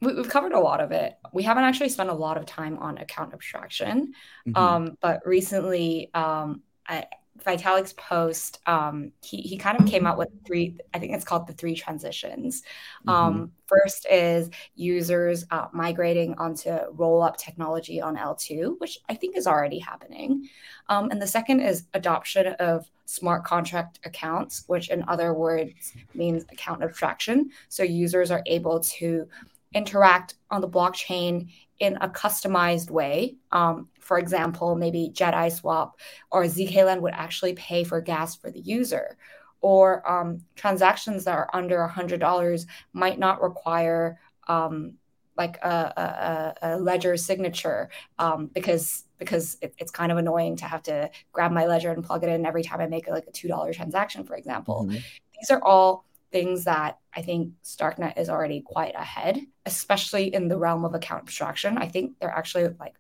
we, 0.03 0.15
have 0.15 0.29
covered 0.29 0.53
a 0.53 0.59
lot 0.59 0.81
of 0.81 0.91
it. 0.91 1.17
We 1.31 1.43
haven't 1.43 1.63
actually 1.63 1.89
spent 1.89 2.09
a 2.09 2.13
lot 2.13 2.37
of 2.37 2.45
time 2.45 2.77
on 2.79 2.97
account 2.97 3.33
abstraction, 3.33 4.13
mm-hmm. 4.47 4.57
um, 4.57 4.97
but 5.01 5.25
recently, 5.25 6.09
um, 6.13 6.61
I, 6.87 7.05
Vitalik's 7.43 7.93
post, 7.93 8.59
um, 8.67 9.11
he, 9.21 9.37
he 9.37 9.57
kind 9.57 9.79
of 9.79 9.87
came 9.87 10.05
out 10.05 10.17
with 10.17 10.29
three, 10.45 10.77
I 10.93 10.99
think 10.99 11.13
it's 11.13 11.25
called 11.25 11.47
the 11.47 11.53
three 11.53 11.75
transitions. 11.75 12.61
Mm-hmm. 13.05 13.09
Um, 13.09 13.51
first 13.65 14.05
is 14.09 14.49
users 14.75 15.45
uh, 15.49 15.67
migrating 15.73 16.35
onto 16.35 16.77
roll 16.91 17.21
up 17.21 17.37
technology 17.37 17.99
on 17.99 18.17
L2, 18.17 18.79
which 18.79 18.99
I 19.09 19.15
think 19.15 19.35
is 19.35 19.47
already 19.47 19.79
happening. 19.79 20.47
Um, 20.89 21.09
and 21.11 21.21
the 21.21 21.27
second 21.27 21.61
is 21.61 21.85
adoption 21.93 22.47
of 22.59 22.89
smart 23.05 23.43
contract 23.43 23.99
accounts, 24.05 24.63
which 24.67 24.89
in 24.89 25.03
other 25.07 25.33
words 25.33 25.93
means 26.13 26.43
account 26.51 26.83
abstraction. 26.83 27.49
So 27.67 27.83
users 27.83 28.31
are 28.31 28.43
able 28.45 28.79
to 28.79 29.27
interact 29.73 30.36
on 30.49 30.62
the 30.62 30.69
blockchain 30.69 31.49
in 31.79 31.97
a 32.01 32.09
customized 32.09 32.89
way. 32.89 33.36
Um, 33.51 33.89
for 33.99 34.17
example, 34.19 34.75
maybe 34.75 35.12
Jedi 35.13 35.51
Swap 35.51 35.99
or 36.31 36.43
zkLend 36.43 37.01
would 37.01 37.13
actually 37.13 37.53
pay 37.53 37.83
for 37.83 38.01
gas 38.01 38.36
for 38.36 38.51
the 38.51 38.59
user. 38.59 39.17
Or 39.62 40.09
um, 40.09 40.41
transactions 40.55 41.23
that 41.23 41.36
are 41.36 41.49
under 41.53 41.77
$100 41.88 42.65
might 42.91 43.17
not 43.17 43.41
require 43.41 44.19
um, 44.47 44.95
like 45.38 45.57
a, 45.63 46.53
a, 46.62 46.73
a, 46.73 46.77
ledger 46.77 47.17
signature 47.17 47.89
um, 48.19 48.47
because 48.47 49.05
because 49.17 49.57
it, 49.62 49.73
it's 49.77 49.91
kind 49.91 50.12
of 50.12 50.17
annoying 50.17 50.57
to 50.57 50.65
have 50.65 50.83
to 50.83 51.09
grab 51.31 51.51
my 51.51 51.65
ledger 51.65 51.91
and 51.91 52.03
plug 52.03 52.23
it 52.23 52.29
in 52.29 52.45
every 52.45 52.62
time 52.62 52.81
I 52.81 52.88
make 52.88 53.07
like 53.07 53.25
a 53.27 53.31
two 53.31 53.47
dollar 53.47 53.73
transaction, 53.73 54.25
for 54.25 54.36
example. 54.36 54.83
Mm-hmm. 54.83 54.97
These 55.39 55.49
are 55.49 55.63
all 55.63 56.05
things 56.31 56.65
that 56.65 56.99
I 57.15 57.21
think 57.21 57.54
Starknet 57.63 58.17
is 58.17 58.30
already 58.30 58.62
quite 58.62 58.95
ahead, 58.95 59.39
especially 59.65 60.34
in 60.34 60.47
the 60.47 60.58
realm 60.58 60.86
of 60.86 60.95
account 60.95 61.23
abstraction. 61.23 61.78
I 61.78 61.88
think 61.88 62.19
they're 62.19 62.30
actually 62.30 62.69
like 62.80 62.95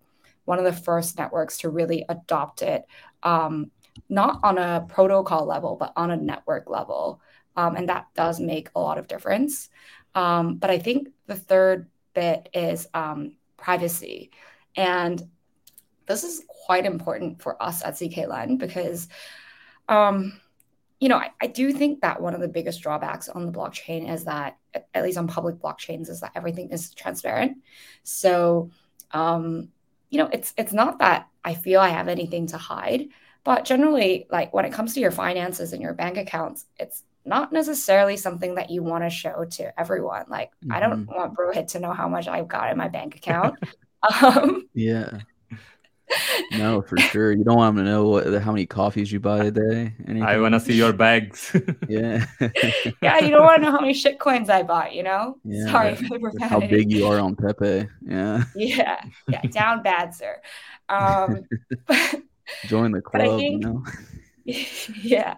one 0.45 0.59
of 0.59 0.65
the 0.65 0.73
first 0.73 1.17
networks 1.17 1.59
to 1.59 1.69
really 1.69 2.05
adopt 2.09 2.61
it 2.61 2.85
um, 3.23 3.71
not 4.09 4.39
on 4.43 4.57
a 4.57 4.85
protocol 4.87 5.45
level, 5.45 5.75
but 5.79 5.93
on 5.95 6.11
a 6.11 6.17
network 6.17 6.69
level. 6.69 7.21
Um, 7.55 7.75
and 7.75 7.89
that 7.89 8.07
does 8.15 8.39
make 8.39 8.69
a 8.75 8.79
lot 8.79 8.97
of 8.97 9.07
difference. 9.07 9.69
Um, 10.15 10.55
but 10.55 10.69
I 10.69 10.79
think 10.79 11.09
the 11.27 11.35
third 11.35 11.89
bit 12.13 12.49
is 12.53 12.87
um, 12.93 13.35
privacy. 13.57 14.31
And 14.75 15.21
this 16.05 16.23
is 16.23 16.43
quite 16.65 16.85
important 16.85 17.41
for 17.41 17.61
us 17.61 17.83
at 17.83 17.93
zkLend 17.93 18.57
because, 18.57 19.07
um, 19.87 20.39
you 21.03 21.09
know, 21.09 21.17
I, 21.17 21.31
I, 21.41 21.47
do 21.47 21.73
think 21.73 21.99
that 21.99 22.21
one 22.21 22.33
of 22.33 22.39
the 22.39 22.47
biggest 22.47 22.81
drawbacks 22.81 23.27
on 23.27 23.45
the 23.45 23.51
blockchain 23.51 24.09
is 24.09 24.23
that, 24.23 24.57
at 24.93 25.03
least 25.03 25.17
on 25.17 25.27
public 25.27 25.55
blockchains, 25.55 26.07
is 26.07 26.21
that 26.21 26.31
everything 26.33 26.69
is 26.69 26.93
transparent. 26.93 27.57
So, 28.03 28.71
um, 29.11 29.67
you 30.09 30.19
know, 30.19 30.29
it's 30.31 30.53
it's 30.55 30.71
not 30.71 30.99
that 30.99 31.27
I 31.43 31.55
feel 31.55 31.81
I 31.81 31.89
have 31.89 32.07
anything 32.07 32.47
to 32.47 32.57
hide, 32.57 33.09
but 33.43 33.65
generally, 33.65 34.27
like 34.31 34.53
when 34.53 34.63
it 34.63 34.71
comes 34.71 34.93
to 34.93 35.01
your 35.01 35.11
finances 35.11 35.73
and 35.73 35.81
your 35.81 35.93
bank 35.93 36.15
accounts, 36.15 36.67
it's 36.79 37.03
not 37.25 37.51
necessarily 37.51 38.15
something 38.15 38.55
that 38.55 38.69
you 38.69 38.81
want 38.81 39.03
to 39.03 39.09
show 39.09 39.43
to 39.43 39.77
everyone. 39.77 40.23
Like, 40.29 40.51
mm-hmm. 40.51 40.71
I 40.71 40.79
don't 40.79 41.05
mm-hmm. 41.05 41.13
want 41.13 41.35
Rohit 41.35 41.67
to 41.73 41.81
know 41.81 41.91
how 41.91 42.07
much 42.07 42.29
I've 42.29 42.47
got 42.47 42.71
in 42.71 42.77
my 42.77 42.87
bank 42.87 43.17
account. 43.17 43.59
um, 44.23 44.69
yeah. 44.73 45.19
No, 46.51 46.81
for 46.81 46.97
sure. 46.97 47.31
You 47.31 47.43
don't 47.43 47.57
want 47.57 47.77
to 47.77 47.83
know 47.83 48.07
what, 48.07 48.41
how 48.41 48.51
many 48.51 48.65
coffees 48.65 49.11
you 49.11 49.19
buy 49.19 49.45
a 49.45 49.51
day. 49.51 49.93
Anything. 50.07 50.23
I 50.23 50.37
want 50.37 50.53
to 50.53 50.59
see 50.59 50.73
your 50.73 50.93
bags. 50.93 51.55
yeah. 51.89 52.25
yeah, 53.01 53.19
you 53.19 53.31
don't 53.31 53.43
want 53.43 53.63
to 53.63 53.63
know 53.63 53.71
how 53.71 53.81
many 53.81 53.93
shit 53.93 54.19
coins 54.19 54.49
I 54.49 54.63
bought, 54.63 54.93
you 54.93 55.03
know? 55.03 55.37
Yeah, 55.43 55.71
Sorry 55.71 55.95
for 55.95 56.19
the 56.19 56.47
How 56.47 56.59
big 56.59 56.91
you 56.91 57.07
are 57.07 57.19
on 57.19 57.35
Pepe. 57.35 57.87
Yeah. 58.01 58.43
Yeah. 58.55 59.03
Yeah. 59.27 59.41
Down 59.43 59.83
bad, 59.83 60.13
sir. 60.13 60.41
Um, 60.89 61.43
Join 62.65 62.91
the 62.91 63.01
club, 63.01 63.39
think, 63.39 63.63
you 63.63 63.69
know? 63.69 63.83
yeah. 65.01 65.35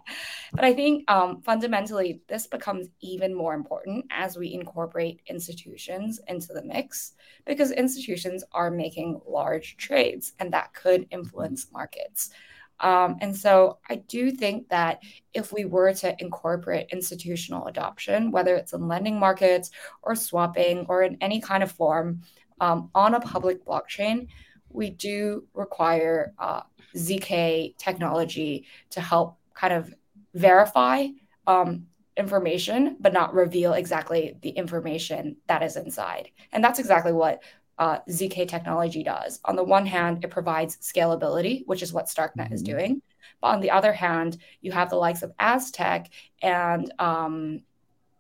But 0.53 0.65
I 0.65 0.73
think 0.73 1.09
um, 1.09 1.41
fundamentally, 1.41 2.21
this 2.27 2.47
becomes 2.47 2.87
even 3.01 3.35
more 3.35 3.53
important 3.53 4.05
as 4.09 4.37
we 4.37 4.53
incorporate 4.53 5.21
institutions 5.27 6.19
into 6.27 6.53
the 6.53 6.63
mix 6.63 7.13
because 7.45 7.71
institutions 7.71 8.43
are 8.51 8.71
making 8.71 9.21
large 9.27 9.77
trades 9.77 10.33
and 10.39 10.51
that 10.53 10.73
could 10.73 11.07
influence 11.11 11.67
markets. 11.71 12.31
Um, 12.79 13.17
and 13.21 13.35
so 13.35 13.77
I 13.89 13.95
do 13.95 14.31
think 14.31 14.69
that 14.69 15.01
if 15.33 15.53
we 15.53 15.65
were 15.65 15.93
to 15.93 16.15
incorporate 16.19 16.87
institutional 16.91 17.67
adoption, 17.67 18.31
whether 18.31 18.55
it's 18.55 18.73
in 18.73 18.87
lending 18.87 19.19
markets 19.19 19.71
or 20.01 20.15
swapping 20.15 20.85
or 20.89 21.03
in 21.03 21.17
any 21.21 21.39
kind 21.39 21.63
of 21.63 21.71
form 21.71 22.21
um, 22.59 22.89
on 22.93 23.13
a 23.13 23.19
public 23.19 23.63
blockchain, 23.65 24.27
we 24.69 24.89
do 24.89 25.45
require 25.53 26.33
uh, 26.39 26.61
ZK 26.95 27.77
technology 27.77 28.65
to 28.91 29.01
help 29.01 29.37
kind 29.53 29.73
of 29.73 29.93
verify 30.33 31.07
um, 31.47 31.87
information, 32.17 32.97
but 32.99 33.13
not 33.13 33.33
reveal 33.33 33.73
exactly 33.73 34.37
the 34.41 34.49
information 34.49 35.37
that 35.47 35.63
is 35.63 35.75
inside. 35.75 36.29
And 36.51 36.63
that's 36.63 36.79
exactly 36.79 37.13
what 37.13 37.41
uh, 37.77 37.99
ZK 38.09 38.47
technology 38.47 39.03
does. 39.03 39.39
On 39.45 39.55
the 39.55 39.63
one 39.63 39.85
hand, 39.85 40.23
it 40.23 40.31
provides 40.31 40.77
scalability, 40.77 41.63
which 41.65 41.83
is 41.83 41.91
what 41.91 42.05
StarkNet 42.05 42.35
mm-hmm. 42.35 42.53
is 42.53 42.61
doing. 42.61 43.01
But 43.41 43.47
on 43.47 43.61
the 43.61 43.71
other 43.71 43.91
hand, 43.91 44.37
you 44.61 44.71
have 44.71 44.89
the 44.89 44.95
likes 44.95 45.23
of 45.23 45.33
Aztec 45.39 46.09
and 46.41 46.91
um, 46.99 47.61
I'm 47.61 47.63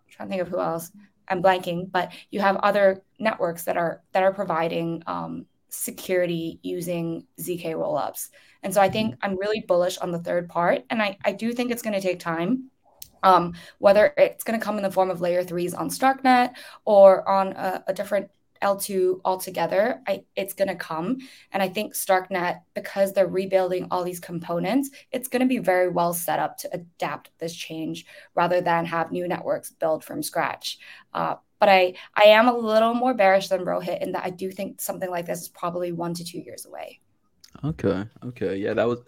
trying 0.09 0.27
to 0.27 0.31
think 0.31 0.41
of 0.41 0.49
who 0.49 0.59
else. 0.59 0.91
I'm 1.27 1.41
blanking, 1.41 1.91
but 1.91 2.11
you 2.29 2.39
have 2.39 2.57
other 2.57 3.01
networks 3.17 3.63
that 3.63 3.77
are 3.77 4.03
that 4.11 4.21
are 4.21 4.33
providing 4.33 5.01
um, 5.07 5.47
security 5.75 6.59
using 6.63 7.25
ZK 7.39 7.73
rollups. 7.73 8.29
And 8.63 8.73
so 8.73 8.81
I 8.81 8.89
think 8.89 9.11
mm-hmm. 9.11 9.25
I'm 9.25 9.37
really 9.37 9.61
bullish 9.61 9.97
on 9.97 10.11
the 10.11 10.19
third 10.19 10.49
part. 10.49 10.83
And 10.89 11.01
I, 11.01 11.17
I 11.23 11.31
do 11.31 11.53
think 11.53 11.71
it's 11.71 11.81
going 11.81 11.93
to 11.93 12.01
take 12.01 12.19
time. 12.19 12.71
Um, 13.23 13.53
whether 13.79 14.13
it's 14.17 14.43
going 14.43 14.59
to 14.59 14.63
come 14.63 14.77
in 14.77 14.83
the 14.83 14.91
form 14.91 15.09
of 15.09 15.19
layer 15.19 15.43
threes 15.43 15.73
on 15.73 15.89
StarkNet 15.89 16.53
or 16.85 17.27
on 17.27 17.53
a, 17.53 17.83
a 17.87 17.93
different 17.93 18.29
L2 18.61 19.21
altogether, 19.25 20.01
I, 20.07 20.23
it's 20.35 20.53
going 20.53 20.67
to 20.67 20.75
come. 20.75 21.17
And 21.51 21.61
I 21.61 21.69
think 21.69 21.93
StarkNet, 21.93 22.61
because 22.73 23.13
they're 23.13 23.27
rebuilding 23.27 23.87
all 23.91 24.03
these 24.03 24.19
components, 24.19 24.89
it's 25.11 25.27
going 25.27 25.41
to 25.41 25.47
be 25.47 25.59
very 25.59 25.89
well 25.89 26.13
set 26.13 26.39
up 26.39 26.57
to 26.59 26.69
adapt 26.73 27.31
this 27.39 27.55
change 27.55 28.05
rather 28.33 28.61
than 28.61 28.85
have 28.85 29.11
new 29.11 29.27
networks 29.27 29.71
build 29.71 30.03
from 30.03 30.23
scratch. 30.23 30.77
Uh, 31.13 31.35
but 31.65 31.71
I, 31.71 31.95
I 32.15 32.25
am 32.25 32.47
a 32.47 32.55
little 32.55 32.93
more 32.93 33.15
bearish 33.15 33.47
than 33.47 33.65
Rohit 33.65 34.03
in 34.03 34.11
that 34.11 34.23
I 34.23 34.29
do 34.29 34.51
think 34.51 34.79
something 34.79 35.09
like 35.09 35.25
this 35.25 35.41
is 35.41 35.47
probably 35.47 35.91
one 35.91 36.13
to 36.13 36.23
two 36.23 36.37
years 36.37 36.67
away. 36.67 36.99
Okay. 37.63 38.05
Okay. 38.23 38.57
Yeah, 38.57 38.75
that 38.75 38.87
was 38.87 38.99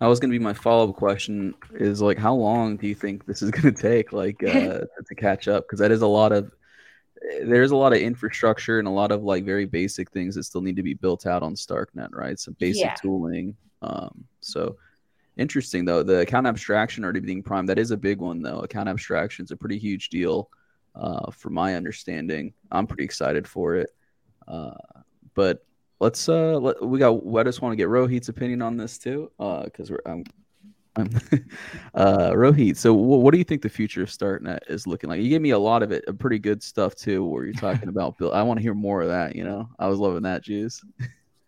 that 0.00 0.06
was 0.06 0.18
gonna 0.18 0.30
be 0.30 0.38
my 0.38 0.54
follow 0.54 0.88
up 0.88 0.96
question. 0.96 1.52
Is 1.74 2.00
like, 2.00 2.16
how 2.16 2.34
long 2.34 2.78
do 2.78 2.86
you 2.86 2.94
think 2.94 3.26
this 3.26 3.42
is 3.42 3.50
gonna 3.50 3.72
take, 3.90 4.14
like, 4.14 4.42
uh, 4.42 4.80
to 5.08 5.14
catch 5.14 5.46
up? 5.46 5.64
Because 5.64 5.78
that 5.80 5.92
is 5.92 6.00
a 6.00 6.06
lot 6.06 6.32
of 6.32 6.50
there's 7.42 7.72
a 7.72 7.76
lot 7.76 7.92
of 7.92 7.98
infrastructure 7.98 8.78
and 8.78 8.88
a 8.88 8.90
lot 8.90 9.12
of 9.12 9.22
like 9.22 9.44
very 9.44 9.66
basic 9.66 10.10
things 10.10 10.36
that 10.36 10.44
still 10.44 10.62
need 10.62 10.76
to 10.76 10.82
be 10.82 10.94
built 10.94 11.26
out 11.26 11.42
on 11.42 11.54
StarkNet, 11.54 12.08
right? 12.12 12.38
Some 12.40 12.56
basic 12.58 12.84
yeah. 12.84 12.94
tooling. 12.94 13.54
Um, 13.82 14.24
so 14.40 14.76
interesting 15.36 15.84
though. 15.84 16.02
The 16.02 16.20
account 16.20 16.46
abstraction 16.46 17.04
already 17.04 17.20
being 17.20 17.42
primed, 17.42 17.68
that 17.68 17.78
is 17.78 17.90
a 17.90 17.96
big 17.96 18.20
one 18.20 18.40
though. 18.40 18.60
Account 18.60 18.88
abstraction 18.88 19.44
is 19.44 19.50
a 19.50 19.56
pretty 19.56 19.78
huge 19.78 20.08
deal, 20.08 20.48
uh, 20.96 21.30
from 21.30 21.54
my 21.54 21.74
understanding. 21.74 22.52
I'm 22.72 22.86
pretty 22.86 23.04
excited 23.04 23.46
for 23.46 23.76
it. 23.76 23.90
Uh, 24.48 24.74
but 25.34 25.66
let's 26.00 26.28
uh 26.28 26.58
let, 26.58 26.82
we 26.84 26.98
got 26.98 27.20
I 27.36 27.42
just 27.44 27.62
want 27.62 27.72
to 27.72 27.76
get 27.76 27.88
Rohit's 27.88 28.28
opinion 28.28 28.62
on 28.62 28.76
this 28.76 28.98
too 28.98 29.30
uh 29.38 29.64
because 29.64 29.90
we're 29.90 30.00
I'm, 30.04 30.24
I'm 30.96 31.10
uh 31.94 32.30
Rohit 32.32 32.76
so 32.76 32.94
w- 32.94 33.20
what 33.20 33.32
do 33.32 33.38
you 33.38 33.44
think 33.44 33.62
the 33.62 33.68
future 33.68 34.02
of 34.02 34.08
StarkNet 34.10 34.60
is 34.68 34.86
looking 34.86 35.08
like 35.08 35.22
you 35.22 35.28
gave 35.28 35.40
me 35.40 35.50
a 35.50 35.58
lot 35.58 35.82
of 35.82 35.92
it 35.92 36.04
pretty 36.18 36.38
good 36.38 36.62
stuff 36.62 36.94
too 36.94 37.24
where 37.24 37.44
you're 37.44 37.54
talking 37.54 37.88
about 37.88 38.18
Bill 38.18 38.32
I 38.32 38.42
want 38.42 38.58
to 38.58 38.62
hear 38.62 38.74
more 38.74 39.02
of 39.02 39.08
that 39.08 39.36
you 39.36 39.44
know 39.44 39.68
I 39.78 39.86
was 39.86 39.98
loving 39.98 40.22
that 40.22 40.42
juice 40.42 40.82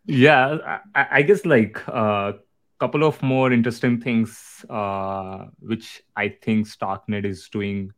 yeah 0.06 0.78
I, 0.94 1.06
I 1.11 1.22
guess 1.22 1.44
like 1.44 1.82
a 1.88 1.94
uh, 1.94 2.32
couple 2.80 3.04
of 3.04 3.20
more 3.22 3.52
interesting 3.52 4.00
things 4.00 4.64
uh 4.70 5.46
which 5.58 6.02
I 6.16 6.28
think 6.28 6.68
StarkNet 6.68 7.24
is 7.26 7.48
doing 7.50 7.92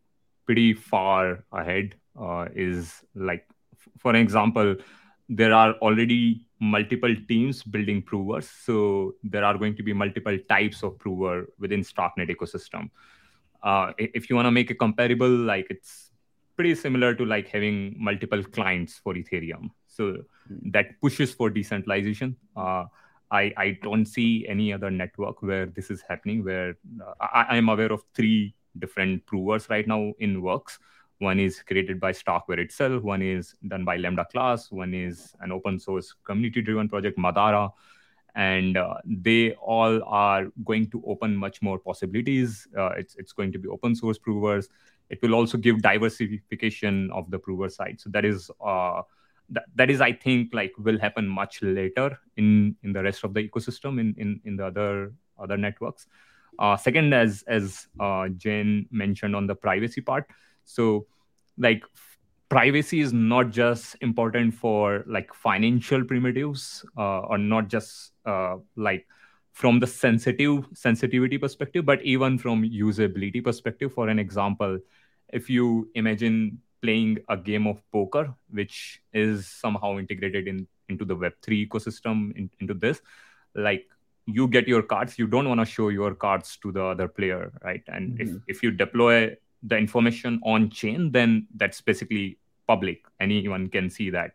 pretty 0.50 0.74
far 0.74 1.44
ahead 1.52 1.94
uh, 2.20 2.46
is 2.56 3.04
like 3.14 3.46
for 3.98 4.16
example 4.16 4.74
there 5.28 5.52
are 5.54 5.74
already 5.74 6.44
multiple 6.60 7.14
teams 7.28 7.62
building 7.62 8.02
provers. 8.02 8.48
So 8.48 9.14
there 9.22 9.44
are 9.44 9.56
going 9.56 9.76
to 9.76 9.84
be 9.84 9.92
multiple 9.92 10.36
types 10.48 10.82
of 10.82 10.98
prover 10.98 11.46
within 11.60 11.82
StarkNet 11.82 12.34
ecosystem. 12.34 12.90
Uh, 13.62 13.92
if 13.96 14.28
you 14.28 14.34
want 14.34 14.46
to 14.46 14.50
make 14.50 14.70
a 14.70 14.74
comparable, 14.74 15.28
like 15.28 15.68
it's 15.70 16.10
pretty 16.56 16.74
similar 16.74 17.14
to 17.14 17.24
like 17.24 17.48
having 17.48 17.94
multiple 17.96 18.42
clients 18.42 18.98
for 18.98 19.14
Ethereum. 19.14 19.70
So 19.86 20.24
that 20.72 21.00
pushes 21.00 21.32
for 21.32 21.48
decentralization. 21.48 22.34
Uh, 22.56 22.86
I, 23.30 23.52
I 23.56 23.78
don't 23.84 24.04
see 24.04 24.48
any 24.48 24.72
other 24.72 24.90
network 24.90 25.42
where 25.42 25.66
this 25.66 25.92
is 25.92 26.02
happening, 26.08 26.42
where 26.42 26.76
uh, 27.00 27.14
I, 27.20 27.56
I'm 27.56 27.68
aware 27.68 27.92
of 27.92 28.02
three 28.16 28.56
different 28.78 29.26
provers 29.26 29.68
right 29.68 29.86
now 29.86 30.12
in 30.18 30.42
works. 30.42 30.78
One 31.18 31.38
is 31.38 31.62
created 31.62 32.00
by 32.00 32.12
Starkware 32.12 32.58
itself. 32.58 33.02
One 33.02 33.20
is 33.20 33.54
done 33.68 33.84
by 33.84 33.98
LambdaClass. 33.98 34.72
One 34.72 34.94
is 34.94 35.34
an 35.40 35.52
open 35.52 35.78
source 35.78 36.14
community 36.24 36.62
driven 36.62 36.88
project, 36.88 37.18
Madara. 37.18 37.72
And 38.34 38.76
uh, 38.76 38.94
they 39.04 39.52
all 39.54 40.02
are 40.04 40.46
going 40.64 40.88
to 40.90 41.02
open 41.06 41.36
much 41.36 41.60
more 41.60 41.78
possibilities. 41.78 42.66
Uh, 42.78 42.92
it's, 42.96 43.16
it's 43.16 43.32
going 43.32 43.52
to 43.52 43.58
be 43.58 43.68
open 43.68 43.94
source 43.94 44.18
provers. 44.18 44.68
It 45.10 45.20
will 45.20 45.34
also 45.34 45.58
give 45.58 45.82
diversification 45.82 47.10
of 47.10 47.30
the 47.30 47.38
prover 47.38 47.68
side. 47.68 48.00
So 48.00 48.08
that 48.10 48.24
is 48.24 48.50
uh, 48.64 49.02
that, 49.50 49.64
that 49.74 49.90
is, 49.90 50.00
I 50.00 50.12
think, 50.12 50.54
like 50.54 50.72
will 50.78 50.98
happen 50.98 51.26
much 51.26 51.60
later 51.60 52.16
in 52.36 52.76
in 52.84 52.92
the 52.92 53.02
rest 53.02 53.24
of 53.24 53.34
the 53.34 53.46
ecosystem 53.46 54.00
in 54.00 54.14
in, 54.16 54.40
in 54.44 54.56
the 54.56 54.66
other 54.66 55.12
other 55.38 55.56
networks. 55.56 56.06
Uh, 56.60 56.76
second, 56.76 57.14
as 57.14 57.42
as 57.48 57.88
uh, 57.98 58.28
Jane 58.28 58.86
mentioned 58.90 59.34
on 59.34 59.46
the 59.46 59.54
privacy 59.54 60.02
part, 60.02 60.26
so 60.64 61.06
like 61.56 61.82
privacy 62.50 63.00
is 63.00 63.12
not 63.12 63.50
just 63.50 63.96
important 64.02 64.52
for 64.52 65.04
like 65.06 65.32
financial 65.32 66.04
primitives 66.04 66.84
uh, 66.98 67.20
or 67.20 67.38
not 67.38 67.68
just 67.68 68.12
uh, 68.26 68.56
like 68.76 69.06
from 69.52 69.80
the 69.80 69.86
sensitive 69.86 70.66
sensitivity 70.74 71.38
perspective 71.38 71.86
but 71.86 72.02
even 72.02 72.36
from 72.36 72.62
usability 72.62 73.42
perspective. 73.42 73.92
For 73.94 74.08
an 74.08 74.18
example 74.18 74.78
if 75.32 75.48
you 75.48 75.88
imagine 75.94 76.58
playing 76.82 77.18
a 77.28 77.36
game 77.36 77.66
of 77.66 77.80
poker 77.92 78.34
which 78.50 79.00
is 79.12 79.46
somehow 79.46 79.98
integrated 79.98 80.48
in 80.48 80.66
into 80.88 81.04
the 81.04 81.16
web3 81.16 81.68
ecosystem 81.68 82.36
in, 82.36 82.50
into 82.58 82.74
this 82.74 83.00
like 83.54 83.86
you 84.34 84.46
get 84.48 84.68
your 84.68 84.82
cards 84.82 85.18
you 85.18 85.26
don't 85.26 85.48
want 85.48 85.60
to 85.60 85.66
show 85.66 85.88
your 85.88 86.14
cards 86.14 86.58
to 86.62 86.72
the 86.72 86.82
other 86.82 87.08
player 87.08 87.52
right 87.64 87.82
and 87.88 88.18
mm-hmm. 88.18 88.36
if, 88.36 88.56
if 88.56 88.62
you 88.62 88.70
deploy 88.70 89.36
the 89.62 89.76
information 89.76 90.40
on 90.44 90.70
chain, 90.70 91.12
then 91.12 91.46
that's 91.56 91.80
basically 91.80 92.38
public. 92.66 93.04
Anyone 93.20 93.68
can 93.68 93.90
see 93.90 94.10
that. 94.10 94.32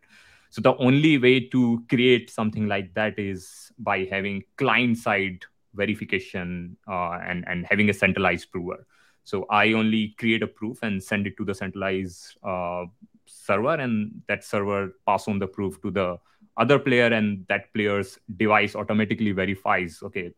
So 0.49 0.61
the 0.61 0.75
only 0.77 1.17
way 1.17 1.39
to 1.49 1.83
create 1.89 2.29
something 2.29 2.67
like 2.67 2.93
that 2.93 3.19
is 3.19 3.71
by 3.77 4.07
having 4.09 4.43
client 4.57 4.97
side 4.97 5.43
verification 5.73 6.77
uh, 6.87 7.19
and 7.25 7.45
and 7.47 7.65
having 7.69 7.89
a 7.89 7.93
centralized 7.93 8.51
prover. 8.51 8.85
So 9.23 9.45
I 9.49 9.73
only 9.73 10.15
create 10.19 10.43
a 10.43 10.47
proof 10.47 10.79
and 10.83 11.03
send 11.03 11.27
it 11.27 11.35
to 11.37 11.45
the 11.45 11.55
centralized 11.55 12.37
uh, 12.43 12.85
server, 13.25 13.73
and 13.73 14.21
that 14.27 14.43
server 14.43 14.95
pass 15.05 15.27
on 15.27 15.39
the 15.39 15.47
proof 15.47 15.81
to 15.81 15.91
the 15.91 16.19
other 16.57 16.79
player, 16.79 17.07
and 17.07 17.45
that 17.49 17.73
player's 17.73 18.17
device 18.37 18.75
automatically 18.75 19.31
verifies, 19.31 19.99
okay, 20.03 20.31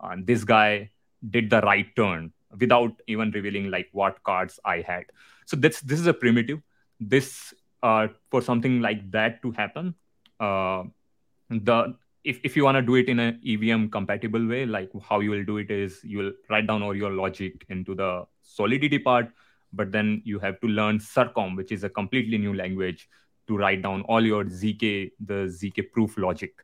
uh, 0.00 0.16
this 0.18 0.44
guy 0.44 0.90
did 1.30 1.50
the 1.50 1.60
right 1.62 1.86
turn 1.96 2.32
without 2.58 2.92
even 3.06 3.30
revealing 3.30 3.70
like 3.70 3.88
what 3.92 4.22
cards 4.22 4.60
I 4.64 4.80
had. 4.80 5.04
So 5.46 5.56
this 5.56 5.80
this 5.80 6.00
is 6.00 6.06
a 6.06 6.14
primitive. 6.14 6.60
This 7.00 7.52
uh, 7.82 8.08
for 8.30 8.40
something 8.42 8.80
like 8.80 9.10
that 9.10 9.42
to 9.42 9.50
happen, 9.52 9.94
uh, 10.40 10.84
the 11.50 11.96
if, 12.24 12.40
if 12.42 12.56
you 12.56 12.64
want 12.64 12.76
to 12.76 12.82
do 12.82 12.94
it 12.94 13.08
in 13.08 13.18
an 13.18 13.40
EVM 13.44 13.88
compatible 13.88 14.46
way, 14.46 14.64
like 14.64 14.90
how 15.06 15.20
you 15.20 15.30
will 15.30 15.44
do 15.44 15.58
it 15.58 15.70
is 15.70 16.00
you 16.02 16.18
will 16.18 16.32
write 16.48 16.66
down 16.66 16.82
all 16.82 16.96
your 16.96 17.10
logic 17.10 17.66
into 17.68 17.94
the 17.94 18.24
solidity 18.42 18.98
part, 18.98 19.28
but 19.72 19.92
then 19.92 20.22
you 20.24 20.38
have 20.38 20.58
to 20.60 20.66
learn 20.66 20.98
Circom, 20.98 21.54
which 21.54 21.70
is 21.70 21.84
a 21.84 21.88
completely 21.90 22.38
new 22.38 22.54
language 22.54 23.08
to 23.46 23.56
write 23.56 23.82
down 23.82 24.02
all 24.02 24.24
your 24.24 24.44
ZK, 24.44 25.12
the 25.20 25.46
ZK 25.46 25.90
proof 25.92 26.16
logic. 26.16 26.54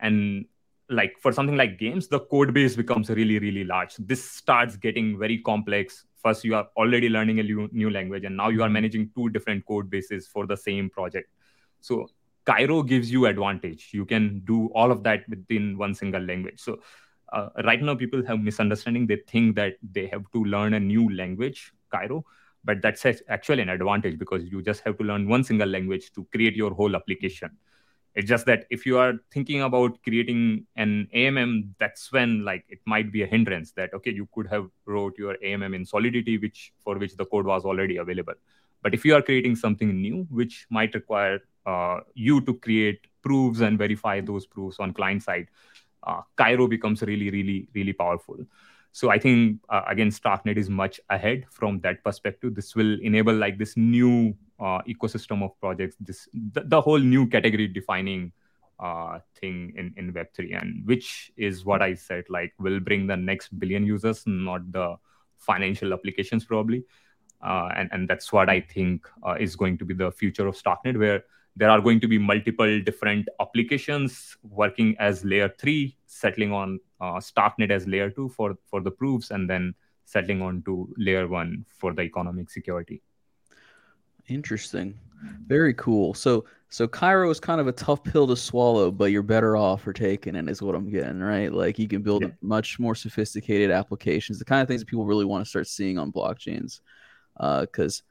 And 0.00 0.46
like 0.88 1.18
for 1.18 1.32
something 1.32 1.56
like 1.56 1.78
games, 1.78 2.08
the 2.08 2.20
code 2.20 2.54
base 2.54 2.76
becomes 2.76 3.10
really, 3.10 3.38
really 3.38 3.64
large. 3.64 3.96
This 3.96 4.24
starts 4.24 4.76
getting 4.76 5.18
very 5.18 5.38
complex. 5.38 6.04
First, 6.16 6.44
you 6.44 6.54
are 6.54 6.68
already 6.76 7.08
learning 7.08 7.40
a 7.40 7.42
new, 7.42 7.90
language, 7.90 8.24
and 8.24 8.36
now 8.36 8.48
you 8.48 8.62
are 8.62 8.68
managing 8.68 9.10
two 9.14 9.28
different 9.30 9.66
code 9.66 9.88
bases 9.90 10.26
for 10.26 10.46
the 10.46 10.56
same 10.56 10.90
project. 10.90 11.30
So 11.80 12.08
Cairo 12.44 12.82
gives 12.82 13.12
you 13.12 13.26
advantage. 13.26 13.90
You 13.92 14.04
can 14.04 14.40
do 14.40 14.66
all 14.74 14.90
of 14.90 15.02
that 15.04 15.28
within 15.28 15.78
one 15.78 15.94
single 15.94 16.22
language. 16.22 16.58
So 16.58 16.80
uh, 17.32 17.50
right 17.64 17.80
now, 17.82 17.94
people 17.94 18.24
have 18.26 18.40
misunderstanding. 18.40 19.06
They 19.06 19.18
think 19.28 19.54
that 19.56 19.74
they 19.82 20.06
have 20.06 20.24
to 20.32 20.44
learn 20.44 20.74
a 20.74 20.80
new 20.80 21.14
language, 21.14 21.72
Cairo, 21.92 22.24
but 22.64 22.82
that's 22.82 23.04
actually 23.28 23.62
an 23.62 23.68
advantage 23.68 24.18
because 24.18 24.44
you 24.44 24.62
just 24.62 24.82
have 24.84 24.98
to 24.98 25.04
learn 25.04 25.28
one 25.28 25.44
single 25.44 25.68
language 25.68 26.12
to 26.12 26.26
create 26.32 26.56
your 26.56 26.72
whole 26.74 26.96
application. 26.96 27.50
It's 28.14 28.28
just 28.28 28.46
that 28.46 28.66
if 28.68 28.84
you 28.84 28.98
are 28.98 29.14
thinking 29.32 29.62
about 29.62 30.02
creating 30.02 30.66
an 30.76 31.08
AMM, 31.14 31.74
that's 31.78 32.10
when 32.10 32.44
like 32.44 32.64
it 32.68 32.80
might 32.84 33.12
be 33.12 33.22
a 33.22 33.26
hindrance 33.26 33.72
that 33.72 33.94
okay, 33.94 34.10
you 34.10 34.28
could 34.32 34.48
have 34.48 34.66
wrote 34.86 35.16
your 35.16 35.36
AMM 35.44 35.74
in 35.74 35.84
Solidity, 35.84 36.36
which 36.38 36.72
for 36.82 36.98
which 36.98 37.16
the 37.16 37.26
code 37.26 37.46
was 37.46 37.64
already 37.64 37.98
available. 37.98 38.34
But 38.82 38.94
if 38.94 39.04
you 39.04 39.14
are 39.14 39.22
creating 39.22 39.56
something 39.56 40.00
new, 40.00 40.26
which 40.30 40.66
might 40.70 40.94
require 40.94 41.40
uh, 41.66 42.00
you 42.14 42.40
to 42.42 42.54
create 42.54 43.06
proofs 43.22 43.60
and 43.60 43.78
verify 43.78 44.20
those 44.20 44.46
proofs 44.46 44.78
on 44.80 44.94
client 44.94 45.22
side, 45.22 45.48
uh, 46.02 46.22
Cairo 46.36 46.66
becomes 46.66 47.02
really, 47.02 47.30
really, 47.30 47.68
really 47.74 47.92
powerful. 47.92 48.38
So 48.98 49.10
I 49.10 49.18
think 49.20 49.60
uh, 49.68 49.82
again, 49.86 50.10
Starknet 50.10 50.56
is 50.56 50.68
much 50.68 51.00
ahead 51.08 51.46
from 51.52 51.78
that 51.82 52.02
perspective. 52.02 52.56
This 52.56 52.74
will 52.74 52.98
enable 53.00 53.32
like 53.32 53.56
this 53.56 53.76
new 53.76 54.34
uh, 54.58 54.80
ecosystem 54.88 55.44
of 55.44 55.52
projects, 55.60 55.94
this 56.00 56.28
the, 56.52 56.62
the 56.62 56.80
whole 56.80 56.98
new 56.98 57.28
category 57.28 57.68
defining 57.68 58.32
uh, 58.80 59.20
thing 59.36 59.72
in, 59.76 59.94
in 59.96 60.12
Web3, 60.12 60.60
and 60.60 60.84
which 60.84 61.30
is 61.36 61.64
what 61.64 61.80
I 61.80 61.94
said, 61.94 62.24
like 62.28 62.52
will 62.58 62.80
bring 62.80 63.06
the 63.06 63.16
next 63.16 63.56
billion 63.60 63.86
users, 63.86 64.24
not 64.26 64.72
the 64.72 64.96
financial 65.36 65.92
applications 65.92 66.44
probably. 66.44 66.82
Uh, 67.40 67.68
and, 67.76 67.88
and 67.92 68.08
that's 68.08 68.32
what 68.32 68.50
I 68.50 68.60
think 68.60 69.06
uh, 69.24 69.36
is 69.38 69.54
going 69.54 69.78
to 69.78 69.84
be 69.84 69.94
the 69.94 70.10
future 70.10 70.48
of 70.48 70.56
Starknet, 70.56 70.98
where 70.98 71.22
there 71.54 71.70
are 71.70 71.80
going 71.80 72.00
to 72.00 72.08
be 72.08 72.18
multiple 72.18 72.80
different 72.80 73.28
applications 73.40 74.36
working 74.42 74.96
as 74.98 75.24
layer 75.24 75.54
three, 75.56 75.96
settling 76.06 76.50
on 76.50 76.80
uh, 77.00 77.14
Starknet 77.14 77.70
as 77.70 77.86
layer 77.86 78.10
two 78.10 78.28
for, 78.28 78.56
for 78.66 78.80
the 78.80 78.90
proofs, 78.90 79.30
and 79.30 79.48
then 79.48 79.74
settling 80.04 80.42
on 80.42 80.62
to 80.62 80.92
layer 80.96 81.28
one 81.28 81.64
for 81.68 81.92
the 81.92 82.02
economic 82.02 82.50
security. 82.50 83.02
Interesting. 84.28 84.98
Very 85.46 85.74
cool. 85.74 86.14
So 86.14 86.44
so 86.70 86.86
Cairo 86.86 87.30
is 87.30 87.40
kind 87.40 87.60
of 87.60 87.66
a 87.66 87.72
tough 87.72 88.04
pill 88.04 88.26
to 88.26 88.36
swallow, 88.36 88.90
but 88.90 89.06
you're 89.06 89.22
better 89.22 89.56
off 89.56 89.82
for 89.82 89.92
taking 89.92 90.34
it, 90.34 90.48
is 90.50 90.60
what 90.60 90.74
I'm 90.74 90.90
getting, 90.90 91.20
right? 91.20 91.50
Like 91.52 91.78
you 91.78 91.88
can 91.88 92.02
build 92.02 92.22
yeah. 92.22 92.28
much 92.42 92.78
more 92.78 92.94
sophisticated 92.94 93.70
applications, 93.70 94.38
the 94.38 94.44
kind 94.44 94.60
of 94.60 94.68
things 94.68 94.82
that 94.82 94.86
people 94.86 95.06
really 95.06 95.24
want 95.24 95.44
to 95.44 95.48
start 95.48 95.66
seeing 95.66 95.98
on 95.98 96.12
blockchains. 96.12 96.80
Because 97.38 98.02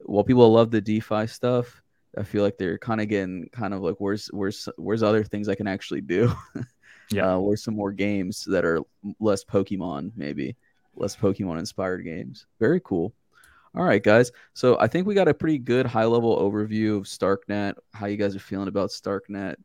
uh, 0.00 0.04
while 0.06 0.24
people 0.24 0.50
love 0.52 0.72
the 0.72 0.80
DeFi 0.80 1.28
stuff, 1.28 1.82
I 2.18 2.24
feel 2.24 2.42
like 2.42 2.58
they're 2.58 2.78
kind 2.78 3.00
of 3.00 3.08
getting 3.08 3.48
kind 3.52 3.72
of 3.72 3.80
like 3.80 3.96
where's 3.98 4.26
where's 4.28 4.68
where's 4.76 5.04
other 5.04 5.22
things 5.22 5.48
I 5.48 5.54
can 5.54 5.68
actually 5.68 6.00
do? 6.00 6.32
yeah, 7.10 7.34
uh, 7.34 7.38
where's 7.38 7.62
some 7.62 7.74
more 7.74 7.92
games 7.92 8.44
that 8.44 8.64
are 8.64 8.80
less 9.18 9.44
Pokemon, 9.44 10.12
maybe 10.16 10.56
less 10.94 11.16
Pokemon 11.16 11.58
inspired 11.58 12.04
games. 12.04 12.46
Very 12.58 12.80
cool. 12.80 13.12
All 13.74 13.84
right, 13.84 14.02
guys. 14.02 14.32
So 14.54 14.78
I 14.80 14.88
think 14.88 15.06
we 15.06 15.14
got 15.14 15.28
a 15.28 15.34
pretty 15.34 15.58
good 15.58 15.86
high 15.86 16.04
level 16.04 16.36
overview 16.38 16.96
of 16.96 17.04
Starknet. 17.04 17.74
How 17.94 18.06
you 18.06 18.16
guys 18.16 18.34
are 18.34 18.40
feeling 18.40 18.68
about 18.68 18.90
Starknet? 18.90 19.56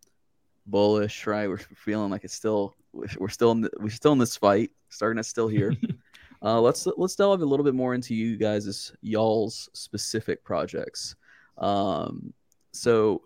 Bullish, 0.67 1.27
right? 1.27 1.47
We're 1.47 1.57
feeling 1.57 2.11
like 2.11 2.23
it's 2.23 2.33
still 2.33 2.75
we're 2.93 3.29
still 3.29 3.51
in 3.51 3.61
the, 3.61 3.71
we're 3.79 3.89
still 3.89 4.13
in 4.13 4.19
this 4.19 4.35
fight. 4.35 4.71
Starknet's 4.91 5.27
still 5.27 5.47
here. 5.47 5.73
uh, 6.41 6.59
let's 6.59 6.87
let's 6.97 7.15
delve 7.15 7.41
a 7.41 7.45
little 7.45 7.63
bit 7.63 7.75
more 7.75 7.93
into 7.93 8.15
you 8.15 8.37
guys' 8.37 8.93
y'all's 9.01 9.69
specific 9.73 10.43
projects. 10.43 11.15
Um, 11.57 12.33
so 12.71 13.21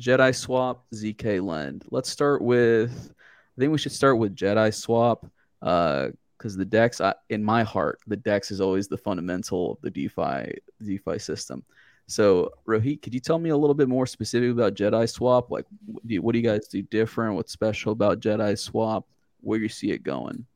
JediSwap, 0.00 0.78
ZK 0.94 1.44
Lend. 1.44 1.84
Let's 1.90 2.10
start 2.10 2.42
with. 2.42 3.12
I 3.56 3.60
think 3.60 3.72
we 3.72 3.78
should 3.78 3.92
start 3.92 4.18
with 4.18 4.34
JediSwap 4.34 5.30
because 5.60 6.54
uh, 6.54 6.58
the 6.58 6.64
Dex, 6.64 7.00
I, 7.00 7.14
in 7.30 7.42
my 7.42 7.62
heart, 7.62 8.00
the 8.06 8.16
Dex 8.16 8.50
is 8.50 8.60
always 8.60 8.88
the 8.88 8.98
fundamental 8.98 9.72
of 9.72 9.78
the 9.80 9.90
DeFi 9.90 10.58
DeFi 10.82 11.18
system. 11.18 11.64
So 12.06 12.52
Rohit, 12.68 13.00
could 13.00 13.14
you 13.14 13.20
tell 13.20 13.38
me 13.38 13.50
a 13.50 13.56
little 13.56 13.74
bit 13.74 13.88
more 13.88 14.06
specific 14.06 14.50
about 14.50 14.74
JediSwap? 14.74 15.50
Like, 15.50 15.64
what 15.86 16.06
do 16.06 16.14
you, 16.14 16.22
what 16.22 16.32
do 16.32 16.38
you 16.38 16.44
guys 16.44 16.68
do 16.68 16.82
different? 16.82 17.36
What's 17.36 17.52
special 17.52 17.92
about 17.92 18.20
JediSwap? 18.20 19.04
Where 19.40 19.58
you 19.58 19.68
see 19.68 19.90
it 19.90 20.02
going? 20.02 20.46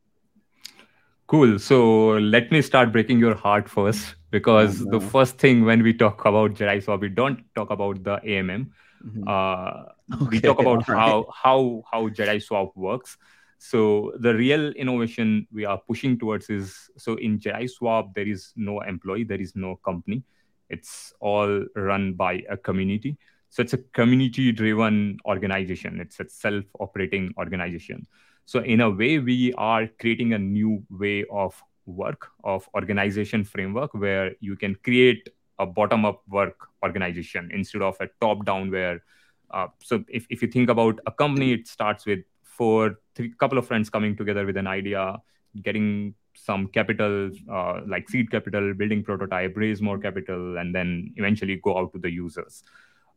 Cool. 1.27 1.59
So 1.59 2.13
let 2.19 2.51
me 2.51 2.63
start 2.63 2.91
breaking 2.91 3.19
your 3.19 3.35
heart 3.35 3.69
first, 3.69 4.15
because 4.31 4.83
oh, 4.83 4.85
no. 4.85 4.99
the 4.99 5.07
first 5.07 5.39
thing 5.39 5.65
when 5.65 5.83
we 5.83 5.95
talk 5.95 6.25
about 6.25 6.55
JediSwap, 6.55 7.01
we 7.01 7.09
don't 7.09 7.45
talk 7.55 7.71
about 7.71 8.03
the 8.03 8.17
AMM. 8.19 8.71
Mm-hmm. 9.05 9.25
Uh, 9.27 10.23
okay, 10.25 10.29
we 10.31 10.41
talk 10.41 10.61
about 10.61 10.83
how 10.87 11.27
how 11.33 11.83
how 11.91 12.09
JediSwap 12.09 12.77
works. 12.77 13.17
So 13.59 14.13
the 14.21 14.35
real 14.35 14.71
innovation 14.73 15.47
we 15.53 15.65
are 15.65 15.79
pushing 15.79 16.19
towards 16.19 16.49
is 16.49 16.91
so 16.97 17.15
in 17.15 17.39
JediSwap 17.39 18.15
there 18.15 18.27
is 18.27 18.53
no 18.57 18.81
employee, 18.81 19.25
there 19.25 19.41
is 19.41 19.57
no 19.57 19.77
company. 19.77 20.23
It's 20.69 21.13
all 21.21 21.65
run 21.75 22.15
by 22.15 22.45
a 22.49 22.57
community. 22.57 23.17
So 23.51 23.63
it's 23.63 23.73
a 23.73 23.79
community-driven 23.79 25.19
organization. 25.25 26.01
It's 26.01 26.21
a 26.21 26.29
self-operating 26.29 27.33
organization. 27.39 28.07
So 28.45 28.61
in 28.61 28.83
a 28.83 28.91
way, 28.91 29.19
we 29.19 29.55
are 29.55 29.89
creating 29.99 30.35
a 30.35 30.39
new 30.39 30.85
way 30.91 31.25
of 31.31 31.61
work, 31.87 32.29
of 32.45 32.69
organization 32.75 33.45
framework 33.45 33.95
where 33.95 34.33
you 34.41 34.57
can 34.57 34.75
create 34.85 35.29
a 35.59 35.67
bottom-up 35.67 36.23
work 36.29 36.57
organization 36.83 37.51
instead 37.53 37.83
of 37.83 37.97
a 38.01 38.09
top-down 38.21 38.71
where 38.71 39.03
uh, 39.51 39.67
so 39.83 40.05
if, 40.09 40.27
if 40.29 40.43
you 40.43 40.49
think 40.49 40.69
about 40.69 41.01
a 41.07 41.13
company, 41.13 41.53
it 41.53 41.67
starts 41.67 42.05
with 42.05 42.21
four, 42.43 42.99
three 43.15 43.33
couple 43.41 43.57
of 43.57 43.67
friends 43.67 43.89
coming 43.89 44.15
together 44.15 44.45
with 44.45 44.59
an 44.59 44.67
idea, 44.67 45.17
getting 45.63 46.15
some 46.35 46.67
capital, 46.69 47.31
uh, 47.51 47.81
like 47.87 48.09
seed 48.11 48.31
capital, 48.31 48.75
building 48.75 49.03
prototype, 49.03 49.57
raise 49.57 49.81
more 49.81 49.99
capital, 49.99 50.59
and 50.59 50.75
then 50.75 51.15
eventually 51.17 51.57
go 51.65 51.79
out 51.79 51.93
to 51.95 51.99
the 51.99 52.11
users 52.11 52.63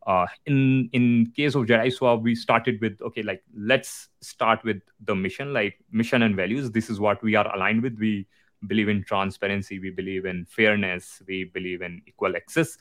uh, 0.06 0.26
in 0.46 0.88
in 0.92 1.32
case 1.36 1.54
of 1.54 1.66
JediSwap, 1.66 2.22
we 2.22 2.34
started 2.34 2.80
with 2.80 3.00
okay, 3.02 3.22
like 3.22 3.42
let's 3.56 4.08
start 4.20 4.62
with 4.64 4.82
the 5.04 5.14
mission, 5.14 5.52
like 5.52 5.78
mission 5.90 6.22
and 6.22 6.34
values. 6.34 6.70
This 6.70 6.90
is 6.90 6.98
what 6.98 7.22
we 7.22 7.34
are 7.36 7.54
aligned 7.54 7.82
with. 7.82 7.98
We 7.98 8.26
believe 8.66 8.88
in 8.88 9.04
transparency. 9.04 9.78
We 9.78 9.90
believe 9.90 10.24
in 10.26 10.44
fairness. 10.44 11.22
We 11.26 11.44
believe 11.44 11.82
in 11.82 12.02
equal 12.06 12.36
access. 12.36 12.78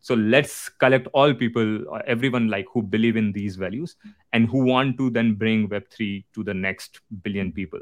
So 0.00 0.14
let's 0.14 0.68
collect 0.68 1.08
all 1.14 1.32
people, 1.32 1.84
uh, 1.90 2.00
everyone 2.06 2.48
like 2.48 2.66
who 2.72 2.82
believe 2.82 3.16
in 3.16 3.32
these 3.32 3.56
values 3.56 3.96
and 4.34 4.46
who 4.46 4.58
want 4.62 4.98
to 4.98 5.08
then 5.08 5.34
bring 5.34 5.68
Web 5.68 5.88
three 5.90 6.26
to 6.34 6.44
the 6.44 6.52
next 6.52 7.00
billion 7.22 7.52
people. 7.52 7.80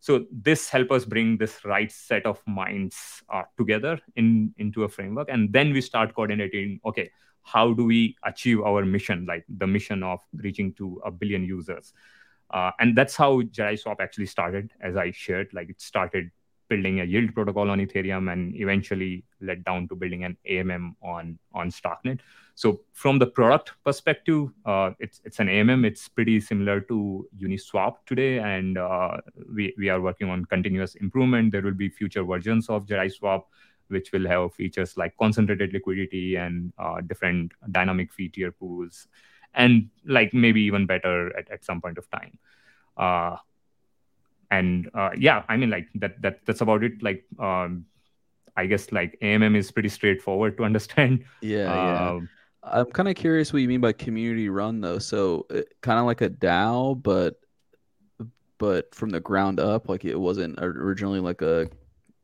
So 0.00 0.24
this 0.30 0.68
help 0.70 0.92
us 0.92 1.04
bring 1.04 1.36
this 1.36 1.64
right 1.64 1.90
set 1.90 2.24
of 2.24 2.40
minds 2.46 3.22
uh, 3.28 3.42
together 3.58 4.00
in 4.16 4.54
into 4.56 4.84
a 4.84 4.88
framework, 4.88 5.28
and 5.28 5.52
then 5.52 5.72
we 5.72 5.80
start 5.80 6.14
coordinating. 6.14 6.80
Okay, 6.86 7.10
how 7.42 7.72
do 7.72 7.84
we 7.84 8.16
achieve 8.24 8.60
our 8.60 8.84
mission, 8.84 9.26
like 9.26 9.44
the 9.48 9.66
mission 9.66 10.04
of 10.04 10.20
reaching 10.34 10.72
to 10.74 11.02
a 11.04 11.10
billion 11.10 11.42
users? 11.42 11.92
Uh, 12.50 12.70
and 12.78 12.96
that's 12.96 13.16
how 13.16 13.42
JediSwap 13.42 13.96
actually 14.00 14.26
started, 14.26 14.72
as 14.80 14.96
I 14.96 15.10
shared. 15.10 15.52
Like 15.52 15.68
it 15.68 15.80
started 15.80 16.30
building 16.68 17.00
a 17.00 17.04
yield 17.04 17.34
protocol 17.34 17.70
on 17.70 17.78
Ethereum 17.78 18.32
and 18.32 18.54
eventually 18.56 19.24
led 19.40 19.64
down 19.64 19.88
to 19.88 19.94
building 19.94 20.24
an 20.24 20.36
AMM 20.48 20.94
on 21.02 21.38
on 21.52 21.70
Starknet. 21.70 22.20
So 22.54 22.80
from 22.92 23.18
the 23.18 23.26
product 23.26 23.72
perspective, 23.84 24.48
uh, 24.66 24.90
it's 24.98 25.20
it's 25.24 25.38
an 25.38 25.48
AMM. 25.48 25.84
It's 25.84 26.08
pretty 26.08 26.40
similar 26.40 26.80
to 26.82 27.28
Uniswap 27.40 27.96
today, 28.06 28.38
and 28.38 28.78
uh, 28.78 29.18
we 29.54 29.74
we 29.78 29.88
are 29.88 30.00
working 30.00 30.28
on 30.28 30.44
continuous 30.44 30.94
improvement. 30.96 31.52
There 31.52 31.62
will 31.62 31.74
be 31.74 31.88
future 31.88 32.24
versions 32.24 32.68
of 32.68 32.86
JediSwap 32.86 33.44
which 33.88 34.12
will 34.12 34.26
have 34.26 34.52
features 34.54 34.96
like 34.96 35.16
concentrated 35.16 35.72
liquidity 35.72 36.36
and 36.36 36.72
uh, 36.78 37.00
different 37.00 37.52
dynamic 37.70 38.12
fee 38.12 38.28
tier 38.28 38.52
pools, 38.52 39.08
and 39.54 39.88
like 40.04 40.34
maybe 40.34 40.60
even 40.60 40.86
better 40.86 41.36
at, 41.36 41.50
at 41.50 41.64
some 41.64 41.80
point 41.80 41.98
of 41.98 42.10
time. 42.10 42.38
Uh, 44.50 44.54
and 44.54 44.90
uh, 44.94 45.10
yeah 45.16 45.42
i 45.48 45.56
mean 45.56 45.70
like 45.70 45.88
that 45.94 46.20
that 46.22 46.44
that's 46.46 46.60
about 46.60 46.82
it. 46.82 47.02
Like 47.02 47.24
um 47.38 47.84
i 48.56 48.66
guess 48.66 48.90
like 48.92 49.18
amm 49.22 49.56
is 49.56 49.70
pretty 49.70 49.88
straightforward 49.88 50.56
to 50.56 50.64
understand. 50.70 51.24
Yeah, 51.40 51.74
yeah. 51.74 52.10
Um, 52.10 52.28
i'm 52.62 52.86
kind 52.86 53.08
of 53.08 53.14
curious 53.14 53.52
what 53.52 53.62
you 53.62 53.68
mean 53.68 53.80
by 53.80 53.92
community 53.92 54.48
run 54.48 54.80
though. 54.80 54.98
So 54.98 55.46
uh, 55.50 55.62
kind 55.80 55.98
of 55.98 56.06
like 56.06 56.20
a 56.20 56.30
dao 56.30 57.02
but 57.02 57.40
but 58.58 58.92
from 58.94 59.10
the 59.10 59.20
ground 59.20 59.60
up 59.60 59.88
like 59.88 60.04
it 60.04 60.16
wasn't 60.16 60.58
originally 60.60 61.20
like 61.20 61.42
a 61.42 61.68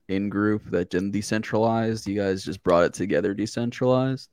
in 0.09 0.29
group 0.29 0.71
that 0.71 0.91
didn't 0.91 1.13
decentralize. 1.13 2.07
You 2.07 2.21
guys 2.21 2.45
just 2.45 2.63
brought 2.63 2.85
it 2.85 2.93
together 2.93 3.33
decentralized. 3.33 4.29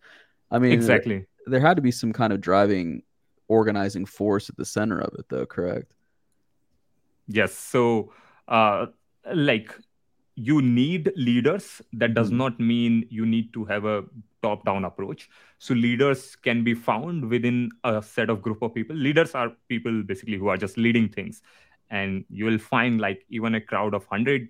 I 0.49 0.59
mean 0.59 0.73
exactly. 0.73 1.25
there, 1.45 1.59
there 1.59 1.59
had 1.61 1.75
to 1.75 1.81
be 1.81 1.91
some 1.91 2.11
kind 2.11 2.33
of 2.33 2.41
driving 2.41 3.03
organizing 3.47 4.05
force 4.05 4.49
at 4.49 4.57
the 4.57 4.65
center 4.65 4.99
of 4.99 5.13
it 5.19 5.25
though 5.29 5.45
correct 5.45 5.91
Yes. 7.27 7.53
So, 7.53 8.13
uh, 8.47 8.87
like, 9.33 9.71
you 10.35 10.61
need 10.61 11.11
leaders. 11.15 11.81
That 11.93 12.13
does 12.13 12.29
mm-hmm. 12.29 12.37
not 12.37 12.59
mean 12.59 13.07
you 13.09 13.25
need 13.25 13.53
to 13.53 13.65
have 13.65 13.85
a 13.85 14.03
top 14.41 14.65
down 14.65 14.85
approach. 14.85 15.29
So, 15.59 15.73
leaders 15.73 16.35
can 16.35 16.63
be 16.63 16.73
found 16.73 17.29
within 17.29 17.71
a 17.83 18.01
set 18.01 18.29
of 18.29 18.41
group 18.41 18.61
of 18.61 18.73
people. 18.73 18.95
Leaders 18.95 19.35
are 19.35 19.51
people 19.67 20.03
basically 20.03 20.37
who 20.37 20.47
are 20.47 20.57
just 20.57 20.77
leading 20.77 21.09
things. 21.09 21.41
And 21.89 22.23
you 22.29 22.45
will 22.45 22.57
find, 22.57 23.01
like, 23.01 23.25
even 23.29 23.55
a 23.55 23.61
crowd 23.61 23.93
of 23.93 24.03
100, 24.05 24.47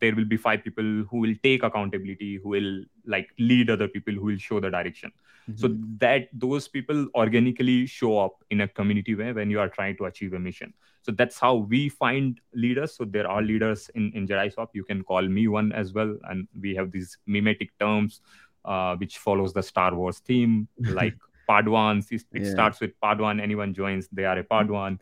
there 0.00 0.14
will 0.14 0.24
be 0.24 0.36
five 0.36 0.62
people 0.62 1.04
who 1.10 1.18
will 1.18 1.34
take 1.42 1.62
accountability, 1.62 2.36
who 2.36 2.50
will 2.50 2.84
like 3.06 3.30
lead 3.38 3.70
other 3.70 3.88
people, 3.88 4.14
who 4.14 4.26
will 4.26 4.38
show 4.38 4.60
the 4.60 4.70
direction. 4.70 5.12
Mm-hmm. 5.50 5.60
So 5.60 5.76
that 5.98 6.28
those 6.32 6.68
people 6.68 7.06
organically 7.14 7.86
show 7.86 8.18
up 8.18 8.42
in 8.50 8.62
a 8.62 8.68
community 8.68 9.14
way 9.14 9.32
when 9.32 9.50
you 9.50 9.60
are 9.60 9.68
trying 9.68 9.96
to 9.98 10.06
achieve 10.06 10.32
a 10.32 10.38
mission. 10.38 10.72
So 11.02 11.12
that's 11.12 11.38
how 11.38 11.56
we 11.56 11.90
find 11.90 12.40
leaders. 12.54 12.96
So 12.96 13.04
there 13.04 13.28
are 13.28 13.42
leaders 13.42 13.90
in, 13.94 14.10
in 14.14 14.26
JediSwap. 14.26 14.68
You 14.72 14.84
can 14.84 15.04
call 15.04 15.22
me 15.22 15.48
one 15.48 15.70
as 15.72 15.92
well. 15.92 16.16
And 16.24 16.48
we 16.58 16.74
have 16.76 16.92
these 16.92 17.18
mimetic 17.26 17.78
terms, 17.78 18.22
uh, 18.64 18.96
which 18.96 19.18
follows 19.18 19.52
the 19.52 19.62
Star 19.62 19.94
Wars 19.94 20.20
theme, 20.20 20.66
like 20.78 21.14
Padawans. 21.48 22.10
It 22.10 22.24
yeah. 22.32 22.50
starts 22.50 22.80
with 22.80 22.98
Padawan. 23.02 23.40
Anyone 23.40 23.74
joins, 23.74 24.08
they 24.12 24.24
are 24.24 24.38
a 24.38 24.44
Padawan. 24.44 24.98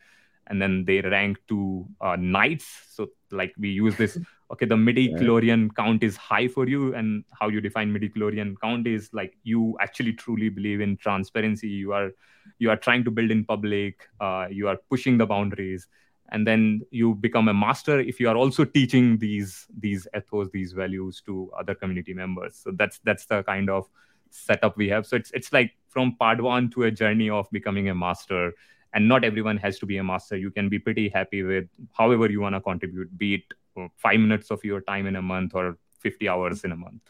And 0.49 0.61
then 0.61 0.85
they 0.85 1.03
rank 1.03 1.39
to 1.49 1.87
uh, 2.01 2.17
knights. 2.17 2.67
So 2.91 3.11
like 3.31 3.55
we 3.57 3.69
use 3.69 3.97
this 3.97 4.19
okay 4.53 4.67
the 4.67 4.77
midi 4.77 5.09
chlorian 5.15 5.63
yeah. 5.67 5.73
count 5.77 6.03
is 6.03 6.17
high 6.17 6.47
for 6.47 6.69
you 6.69 6.95
and 6.95 7.25
how 7.41 7.49
you 7.49 7.61
define 7.61 7.93
midi 7.93 8.09
chlorian 8.09 8.55
count 8.61 8.87
is 8.87 9.09
like 9.13 9.37
you 9.43 9.77
actually 9.81 10.13
truly 10.13 10.49
believe 10.49 10.81
in 10.81 10.97
transparency. 10.97 11.69
You 11.69 11.93
are 11.93 12.11
you 12.59 12.71
are 12.71 12.77
trying 12.77 13.05
to 13.05 13.11
build 13.11 13.31
in 13.31 13.45
public 13.45 14.09
uh, 14.21 14.47
you 14.51 14.69
are 14.69 14.77
pushing 14.91 15.19
the 15.19 15.27
boundaries 15.27 15.89
and 16.33 16.47
then 16.47 16.81
you 16.91 17.15
become 17.15 17.49
a 17.49 17.55
master 17.55 18.01
if 18.01 18.19
you 18.19 18.29
are 18.29 18.37
also 18.37 18.65
teaching 18.65 19.19
these 19.19 19.67
these 19.79 20.07
ethos 20.17 20.49
these 20.53 20.73
values 20.73 21.23
to 21.27 21.51
other 21.59 21.75
community 21.75 22.15
members. 22.15 22.57
So 22.57 22.73
that's 22.73 22.99
that's 23.05 23.27
the 23.27 23.43
kind 23.45 23.71
of 23.71 23.89
setup 24.31 24.77
we 24.77 24.89
have. 24.89 25.07
So 25.07 25.17
it's 25.17 25.31
it's 25.33 25.53
like 25.53 25.73
from 25.89 26.17
padawan 26.21 26.73
to 26.73 26.85
a 26.85 26.91
journey 26.91 27.29
of 27.31 27.51
becoming 27.51 27.91
a 27.91 27.95
master 27.95 28.55
and 28.95 29.09
not 29.09 29.25
everyone 29.25 29.59
has 29.59 29.79
to 29.79 29.87
be 29.87 29.99
a 29.99 30.05
master. 30.05 30.37
You 30.37 30.51
can 30.51 30.69
be 30.69 30.79
pretty 30.79 31.09
happy 31.09 31.43
with 31.43 31.67
however 31.93 32.31
you 32.31 32.41
want 32.41 32.55
to 32.55 32.61
contribute 32.61 33.17
be 33.17 33.35
it 33.35 33.55
5 33.75 34.21
minutes 34.21 34.51
of 34.51 34.65
your 34.65 34.81
time 34.81 35.07
in 35.07 35.17
a 35.17 35.23
month 35.23 35.55
or 35.55 35.79
50 36.01 36.29
hours 36.29 36.65
in 36.65 36.73
a 36.73 36.77
month 36.77 37.03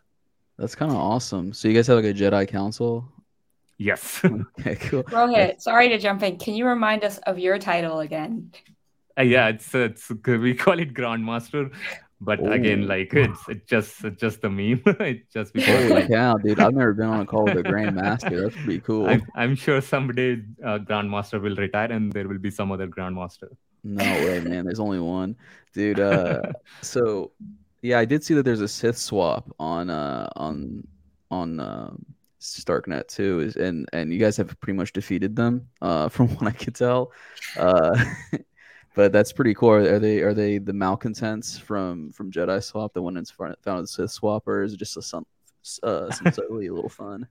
that's 0.58 0.74
kind 0.74 0.90
of 0.90 0.98
awesome 0.98 1.52
so 1.52 1.68
you 1.68 1.74
guys 1.74 1.86
have 1.86 1.96
like 1.96 2.04
a 2.04 2.14
jedi 2.14 2.46
council 2.48 3.10
Yes. 3.82 4.24
okay, 4.60 4.76
cool. 4.76 5.02
Rohit, 5.04 5.60
sorry 5.60 5.88
to 5.88 5.98
jump 5.98 6.22
in. 6.22 6.38
Can 6.38 6.54
you 6.54 6.66
remind 6.66 7.02
us 7.04 7.18
of 7.26 7.38
your 7.38 7.58
title 7.58 8.00
again? 8.00 8.52
Uh, 9.18 9.22
yeah, 9.22 9.48
it's 9.48 9.74
it's 9.74 10.10
we 10.24 10.54
call 10.54 10.78
it 10.78 10.94
Grandmaster, 10.94 11.72
but 12.20 12.40
Ooh. 12.40 12.52
again, 12.52 12.86
like 12.86 13.12
it's 13.12 13.40
it's 13.48 13.68
just 13.68 14.04
it's 14.04 14.20
just 14.20 14.44
a 14.44 14.48
meme. 14.48 14.82
it's 14.86 15.32
just 15.32 15.52
because 15.52 15.82
Holy 15.82 15.88
like, 15.88 16.08
cow, 16.08 16.38
dude! 16.38 16.60
I've 16.60 16.74
never 16.74 16.94
been 16.94 17.08
on 17.08 17.20
a 17.20 17.26
call 17.26 17.44
with 17.44 17.58
a 17.58 17.62
Grandmaster. 17.62 18.42
That's 18.42 18.56
pretty 18.64 18.80
cool. 18.80 19.06
I'm, 19.08 19.22
I'm 19.34 19.54
sure 19.54 19.80
someday 19.82 20.40
uh, 20.64 20.78
Grandmaster 20.78 21.42
will 21.42 21.56
retire, 21.56 21.92
and 21.92 22.12
there 22.12 22.26
will 22.28 22.38
be 22.38 22.50
some 22.50 22.72
other 22.72 22.86
Grandmaster. 22.86 23.50
No 23.84 24.04
way, 24.04 24.40
man. 24.40 24.64
There's 24.64 24.80
only 24.80 25.00
one, 25.00 25.36
dude. 25.72 26.00
Uh, 26.00 26.42
so 26.82 27.32
yeah, 27.82 27.98
I 27.98 28.04
did 28.04 28.22
see 28.22 28.34
that 28.34 28.44
there's 28.44 28.60
a 28.60 28.64
SithSwap 28.64 29.50
on 29.58 29.90
uh 29.90 30.28
on 30.36 30.86
on. 31.30 31.60
Um, 31.60 32.06
Starknet 32.42 33.06
too 33.06 33.40
is 33.40 33.56
and 33.56 33.88
and 33.92 34.12
you 34.12 34.18
guys 34.18 34.36
have 34.36 34.58
pretty 34.60 34.76
much 34.76 34.92
defeated 34.92 35.36
them 35.36 35.68
uh 35.80 36.08
from 36.14 36.28
what 36.30 36.48
I 36.48 36.50
could 36.50 36.74
tell. 36.74 37.12
Uh 37.56 38.04
but 38.94 39.12
that's 39.12 39.32
pretty 39.32 39.54
cool. 39.54 39.70
Are 39.70 39.98
they 39.98 40.20
are 40.20 40.34
they 40.34 40.58
the 40.58 40.72
malcontents 40.72 41.56
from 41.58 42.10
from 42.12 42.32
JediSwap, 42.32 42.92
the 42.92 43.02
one 43.02 43.14
that's 43.14 43.30
founded 43.30 43.60
SithSwap, 43.62 44.42
or 44.46 44.62
is 44.62 44.74
it 44.74 44.78
just 44.78 44.96
a 44.96 45.02
some 45.02 45.26
uh 45.82 46.10
sincerely 46.10 46.66
a 46.66 46.74
little 46.74 46.90
fun? 46.90 47.26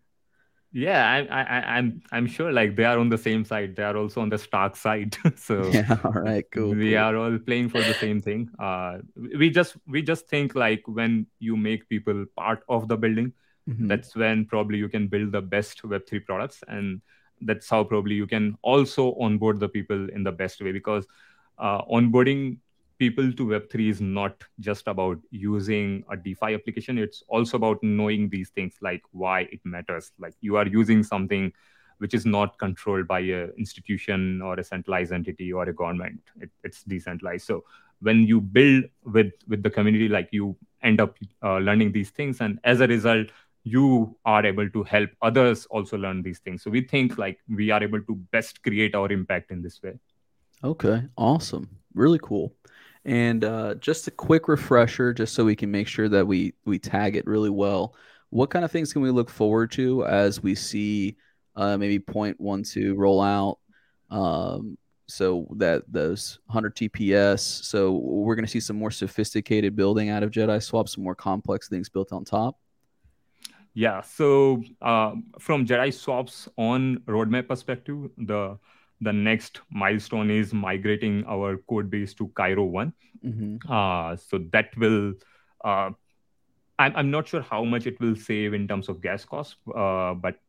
Yeah, 0.74 1.26
I, 1.30 1.42
I, 1.42 1.78
I'm 1.78 2.02
I'm 2.14 2.28
sure 2.28 2.52
like 2.52 2.78
they 2.78 2.86
are 2.86 2.98
on 2.98 3.10
the 3.10 3.18
same 3.18 3.44
side. 3.44 3.76
They 3.76 3.84
are 3.84 3.98
also 3.98 4.22
on 4.22 4.30
the 4.30 4.38
Stark 4.38 4.78
side. 4.78 5.18
so 5.36 5.66
yeah, 5.72 5.98
all 6.06 6.12
right, 6.14 6.46
cool. 6.52 6.74
We 6.74 6.92
cool. 6.92 7.00
are 7.00 7.16
all 7.18 7.38
playing 7.40 7.70
for 7.70 7.82
the 7.82 7.94
same 7.94 8.22
thing. 8.22 8.50
Uh, 8.58 9.00
we 9.16 9.50
just 9.50 9.76
we 9.86 10.02
just 10.02 10.30
think 10.30 10.56
like 10.56 10.82
when 10.86 11.28
you 11.40 11.58
make 11.58 11.90
people 11.90 12.26
part 12.38 12.64
of 12.70 12.88
the 12.88 12.96
building, 12.96 13.34
mm-hmm. 13.70 13.88
that's 13.88 14.16
when 14.16 14.46
probably 14.46 14.78
you 14.78 14.88
can 14.88 15.08
build 15.08 15.34
the 15.34 15.42
best 15.42 15.82
web3 15.84 16.26
products 16.26 16.64
and 16.68 17.02
that's 17.42 17.70
how 17.70 17.84
probably 17.84 18.16
you 18.16 18.28
can 18.28 18.56
also 18.62 19.16
onboard 19.20 19.60
the 19.60 19.68
people 19.68 20.10
in 20.10 20.24
the 20.24 20.32
best 20.32 20.62
way 20.62 20.72
because 20.72 21.06
uh, 21.58 21.82
onboarding 21.86 22.58
people 23.02 23.32
to 23.40 23.48
web3 23.52 23.90
is 23.90 24.02
not 24.02 24.44
just 24.60 24.88
about 24.94 25.18
using 25.32 26.04
a 26.16 26.18
defi 26.26 26.54
application 26.60 26.98
it's 27.04 27.24
also 27.28 27.58
about 27.58 27.82
knowing 27.82 28.30
these 28.30 28.50
things 28.50 28.80
like 28.82 29.04
why 29.12 29.42
it 29.58 29.60
matters 29.76 30.12
like 30.20 30.36
you 30.42 30.56
are 30.64 30.68
using 30.68 31.04
something 31.12 31.52
which 31.98 32.14
is 32.20 32.26
not 32.26 32.58
controlled 32.58 33.08
by 33.08 33.20
a 33.20 33.42
institution 33.64 34.42
or 34.42 34.54
a 34.60 34.64
centralized 34.64 35.12
entity 35.20 35.52
or 35.54 35.68
a 35.70 35.74
government 35.74 36.20
it, 36.40 36.50
it's 36.64 36.84
decentralized 36.84 37.46
so 37.46 37.64
when 38.02 38.24
you 38.32 38.42
build 38.42 38.84
with 39.04 39.32
with 39.48 39.64
the 39.64 39.70
community 39.70 40.10
like 40.18 40.30
you 40.32 40.56
end 40.84 41.00
up 41.00 41.18
uh, 41.44 41.58
learning 41.58 41.92
these 41.92 42.10
things 42.10 42.42
and 42.42 42.60
as 42.64 42.82
a 42.82 42.88
result 42.88 43.28
you 43.64 44.16
are 44.26 44.46
able 44.46 44.70
to 44.70 44.84
help 44.84 45.10
others 45.22 45.66
also 45.68 45.98
learn 45.98 46.22
these 46.22 46.40
things. 46.40 46.64
So 46.64 46.72
we 46.72 46.82
think 46.82 47.18
like 47.18 47.40
we 47.48 47.70
are 47.70 47.84
able 47.84 48.02
to 48.02 48.16
best 48.32 48.64
create 48.64 48.96
our 48.96 49.12
impact 49.12 49.52
in 49.52 49.62
this 49.62 49.82
way. 49.84 50.00
Okay, 50.64 51.04
awesome. 51.18 51.70
Really 51.94 52.20
cool. 52.22 52.56
And 53.04 53.44
uh, 53.44 53.76
just 53.76 54.08
a 54.08 54.12
quick 54.12 54.48
refresher, 54.48 55.14
just 55.14 55.34
so 55.34 55.44
we 55.44 55.56
can 55.56 55.72
make 55.72 55.88
sure 55.88 56.08
that 56.10 56.26
we 56.26 56.54
we 56.66 56.78
tag 56.78 57.16
it 57.16 57.26
really 57.26 57.50
well. 57.50 57.96
What 58.30 58.50
kind 58.50 58.64
of 58.64 58.72
things 58.72 58.94
can 58.94 59.02
we 59.02 59.10
look 59.10 59.30
forward 59.30 59.72
to 59.74 60.06
as 60.06 60.42
we 60.42 60.56
see 60.56 61.18
uh, 61.56 61.78
maybe 61.78 62.00
point 62.00 62.40
one 62.40 62.64
two 62.64 62.96
roll 62.96 63.22
out? 63.22 63.58
Um, 64.10 64.78
so 65.12 65.46
that 65.58 65.84
those 65.88 66.40
100 66.46 66.76
TPS. 66.76 67.40
So 67.40 67.92
we're 67.92 68.36
going 68.36 68.46
to 68.46 68.52
see 68.52 68.60
some 68.60 68.78
more 68.78 68.92
sophisticated 68.92 69.76
building 69.76 70.10
out 70.10 70.24
of 70.24 70.32
JediSwap, 70.32 70.88
some 70.88 71.04
more 71.04 71.16
complex 71.16 71.68
things 71.68 71.90
built 71.90 72.14
on 72.14 72.24
top. 72.24 72.58
Yeah. 73.74 74.02
So 74.02 74.64
uh, 74.82 75.16
from 75.40 75.66
JediSwap's 75.66 76.48
on 76.58 76.98
roadmap 77.08 77.48
perspective, 77.48 78.10
the 78.18 78.58
the 79.02 79.12
next 79.12 79.62
milestone 79.72 80.30
is 80.30 80.54
migrating 80.54 81.26
our 81.28 81.58
code 81.58 81.90
base 81.90 82.14
to 82.14 82.28
Cairo 82.30 82.64
one. 82.64 82.94
Mm-hmm. 83.26 83.72
Uh, 83.72 84.16
so 84.16 84.40
that 84.52 84.78
will. 84.78 85.14
Uh, 85.64 85.92
I'm, 86.80 86.96
I'm 86.96 87.12
not 87.12 87.28
sure 87.28 87.42
how 87.42 87.64
much 87.64 87.86
it 87.86 88.00
will 88.00 88.16
save 88.16 88.54
in 88.54 88.68
terms 88.68 88.90
of 88.90 89.02
gas 89.02 89.26
cost, 89.26 89.58
uh, 89.76 90.14
but 90.14 90.40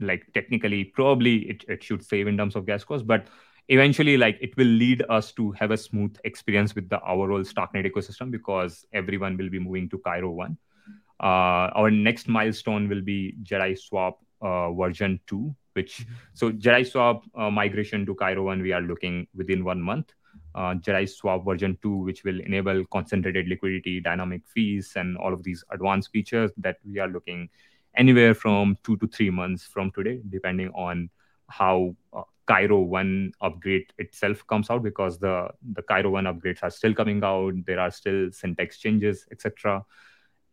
like 0.00 0.26
technically, 0.34 0.84
probably 0.84 1.48
it, 1.48 1.64
it 1.68 1.82
should 1.82 2.04
save 2.04 2.26
in 2.26 2.36
terms 2.36 2.56
of 2.56 2.66
gas 2.66 2.84
cost. 2.84 3.06
But 3.06 3.28
eventually, 3.68 4.16
like 4.16 4.38
it 4.40 4.56
will 4.56 4.66
lead 4.66 5.02
us 5.08 5.32
to 5.32 5.52
have 5.52 5.70
a 5.70 5.76
smooth 5.76 6.16
experience 6.24 6.74
with 6.74 6.88
the 6.88 7.00
overall 7.02 7.40
Starknet 7.40 7.90
ecosystem 7.90 8.30
because 8.30 8.84
everyone 8.92 9.36
will 9.36 9.50
be 9.50 9.58
moving 9.58 9.88
to 9.90 9.98
Cairo 9.98 10.30
one. 10.30 10.58
Uh, 11.20 11.72
our 11.74 11.90
next 11.90 12.28
milestone 12.28 12.88
will 12.88 13.00
be 13.00 13.34
JediSwap 13.42 14.14
uh, 14.42 14.72
version 14.72 15.18
2 15.26 15.54
which 15.76 16.06
so 16.34 16.50
JediSwap 16.50 17.22
uh, 17.36 17.50
migration 17.50 18.04
to 18.06 18.14
cairo 18.14 18.44
1 18.44 18.62
we 18.62 18.72
are 18.72 18.80
looking 18.80 19.26
within 19.34 19.62
one 19.64 19.80
month 19.80 20.12
uh, 20.54 20.74
JediSwap 20.74 21.44
version 21.44 21.78
2, 21.82 21.96
which 21.96 22.24
will 22.24 22.40
enable 22.40 22.84
concentrated 22.86 23.46
liquidity, 23.46 24.00
dynamic 24.00 24.42
fees, 24.46 24.92
and 24.96 25.16
all 25.18 25.32
of 25.32 25.42
these 25.42 25.62
advanced 25.70 26.10
features 26.10 26.50
that 26.56 26.78
we 26.90 26.98
are 26.98 27.08
looking 27.08 27.48
anywhere 27.96 28.34
from 28.34 28.76
two 28.82 28.96
to 28.98 29.06
three 29.06 29.30
months 29.30 29.64
from 29.64 29.90
today, 29.90 30.20
depending 30.30 30.70
on 30.70 31.10
how 31.48 31.94
uh, 32.12 32.22
Cairo 32.46 32.80
1 32.80 33.32
upgrade 33.40 33.92
itself 33.98 34.46
comes 34.46 34.70
out 34.70 34.82
because 34.82 35.18
the, 35.18 35.48
the 35.72 35.82
Cairo 35.82 36.10
1 36.10 36.24
upgrades 36.24 36.62
are 36.62 36.70
still 36.70 36.94
coming 36.94 37.22
out. 37.22 37.52
There 37.66 37.80
are 37.80 37.90
still 37.90 38.30
syntax 38.32 38.78
changes, 38.78 39.26
etc. 39.30 39.84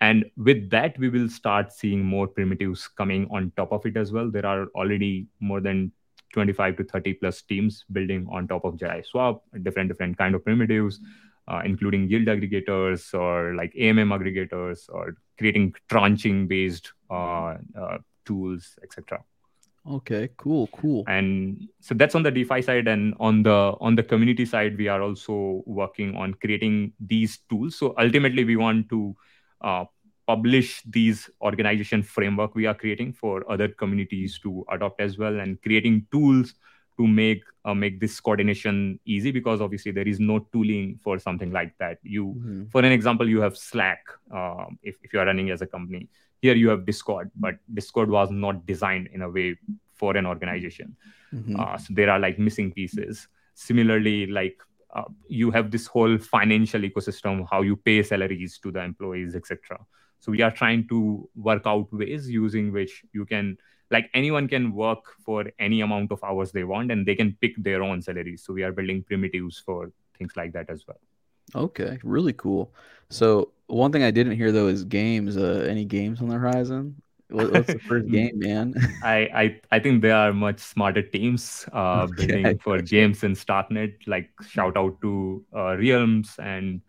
And 0.03 0.25
with 0.35 0.69
that, 0.71 0.99
we 0.99 1.07
will 1.07 1.29
start 1.29 1.71
seeing 1.71 2.03
more 2.03 2.27
primitives 2.27 2.89
coming 2.89 3.25
on 3.31 3.53
top 3.55 3.71
of 3.71 3.85
it 3.85 3.95
as 3.95 4.11
well. 4.11 4.29
There 4.29 4.45
are 4.45 4.65
already 4.75 5.27
more 5.39 5.61
than 5.61 5.93
25 6.33 6.75
to 6.77 6.83
30 6.83 7.13
plus 7.13 7.41
teams 7.43 7.85
building 7.89 8.27
on 8.29 8.49
top 8.49 8.65
of 8.65 8.75
JediSwap, 8.75 9.39
different 9.61 9.87
different 9.87 10.17
kind 10.17 10.35
of 10.35 10.43
primitives, 10.43 10.99
uh, 11.47 11.61
including 11.63 12.09
yield 12.09 12.27
aggregators 12.27 13.13
or 13.17 13.55
like 13.55 13.73
AMM 13.79 14.11
aggregators 14.17 14.89
or 14.89 15.15
creating 15.37 15.73
tranching 15.89 16.49
based 16.49 16.91
uh, 17.09 17.55
uh, 17.79 17.97
tools, 18.25 18.77
etc. 18.83 19.23
Okay, 19.89 20.29
cool, 20.35 20.67
cool. 20.73 21.05
And 21.07 21.69
so 21.79 21.93
that's 21.93 22.15
on 22.15 22.23
the 22.23 22.31
DeFi 22.31 22.61
side, 22.61 22.89
and 22.89 23.13
on 23.21 23.43
the 23.43 23.75
on 23.79 23.95
the 23.95 24.03
community 24.03 24.45
side, 24.45 24.77
we 24.77 24.89
are 24.89 25.01
also 25.01 25.63
working 25.65 26.15
on 26.17 26.33
creating 26.33 26.91
these 26.99 27.39
tools. 27.49 27.77
So 27.77 27.93
ultimately, 27.97 28.43
we 28.43 28.57
want 28.57 28.89
to 28.89 29.15
publish 30.25 30.81
these 30.83 31.29
organization 31.41 32.01
framework 32.01 32.55
we 32.55 32.65
are 32.65 32.73
creating 32.73 33.11
for 33.11 33.49
other 33.51 33.67
communities 33.67 34.39
to 34.39 34.65
adopt 34.71 35.01
as 35.01 35.17
well, 35.17 35.39
and 35.39 35.61
creating 35.61 36.05
tools 36.11 36.53
to 36.97 37.07
make 37.07 37.43
uh, 37.65 37.73
make 37.73 37.99
this 37.99 38.19
coordination 38.19 38.99
easy 39.05 39.31
because 39.31 39.61
obviously 39.61 39.91
there 39.91 40.07
is 40.07 40.19
no 40.19 40.39
tooling 40.51 40.99
for 41.03 41.17
something 41.17 41.51
like 41.51 41.73
that 41.79 41.97
you 42.03 42.27
mm-hmm. 42.37 42.65
for 42.65 42.81
an 42.81 42.91
example 42.91 43.27
you 43.27 43.41
have 43.41 43.57
slack 43.57 44.05
uh, 44.33 44.65
if, 44.83 44.95
if 45.01 45.13
you 45.13 45.19
are 45.19 45.25
running 45.25 45.49
as 45.49 45.61
a 45.61 45.67
company 45.67 46.07
here 46.41 46.55
you 46.55 46.69
have 46.69 46.85
discord 46.85 47.31
but 47.35 47.55
discord 47.73 48.09
was 48.09 48.29
not 48.31 48.65
designed 48.65 49.07
in 49.13 49.21
a 49.21 49.29
way 49.29 49.57
for 49.93 50.15
an 50.17 50.25
organization 50.25 50.95
mm-hmm. 51.33 51.59
uh, 51.59 51.77
so 51.77 51.87
there 51.91 52.09
are 52.09 52.19
like 52.19 52.37
missing 52.37 52.71
pieces 52.71 53.27
similarly 53.55 54.27
like 54.27 54.57
uh, 54.93 55.03
you 55.27 55.51
have 55.51 55.71
this 55.71 55.87
whole 55.87 56.17
financial 56.17 56.81
ecosystem 56.81 57.45
how 57.49 57.61
you 57.61 57.75
pay 57.75 58.01
salaries 58.03 58.59
to 58.59 58.71
the 58.71 58.81
employees 58.81 59.35
etc 59.35 59.77
so 60.23 60.31
we 60.31 60.41
are 60.41 60.51
trying 60.51 60.87
to 60.87 61.29
work 61.35 61.63
out 61.65 61.91
ways 61.91 62.29
using 62.29 62.71
which 62.71 63.03
you 63.11 63.25
can 63.25 63.57
like 63.91 64.09
anyone 64.13 64.47
can 64.47 64.73
work 64.73 65.03
for 65.25 65.45
any 65.59 65.81
amount 65.81 66.13
of 66.13 66.23
hours 66.23 66.53
they 66.53 66.63
want 66.63 66.91
and 66.91 67.05
they 67.05 67.13
can 67.13 67.37
pick 67.41 67.55
their 67.57 67.83
own 67.83 68.01
salaries. 68.01 68.41
So 68.45 68.53
we 68.53 68.63
are 68.63 68.71
building 68.71 69.03
primitives 69.03 69.59
for 69.59 69.91
things 70.17 70.31
like 70.37 70.53
that 70.53 70.69
as 70.69 70.85
well. 70.87 71.01
Okay 71.55 71.99
really 72.03 72.31
cool. 72.33 72.73
So 73.09 73.51
one 73.67 73.91
thing 73.91 74.03
i 74.03 74.11
didn't 74.11 74.37
hear 74.37 74.53
though 74.53 74.67
is 74.67 74.85
games. 74.85 75.35
Uh, 75.35 75.65
any 75.69 75.83
games 75.83 76.21
on 76.21 76.29
the 76.29 76.37
horizon 76.37 77.01
what's 77.33 77.67
the 77.67 77.79
first 77.79 78.07
game 78.17 78.37
man 78.39 78.73
I, 79.03 79.17
I 79.33 79.61
i 79.71 79.79
think 79.79 80.01
there 80.01 80.15
are 80.15 80.33
much 80.33 80.59
smarter 80.59 81.01
teams 81.01 81.65
uh 81.73 82.07
okay. 82.09 82.27
building 82.27 82.59
for 82.59 82.81
games 82.81 83.23
in 83.23 83.33
starknet 83.33 83.95
like 84.07 84.29
shout 84.47 84.77
out 84.77 85.01
to 85.01 85.43
uh, 85.55 85.75
realms 85.77 86.35
and 86.39 86.81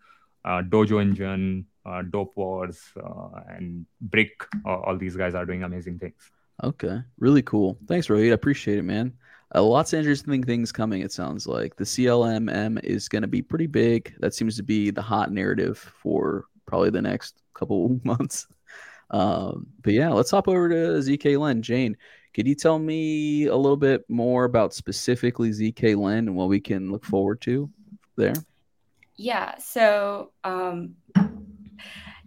uh, 0.45 0.61
dojo 0.61 1.01
engine 1.01 1.65
uh, 1.85 2.01
dope 2.01 2.35
wars 2.35 2.81
uh, 2.97 3.41
and 3.49 3.85
briq 4.09 4.31
all 4.65 4.97
these 4.97 5.15
guys 5.15 5.35
are 5.35 5.45
doing 5.45 5.63
amazing 5.63 5.99
things 5.99 6.31
Okay, 6.63 7.01
really 7.19 7.41
cool. 7.41 7.77
Thanks, 7.87 8.07
Rohit. 8.07 8.31
I 8.31 8.33
appreciate 8.33 8.77
it, 8.77 8.83
man. 8.83 9.13
Uh, 9.53 9.61
lots 9.61 9.93
of 9.93 9.99
interesting 9.99 10.43
things 10.43 10.71
coming. 10.71 11.01
It 11.01 11.11
sounds 11.11 11.47
like 11.47 11.75
the 11.75 11.83
CLMM 11.83 12.83
is 12.83 13.09
going 13.09 13.21
to 13.21 13.27
be 13.27 13.41
pretty 13.41 13.67
big. 13.67 14.15
That 14.19 14.33
seems 14.33 14.55
to 14.57 14.63
be 14.63 14.89
the 14.89 15.01
hot 15.01 15.31
narrative 15.31 15.77
for 15.77 16.45
probably 16.65 16.89
the 16.89 17.01
next 17.01 17.41
couple 17.53 17.99
months. 18.03 18.47
Um, 19.11 19.67
but 19.81 19.93
yeah, 19.93 20.09
let's 20.09 20.31
hop 20.31 20.47
over 20.47 20.69
to 20.69 20.75
zkLend. 20.75 21.61
Jane, 21.61 21.97
could 22.33 22.47
you 22.47 22.55
tell 22.55 22.79
me 22.79 23.45
a 23.45 23.55
little 23.55 23.77
bit 23.77 24.03
more 24.09 24.45
about 24.45 24.73
specifically 24.73 25.51
zkLend 25.51 26.19
and 26.19 26.35
what 26.35 26.49
we 26.49 26.59
can 26.59 26.91
look 26.91 27.05
forward 27.05 27.41
to 27.41 27.69
there? 28.15 28.35
Yeah. 29.15 29.57
So 29.59 30.31
um, 30.43 30.95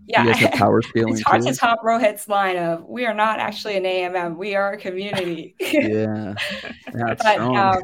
yeah, 0.08 0.56
power 0.56 0.80
scaling. 0.88 1.14
it's 1.14 1.22
hard 1.22 1.42
too? 1.42 1.52
to 1.52 1.56
top 1.56 1.82
Rohit's 1.82 2.28
line 2.28 2.56
of 2.56 2.84
"We 2.86 3.04
are 3.04 3.14
not 3.14 3.38
actually 3.38 3.76
an 3.76 3.84
AMM; 3.84 4.36
we 4.36 4.54
are 4.54 4.72
a 4.72 4.78
community." 4.78 5.54
yeah, 5.60 6.34
that's 6.92 7.22
but, 7.22 7.38
um, 7.38 7.82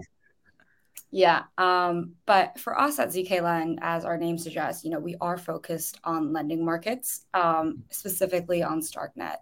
yeah, 1.14 1.44
um, 1.58 2.14
but 2.26 2.58
for 2.58 2.76
us 2.76 2.98
at 2.98 3.10
zkLend, 3.10 3.78
as 3.82 4.04
our 4.04 4.18
name 4.18 4.36
suggests, 4.36 4.84
you 4.84 4.90
know, 4.90 4.98
we 4.98 5.14
are 5.20 5.38
focused 5.38 6.00
on 6.02 6.32
lending 6.32 6.64
markets, 6.64 7.26
um, 7.34 7.84
specifically 7.90 8.64
on 8.64 8.80
Starknet, 8.80 9.36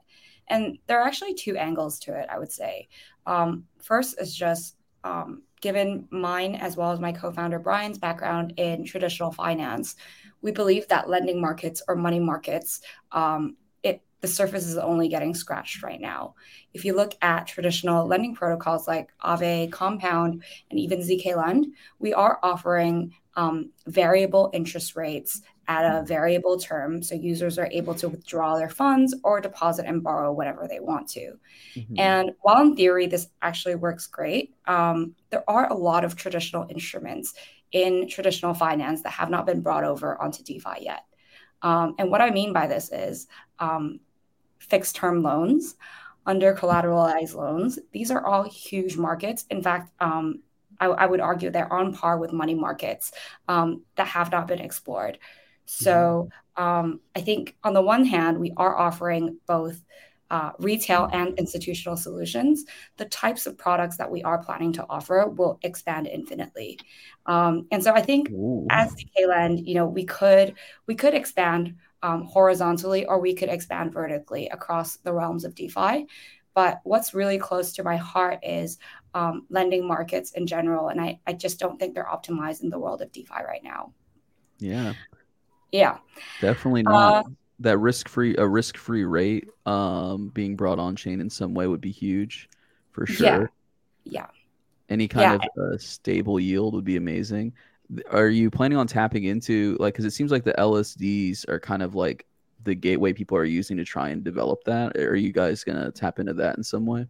and 0.49 0.77
there 0.87 1.01
are 1.01 1.07
actually 1.07 1.33
two 1.33 1.57
angles 1.57 1.99
to 2.01 2.14
it. 2.14 2.29
I 2.31 2.39
would 2.39 2.53
say, 2.53 2.89
um, 3.27 3.64
first 3.81 4.20
is 4.20 4.37
just 4.37 4.77
um, 5.03 5.45
given 5.62 6.07
mine 6.11 6.57
as 6.57 6.77
well 6.77 6.93
as 6.93 7.01
my 7.01 7.11
co-founder 7.11 7.59
Brian's 7.59 7.97
background 7.97 8.53
in 8.59 8.85
traditional 8.85 9.33
finance 9.33 9.97
we 10.43 10.51
believe 10.51 10.87
that 10.89 11.09
lending 11.09 11.41
markets 11.41 11.83
or 11.89 11.95
money 11.95 12.20
markets, 12.20 12.81
um, 13.12 13.57
the 14.23 14.29
surface 14.29 14.66
is 14.66 14.79
only 14.79 15.09
getting 15.09 15.35
scratched 15.35 15.83
right 15.83 16.01
now. 16.01 16.35
If 16.73 16.85
you 16.85 16.95
look 16.95 17.14
at 17.20 17.49
traditional 17.49 18.07
lending 18.07 18.35
protocols 18.35 18.89
like 18.89 19.11
Aave, 19.23 19.70
Compound, 19.73 20.43
and 20.70 20.81
even 20.81 21.01
zkLend, 21.01 21.66
we 21.99 22.14
are 22.14 22.39
offering 22.43 23.12
um, 23.35 23.70
variable 23.87 24.51
interest 24.53 24.95
rates 24.95 25.43
at 25.66 25.85
a 25.85 26.05
variable 26.05 26.57
term. 26.57 27.03
So 27.03 27.14
users 27.16 27.59
are 27.59 27.68
able 27.73 27.95
to 27.97 28.09
withdraw 28.09 28.57
their 28.57 28.68
funds 28.68 29.14
or 29.25 29.41
deposit 29.41 29.87
and 29.87 30.03
borrow 30.03 30.33
whatever 30.33 30.68
they 30.68 30.81
want 30.81 31.09
to. 31.11 31.33
Mm-hmm. 31.75 31.99
And 31.99 32.31
while 32.43 32.62
in 32.62 32.77
theory, 32.77 33.07
this 33.07 33.29
actually 33.43 33.75
works 33.75 34.07
great, 34.07 34.55
um, 34.66 35.14
there 35.31 35.45
are 35.49 35.68
a 35.68 35.75
lot 35.75 36.05
of 36.05 36.14
traditional 36.14 36.66
instruments 36.68 37.35
in 37.73 38.07
traditional 38.09 38.55
finance 38.55 39.03
that 39.03 39.11
have 39.11 39.31
not 39.31 39.47
been 39.47 39.62
brought 39.62 39.85
over 39.85 40.20
onto 40.20 40.45
DeFi 40.45 40.83
yet. 40.83 41.05
Um, 41.62 41.95
and 41.99 42.11
what 42.11 42.20
I 42.20 42.31
mean 42.31 42.53
by 42.53 42.66
this 42.66 42.91
is 42.93 43.29
um, 43.59 44.01
fixed 44.69 44.97
term 44.97 45.23
loans, 45.23 45.77
under 46.27 46.55
collateralized 46.55 47.35
loans. 47.35 47.79
These 47.93 48.11
are 48.11 48.25
all 48.25 48.45
huge 48.45 48.97
markets. 48.97 49.45
In 49.51 49.63
fact, 49.63 49.93
um, 50.01 50.41
I, 50.81 50.87
I, 50.87 51.07
would 51.07 51.21
argue 51.21 51.51
they're 51.51 51.73
on 51.73 51.93
par 51.93 52.19
with 52.19 52.33
money 52.33 52.55
markets 52.55 53.13
um, 53.49 53.83
that 53.97 54.07
have 54.09 54.31
not 54.31 54.49
been 54.49 54.61
explored. 54.61 55.19
So 55.65 56.31
mm-hmm. 56.57 56.63
um, 56.63 57.01
I 57.15 57.21
think 57.21 57.57
on 57.63 57.75
the 57.75 57.83
one 57.83 58.05
hand, 58.05 58.39
we 58.39 58.53
are 58.57 58.77
offering 58.77 59.39
both 59.47 59.83
uh, 60.33 60.51
retail 60.59 61.11
and 61.13 61.39
institutional 61.39 61.95
solutions, 61.95 62.65
the 62.97 63.05
types 63.05 63.47
of 63.47 63.59
products 63.59 63.99
that 63.99 64.11
we 64.11 64.23
are 64.23 64.43
planning 64.43 64.73
to 64.73 64.87
offer 64.89 65.29
will 65.29 65.59
expand 65.63 66.07
infinitely. 66.07 66.79
Um, 67.27 67.67
and 67.71 67.85
so 67.85 67.93
I 67.93 68.01
think 68.01 68.31
Ooh. 68.31 68.67
as 68.71 68.95
Lend, 69.29 69.69
you 69.69 69.75
know, 69.75 69.87
we 69.87 70.07
could 70.07 70.55
we 70.87 70.95
could 70.95 71.13
expand 71.13 71.77
um, 72.03 72.25
horizontally 72.25 73.07
or 73.07 73.19
we 73.19 73.35
could 73.35 73.49
expand 73.49 73.93
vertically 73.93 74.49
across 74.49 74.97
the 74.97 75.13
realms 75.13 75.45
of 75.45 75.55
DeFi. 75.55 76.07
But 76.55 76.81
what's 76.85 77.15
really 77.15 77.39
close 77.39 77.73
to 77.75 77.85
my 77.85 77.97
heart 77.97 78.41
is 78.43 78.79
um, 79.15 79.47
lending 79.49 79.87
markets 79.87 80.33
in 80.33 80.47
general. 80.47 80.89
And 80.89 81.01
I, 81.01 81.21
I 81.27 81.33
just 81.33 81.59
don't 81.59 81.79
think 81.79 81.95
they're 81.95 82.05
optimized 82.05 82.63
in 82.63 82.69
the 82.69 82.79
world 82.79 83.01
of 83.01 83.11
DeFi 83.13 83.43
right 83.47 83.65
now. 83.65 83.93
Yeah. 84.59 84.93
Yeah. 85.71 85.99
Definitely 86.41 86.83
not. 86.83 87.27
Uh, 87.27 87.29
that 87.61 87.79
risk 87.79 88.09
free 88.09 88.35
a 88.37 88.47
risk 88.47 88.77
free 88.77 89.05
rate 89.05 89.49
um 89.67 90.33
being 90.35 90.57
brought 90.57 90.81
on 90.81 90.97
chain 90.97 91.21
in 91.21 91.31
some 91.31 91.55
way 91.55 91.69
would 91.69 91.81
be 91.81 91.93
huge 91.93 92.49
for 92.91 93.07
sure. 93.07 93.53
Yeah. 94.05 94.13
yeah. 94.13 94.27
Any 94.89 95.09
kind 95.09 95.41
yeah. 95.41 95.63
of 95.63 95.75
uh, 95.75 95.79
stable 95.79 96.41
yield 96.41 96.75
would 96.75 96.85
be 96.85 96.97
amazing. 96.97 97.53
Are 98.11 98.28
you 98.28 98.51
planning 98.51 98.78
on 98.78 98.86
tapping 98.86 99.24
into 99.24 99.76
like 99.78 99.95
because 99.95 100.05
it 100.05 100.12
seems 100.12 100.30
like 100.30 100.45
the 100.45 100.55
LSDs 100.55 101.49
are 101.49 101.61
kind 101.61 101.82
of 101.82 101.95
like 101.95 102.26
the 102.64 102.74
gateway 102.74 103.12
people 103.12 103.36
are 103.36 103.45
using 103.45 103.76
to 103.76 103.84
try 103.84 104.11
and 104.11 104.22
develop 104.22 104.64
that. 104.64 104.97
Are 104.97 105.16
you 105.16 105.32
guys 105.32 105.64
gonna 105.64 105.90
tap 105.90 106.18
into 106.18 106.34
that 106.34 106.57
in 106.57 106.62
some 106.62 106.86
way? 106.86 107.07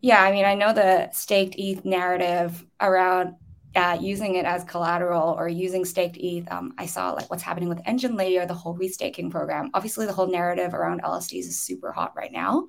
Yeah, 0.00 0.22
I 0.22 0.30
mean, 0.30 0.44
I 0.44 0.54
know 0.54 0.72
the 0.72 1.10
staked 1.12 1.56
ETH 1.58 1.84
narrative 1.84 2.64
around 2.80 3.34
uh, 3.74 3.98
using 4.00 4.36
it 4.36 4.46
as 4.46 4.64
collateral 4.64 5.34
or 5.38 5.48
using 5.48 5.84
staked 5.84 6.16
ETH. 6.18 6.50
Um, 6.50 6.74
I 6.78 6.86
saw 6.86 7.12
like 7.12 7.28
what's 7.30 7.42
happening 7.42 7.68
with 7.68 7.82
EigenLayer, 7.84 8.46
the 8.46 8.54
whole 8.54 8.76
restaking 8.76 9.30
program. 9.30 9.70
Obviously, 9.74 10.06
the 10.06 10.12
whole 10.12 10.28
narrative 10.28 10.74
around 10.74 11.02
LSDs 11.02 11.40
is 11.40 11.58
super 11.58 11.92
hot 11.92 12.14
right 12.16 12.32
now. 12.32 12.68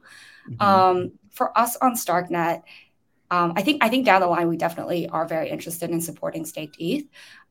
Mm-hmm. 0.49 0.61
Um, 0.61 1.11
for 1.31 1.57
us 1.57 1.77
on 1.77 1.93
Starknet, 1.93 2.63
um, 3.31 3.53
I 3.55 3.61
think 3.61 3.83
I 3.83 3.89
think 3.89 4.05
down 4.05 4.21
the 4.21 4.27
line 4.27 4.47
we 4.47 4.57
definitely 4.57 5.07
are 5.09 5.27
very 5.27 5.49
interested 5.49 5.89
in 5.89 6.01
supporting 6.01 6.45
staked 6.45 6.77
ETH. 6.79 7.05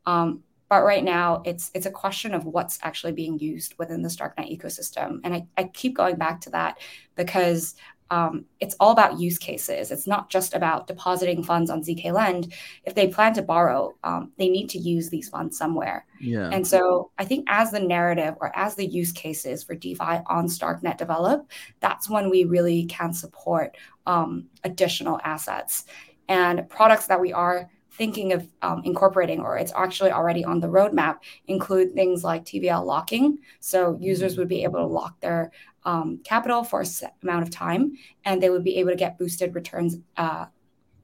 Um, 0.06 0.42
but 0.68 0.82
right 0.82 1.04
now 1.04 1.42
it's 1.44 1.70
it's 1.74 1.86
a 1.86 1.90
question 1.90 2.34
of 2.34 2.44
what's 2.44 2.78
actually 2.82 3.12
being 3.12 3.38
used 3.38 3.74
within 3.78 4.02
the 4.02 4.08
Starknet 4.08 4.56
ecosystem. 4.56 5.20
And 5.22 5.34
I, 5.34 5.46
I 5.56 5.64
keep 5.64 5.96
going 5.96 6.16
back 6.16 6.40
to 6.42 6.50
that 6.50 6.78
because 7.14 7.74
um, 8.10 8.44
it's 8.60 8.76
all 8.78 8.92
about 8.92 9.18
use 9.18 9.38
cases. 9.38 9.90
It's 9.90 10.06
not 10.06 10.30
just 10.30 10.54
about 10.54 10.86
depositing 10.86 11.42
funds 11.42 11.70
on 11.70 11.82
zkLend. 11.82 12.52
If 12.84 12.94
they 12.94 13.08
plan 13.08 13.34
to 13.34 13.42
borrow, 13.42 13.96
um, 14.04 14.32
they 14.38 14.48
need 14.48 14.68
to 14.70 14.78
use 14.78 15.08
these 15.08 15.28
funds 15.28 15.58
somewhere. 15.58 16.06
Yeah. 16.20 16.48
And 16.52 16.66
so 16.66 17.10
I 17.18 17.24
think 17.24 17.46
as 17.48 17.72
the 17.72 17.80
narrative 17.80 18.34
or 18.40 18.56
as 18.56 18.76
the 18.76 18.86
use 18.86 19.12
cases 19.12 19.64
for 19.64 19.74
DeFi 19.74 20.22
on 20.26 20.46
StarkNet 20.46 20.98
develop, 20.98 21.50
that's 21.80 22.08
when 22.08 22.30
we 22.30 22.44
really 22.44 22.84
can 22.86 23.12
support 23.12 23.76
um, 24.06 24.46
additional 24.62 25.20
assets 25.24 25.84
and 26.28 26.68
products 26.68 27.06
that 27.06 27.20
we 27.20 27.32
are 27.32 27.68
thinking 27.96 28.32
of 28.32 28.46
um, 28.62 28.82
incorporating 28.84 29.40
or 29.40 29.56
it's 29.56 29.72
actually 29.74 30.12
already 30.12 30.44
on 30.44 30.60
the 30.60 30.66
roadmap 30.66 31.16
include 31.46 31.94
things 31.94 32.22
like 32.22 32.44
TVL 32.44 32.84
locking. 32.84 33.38
So 33.60 33.96
users 34.00 34.32
mm-hmm. 34.32 34.42
would 34.42 34.48
be 34.48 34.64
able 34.64 34.80
to 34.80 34.86
lock 34.86 35.18
their 35.20 35.50
um, 35.86 36.20
capital 36.24 36.64
for 36.64 36.82
a 36.82 36.86
set 36.86 37.14
amount 37.22 37.44
of 37.44 37.50
time, 37.50 37.92
and 38.24 38.42
they 38.42 38.50
would 38.50 38.64
be 38.64 38.76
able 38.76 38.90
to 38.90 38.96
get 38.96 39.18
boosted 39.18 39.54
returns, 39.54 39.96
uh, 40.18 40.46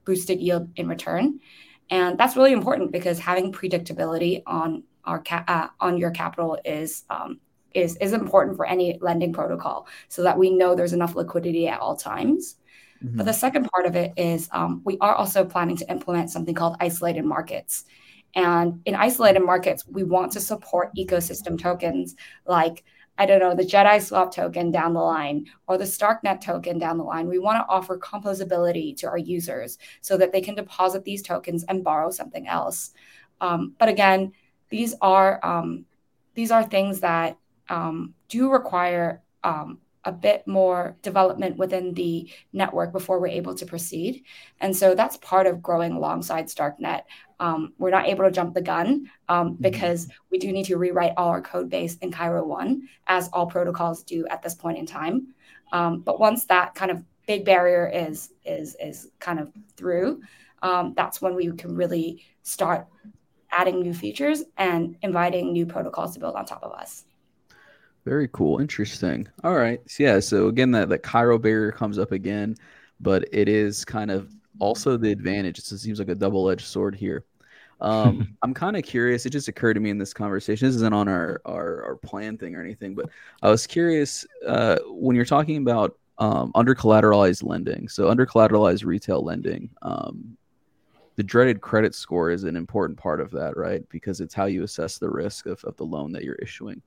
boosted 0.04 0.40
yield 0.40 0.68
in 0.76 0.88
return. 0.88 1.40
And 1.88 2.18
that's 2.18 2.36
really 2.36 2.52
important 2.52 2.92
because 2.92 3.18
having 3.18 3.52
predictability 3.52 4.42
on 4.46 4.82
our 5.04 5.22
ca- 5.22 5.44
uh, 5.48 5.68
on 5.80 5.96
your 5.96 6.10
capital 6.10 6.58
is 6.64 7.04
um, 7.08 7.40
is 7.74 7.96
is 7.96 8.12
important 8.12 8.56
for 8.56 8.66
any 8.66 8.98
lending 9.00 9.32
protocol, 9.32 9.86
so 10.08 10.22
that 10.22 10.36
we 10.36 10.50
know 10.50 10.74
there's 10.74 10.92
enough 10.92 11.14
liquidity 11.14 11.68
at 11.68 11.80
all 11.80 11.96
times. 11.96 12.56
Mm-hmm. 13.02 13.16
But 13.16 13.26
the 13.26 13.32
second 13.32 13.68
part 13.72 13.86
of 13.86 13.96
it 13.96 14.12
is 14.16 14.48
um, 14.52 14.82
we 14.84 14.98
are 15.00 15.14
also 15.14 15.44
planning 15.44 15.76
to 15.78 15.90
implement 15.90 16.30
something 16.30 16.54
called 16.54 16.76
isolated 16.80 17.24
markets. 17.24 17.84
And 18.34 18.80
in 18.86 18.94
isolated 18.94 19.40
markets, 19.40 19.84
we 19.86 20.04
want 20.04 20.32
to 20.32 20.40
support 20.40 20.94
ecosystem 20.96 21.58
tokens 21.58 22.16
like 22.46 22.84
I 23.18 23.26
don't 23.26 23.40
know, 23.40 23.54
the 23.54 23.62
JediSwap 23.62 24.32
token 24.32 24.70
down 24.70 24.94
the 24.94 25.00
line 25.00 25.46
or 25.66 25.76
the 25.76 25.84
Starknet 25.84 26.40
token 26.40 26.78
down 26.78 26.96
the 26.96 27.04
line. 27.04 27.28
We 27.28 27.38
want 27.38 27.58
to 27.58 27.70
offer 27.70 27.98
composability 27.98 28.96
to 28.98 29.08
our 29.08 29.18
users 29.18 29.78
so 30.00 30.16
that 30.16 30.32
they 30.32 30.40
can 30.40 30.54
deposit 30.54 31.04
these 31.04 31.22
tokens 31.22 31.64
and 31.64 31.84
borrow 31.84 32.10
something 32.10 32.48
else. 32.48 32.92
Um, 33.40 33.74
but 33.78 33.88
again, 33.88 34.32
these 34.70 34.94
are 35.02 35.44
um, 35.44 35.84
these 36.34 36.50
are 36.50 36.64
things 36.64 37.00
that 37.00 37.36
um, 37.68 38.14
do 38.28 38.50
require 38.50 39.22
um, 39.44 39.78
a 40.04 40.12
bit 40.12 40.46
more 40.46 40.96
development 41.02 41.56
within 41.56 41.94
the 41.94 42.28
network 42.52 42.92
before 42.92 43.20
we're 43.20 43.28
able 43.28 43.54
to 43.54 43.66
proceed. 43.66 44.24
And 44.60 44.76
so 44.76 44.94
that's 44.94 45.16
part 45.18 45.46
of 45.46 45.62
growing 45.62 45.92
alongside 45.92 46.46
StarkNet. 46.46 47.02
Um, 47.38 47.72
we're 47.78 47.90
not 47.90 48.06
able 48.06 48.24
to 48.24 48.30
jump 48.30 48.54
the 48.54 48.62
gun 48.62 49.10
um, 49.28 49.50
mm-hmm. 49.50 49.62
because 49.62 50.08
we 50.30 50.38
do 50.38 50.52
need 50.52 50.66
to 50.66 50.76
rewrite 50.76 51.14
all 51.16 51.28
our 51.28 51.40
code 51.40 51.70
base 51.70 51.96
in 51.98 52.10
Cairo 52.10 52.44
1, 52.44 52.88
as 53.06 53.28
all 53.32 53.46
protocols 53.46 54.02
do 54.02 54.26
at 54.28 54.42
this 54.42 54.54
point 54.54 54.78
in 54.78 54.86
time. 54.86 55.34
Um, 55.72 56.00
but 56.00 56.20
once 56.20 56.44
that 56.46 56.74
kind 56.74 56.90
of 56.90 57.04
big 57.26 57.44
barrier 57.44 57.88
is 57.88 58.30
is 58.44 58.76
is 58.80 59.08
kind 59.20 59.38
of 59.38 59.50
through, 59.76 60.20
um, 60.62 60.92
that's 60.96 61.22
when 61.22 61.34
we 61.34 61.50
can 61.52 61.74
really 61.74 62.24
start 62.42 62.86
adding 63.50 63.80
new 63.80 63.94
features 63.94 64.42
and 64.56 64.96
inviting 65.02 65.52
new 65.52 65.66
protocols 65.66 66.14
to 66.14 66.20
build 66.20 66.34
on 66.34 66.44
top 66.44 66.62
of 66.62 66.72
us. 66.72 67.04
Very 68.04 68.28
cool. 68.28 68.60
Interesting. 68.60 69.28
All 69.44 69.54
right. 69.54 69.80
So, 69.86 70.02
yeah. 70.02 70.20
So 70.20 70.48
again, 70.48 70.72
that 70.72 70.88
that 70.88 71.02
Cairo 71.02 71.38
barrier 71.38 71.72
comes 71.72 71.98
up 71.98 72.12
again, 72.12 72.56
but 73.00 73.24
it 73.32 73.48
is 73.48 73.84
kind 73.84 74.10
of 74.10 74.32
also 74.58 74.96
the 74.96 75.10
advantage. 75.10 75.58
It 75.58 75.64
seems 75.64 75.98
like 75.98 76.08
a 76.08 76.14
double 76.14 76.50
edged 76.50 76.66
sword 76.66 76.94
here. 76.94 77.24
Um, 77.80 78.36
I'm 78.42 78.54
kind 78.54 78.76
of 78.76 78.82
curious. 78.82 79.26
It 79.26 79.30
just 79.30 79.48
occurred 79.48 79.74
to 79.74 79.80
me 79.80 79.90
in 79.90 79.98
this 79.98 80.14
conversation. 80.14 80.66
This 80.66 80.76
isn't 80.76 80.94
on 80.94 81.08
our, 81.08 81.40
our, 81.44 81.84
our 81.84 81.96
plan 81.96 82.38
thing 82.38 82.54
or 82.54 82.60
anything, 82.62 82.94
but 82.94 83.08
I 83.42 83.50
was 83.50 83.66
curious 83.66 84.26
uh, 84.46 84.78
when 84.86 85.14
you're 85.14 85.24
talking 85.24 85.58
about 85.58 85.98
um, 86.18 86.52
under 86.54 86.74
collateralized 86.74 87.44
lending. 87.44 87.88
So 87.88 88.08
under 88.08 88.26
collateralized 88.26 88.84
retail 88.84 89.22
lending, 89.22 89.70
um, 89.82 90.36
the 91.16 91.22
dreaded 91.22 91.60
credit 91.60 91.94
score 91.94 92.30
is 92.30 92.44
an 92.44 92.56
important 92.56 92.98
part 92.98 93.20
of 93.20 93.30
that, 93.32 93.56
right? 93.56 93.86
Because 93.90 94.20
it's 94.20 94.34
how 94.34 94.46
you 94.46 94.62
assess 94.62 94.98
the 94.98 95.10
risk 95.10 95.46
of, 95.46 95.62
of 95.64 95.76
the 95.76 95.84
loan 95.84 96.12
that 96.12 96.24
you're 96.24 96.36
issuing. 96.36 96.80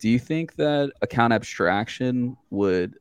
Do 0.00 0.08
you 0.08 0.18
think 0.18 0.56
that 0.56 0.92
account 1.02 1.32
abstraction 1.32 2.36
would 2.48 2.94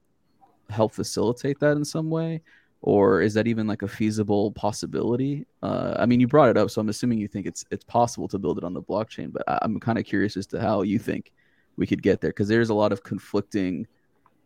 help 0.70 0.94
facilitate 0.94 1.60
that 1.62 1.78
in 1.78 1.86
some 1.86 2.10
way? 2.10 2.42
Or 2.82 3.22
is 3.22 3.34
that 3.34 3.48
even 3.48 3.68
like 3.68 3.82
a 3.82 3.88
feasible 3.88 4.52
possibility? 4.52 5.46
Uh, 5.64 5.96
I 5.98 6.06
mean, 6.06 6.20
you 6.20 6.28
brought 6.28 6.50
it 6.50 6.58
up, 6.58 6.70
so 6.70 6.80
I'm 6.80 6.90
assuming 6.90 7.20
you 7.20 7.28
think 7.28 7.46
it's 7.46 7.66
it's 7.72 7.84
possible 7.84 8.28
to 8.30 8.38
build 8.38 8.58
it 8.58 8.64
on 8.64 8.74
the 8.74 8.82
blockchain. 8.82 9.34
But 9.34 9.44
I, 9.48 9.60
am 9.64 9.80
kind 9.80 9.98
of 9.98 10.06
curious 10.06 10.38
as 10.38 10.48
to 10.48 10.62
how 10.62 10.84
you 10.84 11.00
think 11.00 11.34
we 11.76 11.86
could 11.86 12.02
get 12.02 12.22
there, 12.22 12.30
because 12.30 12.48
there's 12.48 12.70
a 12.70 12.74
lot 12.74 12.94
of 12.94 13.04
conflicting, 13.04 13.86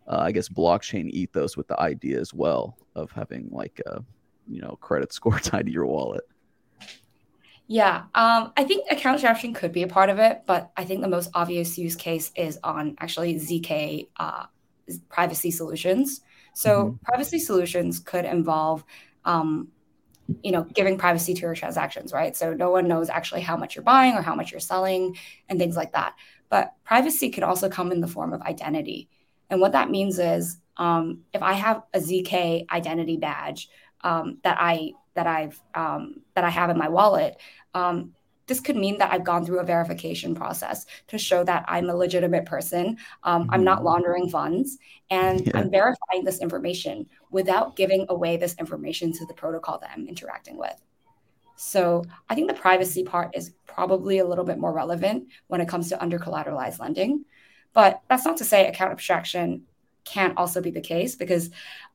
uh, 0.07 0.21
I 0.21 0.31
guess, 0.31 0.49
blockchain 0.49 1.09
ethos 1.11 1.57
with 1.57 1.67
the 1.67 1.79
idea 1.79 2.19
as 2.19 2.33
well 2.33 2.77
of 2.95 3.11
having 3.11 3.49
like 3.51 3.79
a, 3.85 4.03
you 4.47 4.61
know, 4.61 4.77
credit 4.81 5.13
score 5.13 5.39
tied 5.39 5.67
to 5.67 5.71
your 5.71 5.85
wallet. 5.85 6.23
Yeah, 7.67 8.03
um, 8.13 8.51
I 8.57 8.65
think 8.65 8.85
account 8.91 9.15
abstraction 9.15 9.53
could 9.53 9.71
be 9.71 9.83
a 9.83 9.87
part 9.87 10.09
of 10.09 10.19
it, 10.19 10.43
but 10.45 10.71
I 10.75 10.83
think 10.83 11.01
the 11.01 11.07
most 11.07 11.29
obvious 11.33 11.77
use 11.77 11.95
case 11.95 12.31
is 12.35 12.59
on 12.63 12.95
actually 12.99 13.35
ZK 13.35 14.09
uh, 14.17 14.45
privacy 15.09 15.49
solutions. 15.49 16.21
So 16.53 16.85
mm-hmm. 16.85 16.95
privacy 17.05 17.39
solutions 17.39 17.99
could 17.99 18.25
involve, 18.25 18.83
um, 19.23 19.69
you 20.43 20.51
know, 20.51 20.63
giving 20.63 20.97
privacy 20.97 21.33
to 21.33 21.41
your 21.41 21.55
transactions, 21.55 22.11
right? 22.11 22.35
So 22.35 22.53
no 22.53 22.69
one 22.69 22.87
knows 22.87 23.09
actually 23.09 23.41
how 23.41 23.55
much 23.55 23.75
you're 23.75 23.83
buying 23.83 24.13
or 24.15 24.21
how 24.21 24.35
much 24.35 24.51
you're 24.51 24.59
selling 24.59 25.17
and 25.47 25.57
things 25.57 25.77
like 25.77 25.93
that. 25.93 26.15
But 26.49 26.73
privacy 26.83 27.29
can 27.29 27.43
also 27.43 27.69
come 27.69 27.91
in 27.91 28.01
the 28.01 28.07
form 28.07 28.33
of 28.33 28.41
identity, 28.41 29.09
and 29.49 29.61
what 29.61 29.71
that 29.71 29.89
means 29.89 30.19
is 30.19 30.57
um, 30.77 31.21
if 31.33 31.41
I 31.41 31.53
have 31.53 31.83
a 31.93 31.99
ZK 31.99 32.69
identity 32.69 33.17
badge 33.17 33.69
um, 34.01 34.39
that 34.43 34.57
I 34.59 34.93
that 35.15 35.27
I've 35.27 35.59
um, 35.75 36.21
that 36.35 36.43
I 36.43 36.49
have 36.49 36.69
in 36.69 36.77
my 36.77 36.89
wallet, 36.89 37.37
um, 37.73 38.13
this 38.47 38.59
could 38.59 38.75
mean 38.75 38.97
that 38.97 39.11
I've 39.11 39.23
gone 39.23 39.45
through 39.45 39.59
a 39.59 39.63
verification 39.63 40.35
process 40.35 40.85
to 41.07 41.17
show 41.17 41.43
that 41.43 41.63
I'm 41.67 41.89
a 41.89 41.95
legitimate 41.95 42.45
person. 42.45 42.97
Um, 43.23 43.43
mm-hmm. 43.43 43.53
I'm 43.53 43.63
not 43.63 43.77
mm-hmm. 43.77 43.87
laundering 43.87 44.29
funds, 44.29 44.77
and 45.09 45.45
yeah. 45.45 45.51
I'm 45.55 45.71
verifying 45.71 46.23
this 46.23 46.41
information 46.41 47.07
without 47.31 47.75
giving 47.75 48.05
away 48.09 48.37
this 48.37 48.55
information 48.59 49.13
to 49.13 49.25
the 49.25 49.33
protocol 49.33 49.79
that 49.79 49.91
I'm 49.95 50.07
interacting 50.07 50.57
with. 50.57 50.81
So 51.55 52.03
I 52.29 52.35
think 52.35 52.47
the 52.47 52.55
privacy 52.55 53.03
part 53.03 53.35
is 53.35 53.53
probably 53.67 54.19
a 54.19 54.25
little 54.25 54.43
bit 54.43 54.57
more 54.57 54.73
relevant 54.73 55.27
when 55.47 55.61
it 55.61 55.67
comes 55.67 55.87
to 55.89 56.01
under 56.01 56.19
collateralized 56.19 56.79
lending. 56.79 57.25
But 57.73 58.01
that's 58.09 58.25
not 58.25 58.37
to 58.37 58.45
say 58.45 58.67
account 58.67 58.91
abstraction 58.91 59.63
can't 60.05 60.37
also 60.37 60.61
be 60.61 60.71
the 60.71 60.81
case 60.81 61.15
because 61.15 61.49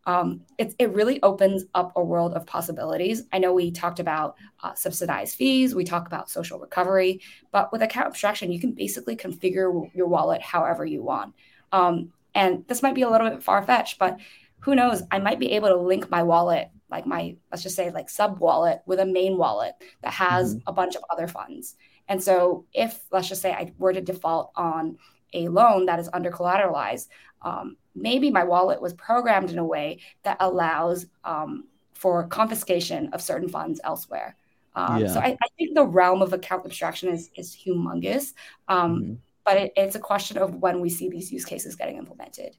um, 0.06 0.40
it, 0.56 0.74
it 0.78 0.92
really 0.94 1.22
opens 1.22 1.64
up 1.74 1.92
a 1.94 2.02
world 2.02 2.32
of 2.32 2.46
possibilities. 2.46 3.24
I 3.32 3.38
know 3.38 3.52
we 3.52 3.70
talked 3.70 4.00
about 4.00 4.36
uh, 4.62 4.74
subsidized 4.74 5.36
fees, 5.36 5.74
we 5.74 5.84
talk 5.84 6.06
about 6.06 6.30
social 6.30 6.58
recovery, 6.58 7.20
but 7.52 7.70
with 7.72 7.82
account 7.82 8.06
abstraction, 8.06 8.50
you 8.50 8.60
can 8.60 8.72
basically 8.72 9.16
configure 9.16 9.94
your 9.94 10.06
wallet 10.06 10.40
however 10.40 10.86
you 10.86 11.02
want. 11.02 11.34
Um, 11.72 12.12
and 12.34 12.66
this 12.68 12.82
might 12.82 12.94
be 12.94 13.02
a 13.02 13.10
little 13.10 13.28
bit 13.28 13.42
far 13.42 13.62
fetched, 13.62 13.98
but 13.98 14.18
who 14.60 14.74
knows? 14.74 15.02
I 15.10 15.18
might 15.18 15.38
be 15.38 15.52
able 15.52 15.68
to 15.68 15.76
link 15.76 16.10
my 16.10 16.22
wallet, 16.22 16.70
like 16.90 17.06
my, 17.06 17.36
let's 17.50 17.62
just 17.62 17.76
say, 17.76 17.90
like 17.90 18.08
sub 18.08 18.38
wallet 18.40 18.80
with 18.86 19.00
a 19.00 19.06
main 19.06 19.36
wallet 19.36 19.74
that 20.02 20.14
has 20.14 20.54
mm-hmm. 20.54 20.68
a 20.68 20.72
bunch 20.72 20.96
of 20.96 21.04
other 21.10 21.28
funds. 21.28 21.76
And 22.08 22.22
so, 22.22 22.64
if 22.72 23.00
let's 23.12 23.28
just 23.28 23.42
say 23.42 23.52
I 23.52 23.72
were 23.78 23.92
to 23.92 24.00
default 24.00 24.52
on 24.56 24.96
a 25.32 25.48
loan 25.48 25.86
that 25.86 25.98
is 25.98 26.08
under 26.12 26.30
collateralized, 26.30 27.08
um, 27.42 27.76
maybe 27.94 28.30
my 28.30 28.44
wallet 28.44 28.80
was 28.80 28.94
programmed 28.94 29.50
in 29.50 29.58
a 29.58 29.64
way 29.64 30.00
that 30.22 30.36
allows 30.40 31.06
um, 31.24 31.64
for 31.94 32.26
confiscation 32.26 33.10
of 33.12 33.20
certain 33.20 33.48
funds 33.48 33.80
elsewhere. 33.84 34.36
Um, 34.74 35.00
yeah. 35.00 35.08
So 35.08 35.20
I, 35.20 35.36
I, 35.42 35.48
think 35.56 35.74
the 35.74 35.84
realm 35.84 36.22
of 36.22 36.32
account 36.32 36.64
abstraction 36.64 37.08
is 37.08 37.30
is 37.34 37.56
humongous, 37.56 38.34
um, 38.68 39.02
mm-hmm. 39.02 39.14
but 39.44 39.56
it, 39.56 39.72
it's 39.76 39.96
a 39.96 40.00
question 40.00 40.38
of 40.38 40.54
when 40.56 40.80
we 40.80 40.88
see 40.88 41.08
these 41.08 41.32
use 41.32 41.44
cases 41.44 41.74
getting 41.74 41.96
implemented. 41.96 42.54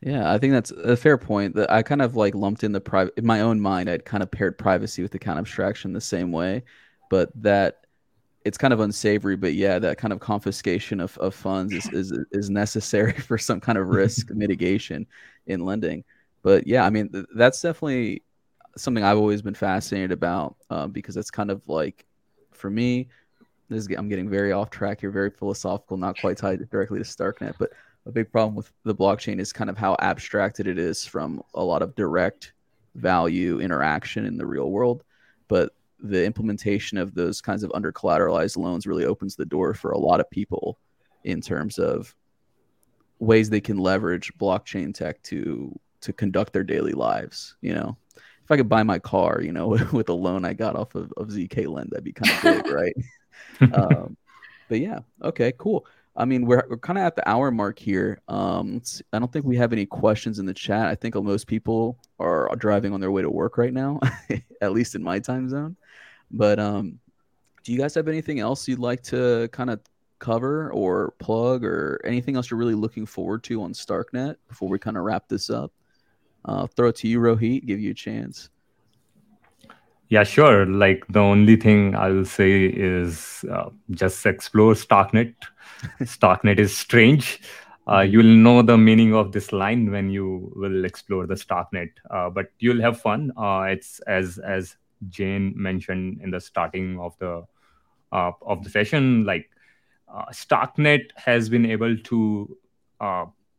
Yeah, 0.00 0.32
I 0.32 0.38
think 0.38 0.52
that's 0.52 0.70
a 0.70 0.96
fair 0.96 1.16
point. 1.18 1.54
That 1.54 1.70
I 1.70 1.82
kind 1.82 2.02
of 2.02 2.16
like 2.16 2.34
lumped 2.34 2.64
in 2.64 2.72
the 2.72 2.80
private 2.80 3.14
in 3.16 3.26
my 3.26 3.40
own 3.40 3.60
mind. 3.60 3.88
I'd 3.88 4.04
kind 4.04 4.22
of 4.22 4.30
paired 4.30 4.58
privacy 4.58 5.02
with 5.02 5.14
account 5.14 5.38
abstraction 5.38 5.92
the 5.92 6.00
same 6.00 6.32
way, 6.32 6.64
but 7.10 7.30
that 7.42 7.86
it's 8.48 8.56
kind 8.58 8.72
of 8.72 8.80
unsavory, 8.80 9.36
but 9.36 9.52
yeah, 9.52 9.78
that 9.78 9.98
kind 9.98 10.10
of 10.10 10.20
confiscation 10.20 11.00
of, 11.00 11.16
of 11.18 11.34
funds 11.34 11.74
is, 11.74 11.86
is 11.92 12.18
is 12.32 12.48
necessary 12.48 13.12
for 13.28 13.36
some 13.36 13.60
kind 13.60 13.76
of 13.76 13.88
risk 13.88 14.30
mitigation 14.34 15.06
in 15.46 15.64
lending. 15.64 16.02
But 16.42 16.66
yeah, 16.66 16.84
I 16.84 16.90
mean 16.90 17.10
th- 17.10 17.26
that's 17.34 17.60
definitely 17.60 18.22
something 18.76 19.04
I've 19.04 19.18
always 19.18 19.42
been 19.42 19.54
fascinated 19.54 20.12
about 20.12 20.56
um, 20.70 20.92
because 20.92 21.16
it's 21.18 21.30
kind 21.30 21.50
of 21.50 21.60
like 21.68 22.06
for 22.52 22.70
me, 22.70 23.08
this 23.68 23.84
is, 23.84 23.96
I'm 23.96 24.08
getting 24.08 24.30
very 24.30 24.52
off 24.52 24.70
track 24.70 25.00
here, 25.00 25.10
very 25.10 25.30
philosophical, 25.30 25.98
not 25.98 26.18
quite 26.18 26.38
tied 26.38 26.68
directly 26.70 26.98
to 26.98 27.04
Starknet, 27.04 27.54
but 27.58 27.70
a 28.06 28.10
big 28.10 28.32
problem 28.32 28.54
with 28.54 28.72
the 28.84 28.94
blockchain 28.94 29.40
is 29.40 29.52
kind 29.52 29.68
of 29.68 29.76
how 29.76 29.94
abstracted 30.00 30.66
it 30.66 30.78
is 30.78 31.04
from 31.04 31.42
a 31.52 31.62
lot 31.62 31.82
of 31.82 31.94
direct 31.94 32.54
value 32.94 33.60
interaction 33.60 34.24
in 34.24 34.38
the 34.38 34.46
real 34.46 34.70
world. 34.70 35.04
But 35.48 35.74
the 36.00 36.24
implementation 36.24 36.98
of 36.98 37.14
those 37.14 37.40
kinds 37.40 37.62
of 37.62 37.72
under 37.74 37.92
collateralized 37.92 38.56
loans 38.56 38.86
really 38.86 39.04
opens 39.04 39.36
the 39.36 39.44
door 39.44 39.74
for 39.74 39.90
a 39.90 39.98
lot 39.98 40.20
of 40.20 40.30
people 40.30 40.78
in 41.24 41.40
terms 41.40 41.78
of 41.78 42.14
ways 43.18 43.50
they 43.50 43.60
can 43.60 43.78
leverage 43.78 44.32
blockchain 44.38 44.94
tech 44.94 45.20
to 45.22 45.78
to 46.00 46.12
conduct 46.12 46.52
their 46.52 46.62
daily 46.62 46.92
lives. 46.92 47.56
You 47.60 47.74
know, 47.74 47.96
if 48.16 48.50
I 48.50 48.56
could 48.56 48.68
buy 48.68 48.82
my 48.82 48.98
car, 48.98 49.40
you 49.42 49.52
know, 49.52 49.68
with 49.92 50.08
a 50.08 50.14
loan 50.14 50.44
I 50.44 50.52
got 50.52 50.76
off 50.76 50.94
of, 50.94 51.12
of 51.16 51.28
zkLend, 51.28 51.90
that'd 51.90 52.04
be 52.04 52.12
kind 52.12 52.32
of 52.32 52.64
big, 52.64 52.72
right? 52.72 52.94
um, 53.74 54.16
but 54.68 54.80
yeah, 54.80 55.00
okay, 55.22 55.52
cool. 55.58 55.86
I 56.16 56.24
mean, 56.24 56.46
we're, 56.46 56.64
we're 56.68 56.78
kind 56.78 56.98
of 56.98 57.04
at 57.04 57.14
the 57.14 57.28
hour 57.28 57.52
mark 57.52 57.78
here. 57.78 58.20
Um, 58.26 58.82
I 59.12 59.20
don't 59.20 59.32
think 59.32 59.44
we 59.44 59.56
have 59.56 59.72
any 59.72 59.86
questions 59.86 60.40
in 60.40 60.46
the 60.46 60.54
chat. 60.54 60.86
I 60.86 60.96
think 60.96 61.14
most 61.14 61.46
people 61.46 61.96
are 62.18 62.54
driving 62.56 62.92
on 62.92 63.00
their 63.00 63.12
way 63.12 63.22
to 63.22 63.30
work 63.30 63.56
right 63.56 63.72
now, 63.72 64.00
at 64.60 64.72
least 64.72 64.96
in 64.96 65.02
my 65.02 65.20
time 65.20 65.48
zone. 65.48 65.76
But 66.30 66.58
um, 66.58 66.98
do 67.64 67.72
you 67.72 67.78
guys 67.78 67.94
have 67.94 68.08
anything 68.08 68.40
else 68.40 68.68
you'd 68.68 68.78
like 68.78 69.02
to 69.04 69.48
kind 69.52 69.70
of 69.70 69.80
cover 70.18 70.72
or 70.72 71.14
plug 71.18 71.64
or 71.64 72.00
anything 72.04 72.36
else 72.36 72.50
you're 72.50 72.58
really 72.58 72.74
looking 72.74 73.06
forward 73.06 73.44
to 73.44 73.62
on 73.62 73.72
StarkNet 73.72 74.36
before 74.48 74.68
we 74.68 74.78
kind 74.78 74.96
of 74.96 75.04
wrap 75.04 75.28
this 75.28 75.50
up? 75.50 75.72
Uh, 76.44 76.66
throw 76.66 76.88
it 76.88 76.96
to 76.96 77.08
you, 77.08 77.20
Rohit. 77.20 77.66
Give 77.66 77.80
you 77.80 77.90
a 77.90 77.94
chance. 77.94 78.50
Yeah, 80.08 80.24
sure. 80.24 80.64
Like 80.64 81.04
the 81.08 81.20
only 81.20 81.56
thing 81.56 81.94
I 81.94 82.08
will 82.08 82.24
say 82.24 82.64
is 82.64 83.44
uh, 83.52 83.68
just 83.90 84.24
explore 84.24 84.72
Starknet. 84.72 85.34
Starknet 86.00 86.58
is 86.58 86.76
strange. 86.76 87.40
Uh, 87.86 87.98
mm-hmm. 87.98 88.12
you'll 88.12 88.36
know 88.36 88.62
the 88.62 88.78
meaning 88.78 89.14
of 89.14 89.32
this 89.32 89.52
line 89.52 89.90
when 89.90 90.10
you 90.10 90.52
will 90.56 90.84
explore 90.84 91.26
the 91.26 91.34
Starknet, 91.34 91.90
uh, 92.10 92.30
but 92.30 92.50
you'll 92.58 92.80
have 92.80 93.00
fun. 93.00 93.32
Uh, 93.36 93.66
it's 93.68 94.00
as 94.00 94.38
as 94.38 94.76
Jane 95.08 95.52
mentioned 95.56 96.20
in 96.22 96.30
the 96.30 96.40
starting 96.40 96.98
of 96.98 97.18
the 97.18 97.44
uh, 98.12 98.32
of 98.42 98.64
the 98.64 98.70
session. 98.70 99.24
Like 99.24 99.50
uh, 100.12 100.26
Starknet 100.32 101.10
has 101.16 101.48
been 101.48 101.66
able 101.66 101.96
to 101.96 102.56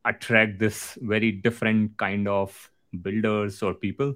attract 0.05 0.59
this 0.59 0.97
very 1.01 1.31
different 1.31 1.97
kind 1.97 2.27
of 2.27 2.71
builders 3.01 3.61
or 3.61 3.73
people 3.73 4.15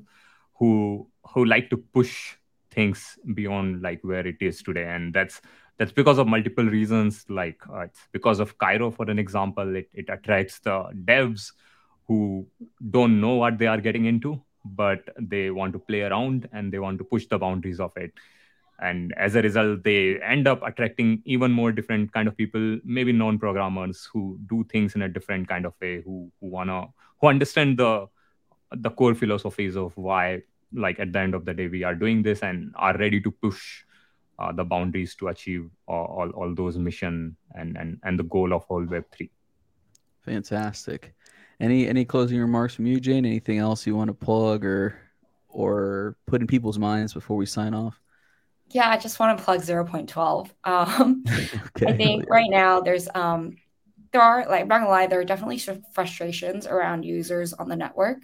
who 0.55 1.07
who 1.29 1.45
like 1.45 1.69
to 1.69 1.77
push 1.77 2.35
things 2.71 3.17
beyond 3.33 3.81
like 3.81 3.99
where 4.03 4.25
it 4.25 4.37
is 4.41 4.63
today 4.63 4.85
and 4.85 5.13
that's 5.13 5.41
that's 5.77 5.91
because 5.91 6.17
of 6.17 6.27
multiple 6.27 6.65
reasons 6.65 7.25
like 7.29 7.59
uh, 7.69 7.81
it's 7.81 8.07
because 8.11 8.39
of 8.39 8.57
cairo 8.57 8.89
for 8.89 9.09
an 9.09 9.19
example 9.19 9.75
it, 9.75 9.89
it 9.93 10.09
attracts 10.09 10.59
the 10.59 10.83
devs 11.05 11.51
who 12.07 12.45
don't 12.89 13.19
know 13.21 13.35
what 13.35 13.57
they 13.57 13.67
are 13.67 13.79
getting 13.79 14.05
into 14.05 14.41
but 14.65 15.09
they 15.19 15.51
want 15.51 15.73
to 15.73 15.79
play 15.79 16.01
around 16.01 16.47
and 16.53 16.71
they 16.71 16.79
want 16.79 16.97
to 16.97 17.03
push 17.03 17.25
the 17.27 17.37
boundaries 17.37 17.79
of 17.79 17.91
it. 17.97 18.13
And 18.79 19.13
as 19.17 19.35
a 19.35 19.41
result 19.41 19.83
they 19.83 20.21
end 20.21 20.47
up 20.47 20.61
attracting 20.63 21.21
even 21.25 21.51
more 21.51 21.71
different 21.71 22.11
kind 22.11 22.27
of 22.27 22.35
people 22.35 22.79
maybe 22.83 23.11
non-programmers 23.11 24.09
who 24.11 24.39
do 24.47 24.65
things 24.65 24.95
in 24.95 25.03
a 25.03 25.09
different 25.09 25.47
kind 25.47 25.65
of 25.65 25.73
way 25.79 26.01
who 26.01 26.31
who 26.39 26.47
wanna 26.47 26.87
who 27.21 27.27
understand 27.27 27.77
the 27.77 28.07
the 28.71 28.89
core 28.89 29.13
philosophies 29.13 29.77
of 29.77 29.95
why 29.95 30.41
like 30.73 30.99
at 30.99 31.13
the 31.13 31.19
end 31.19 31.35
of 31.35 31.45
the 31.45 31.53
day 31.53 31.67
we 31.67 31.83
are 31.83 31.95
doing 31.95 32.23
this 32.23 32.41
and 32.41 32.73
are 32.75 32.97
ready 32.97 33.21
to 33.21 33.31
push 33.31 33.83
uh, 34.39 34.51
the 34.51 34.63
boundaries 34.63 35.15
to 35.15 35.27
achieve 35.27 35.69
all, 35.87 36.05
all, 36.05 36.29
all, 36.31 36.55
those 36.55 36.77
mission 36.77 37.37
and, 37.53 37.77
and 37.77 37.99
and 38.03 38.17
the 38.17 38.23
goal 38.23 38.53
of 38.53 38.65
all 38.67 38.83
web 38.83 39.05
3 39.11 39.29
fantastic 40.21 41.13
any 41.63 41.87
any 41.87 42.05
closing 42.05 42.39
remarks 42.39 42.73
from 42.73 42.85
you 42.85 42.99
jane 42.99 43.25
anything 43.25 43.57
else 43.57 43.87
you 43.87 43.95
want 43.95 44.07
to 44.07 44.13
plug 44.13 44.65
or 44.65 44.95
or 45.47 46.15
put 46.27 46.41
in 46.41 46.47
people's 46.47 46.79
minds 46.79 47.13
before 47.13 47.37
we 47.37 47.45
sign 47.45 47.73
off 47.73 47.99
yeah 48.69 48.89
i 48.89 48.97
just 48.97 49.19
want 49.19 49.37
to 49.37 49.43
plug 49.43 49.61
0.12 49.61 50.49
um, 50.63 51.23
okay. 51.77 51.87
i 51.87 51.97
think 51.97 52.29
right 52.29 52.49
now 52.49 52.79
there's 52.79 53.07
um 53.15 53.55
there 54.11 54.21
are 54.21 54.47
like 54.47 54.61
i'm 54.61 54.67
not 54.67 54.79
gonna 54.79 54.89
lie 54.89 55.07
there 55.07 55.19
are 55.19 55.25
definitely 55.25 55.61
frustrations 55.93 56.67
around 56.67 57.03
users 57.03 57.53
on 57.53 57.69
the 57.69 57.75
network 57.75 58.19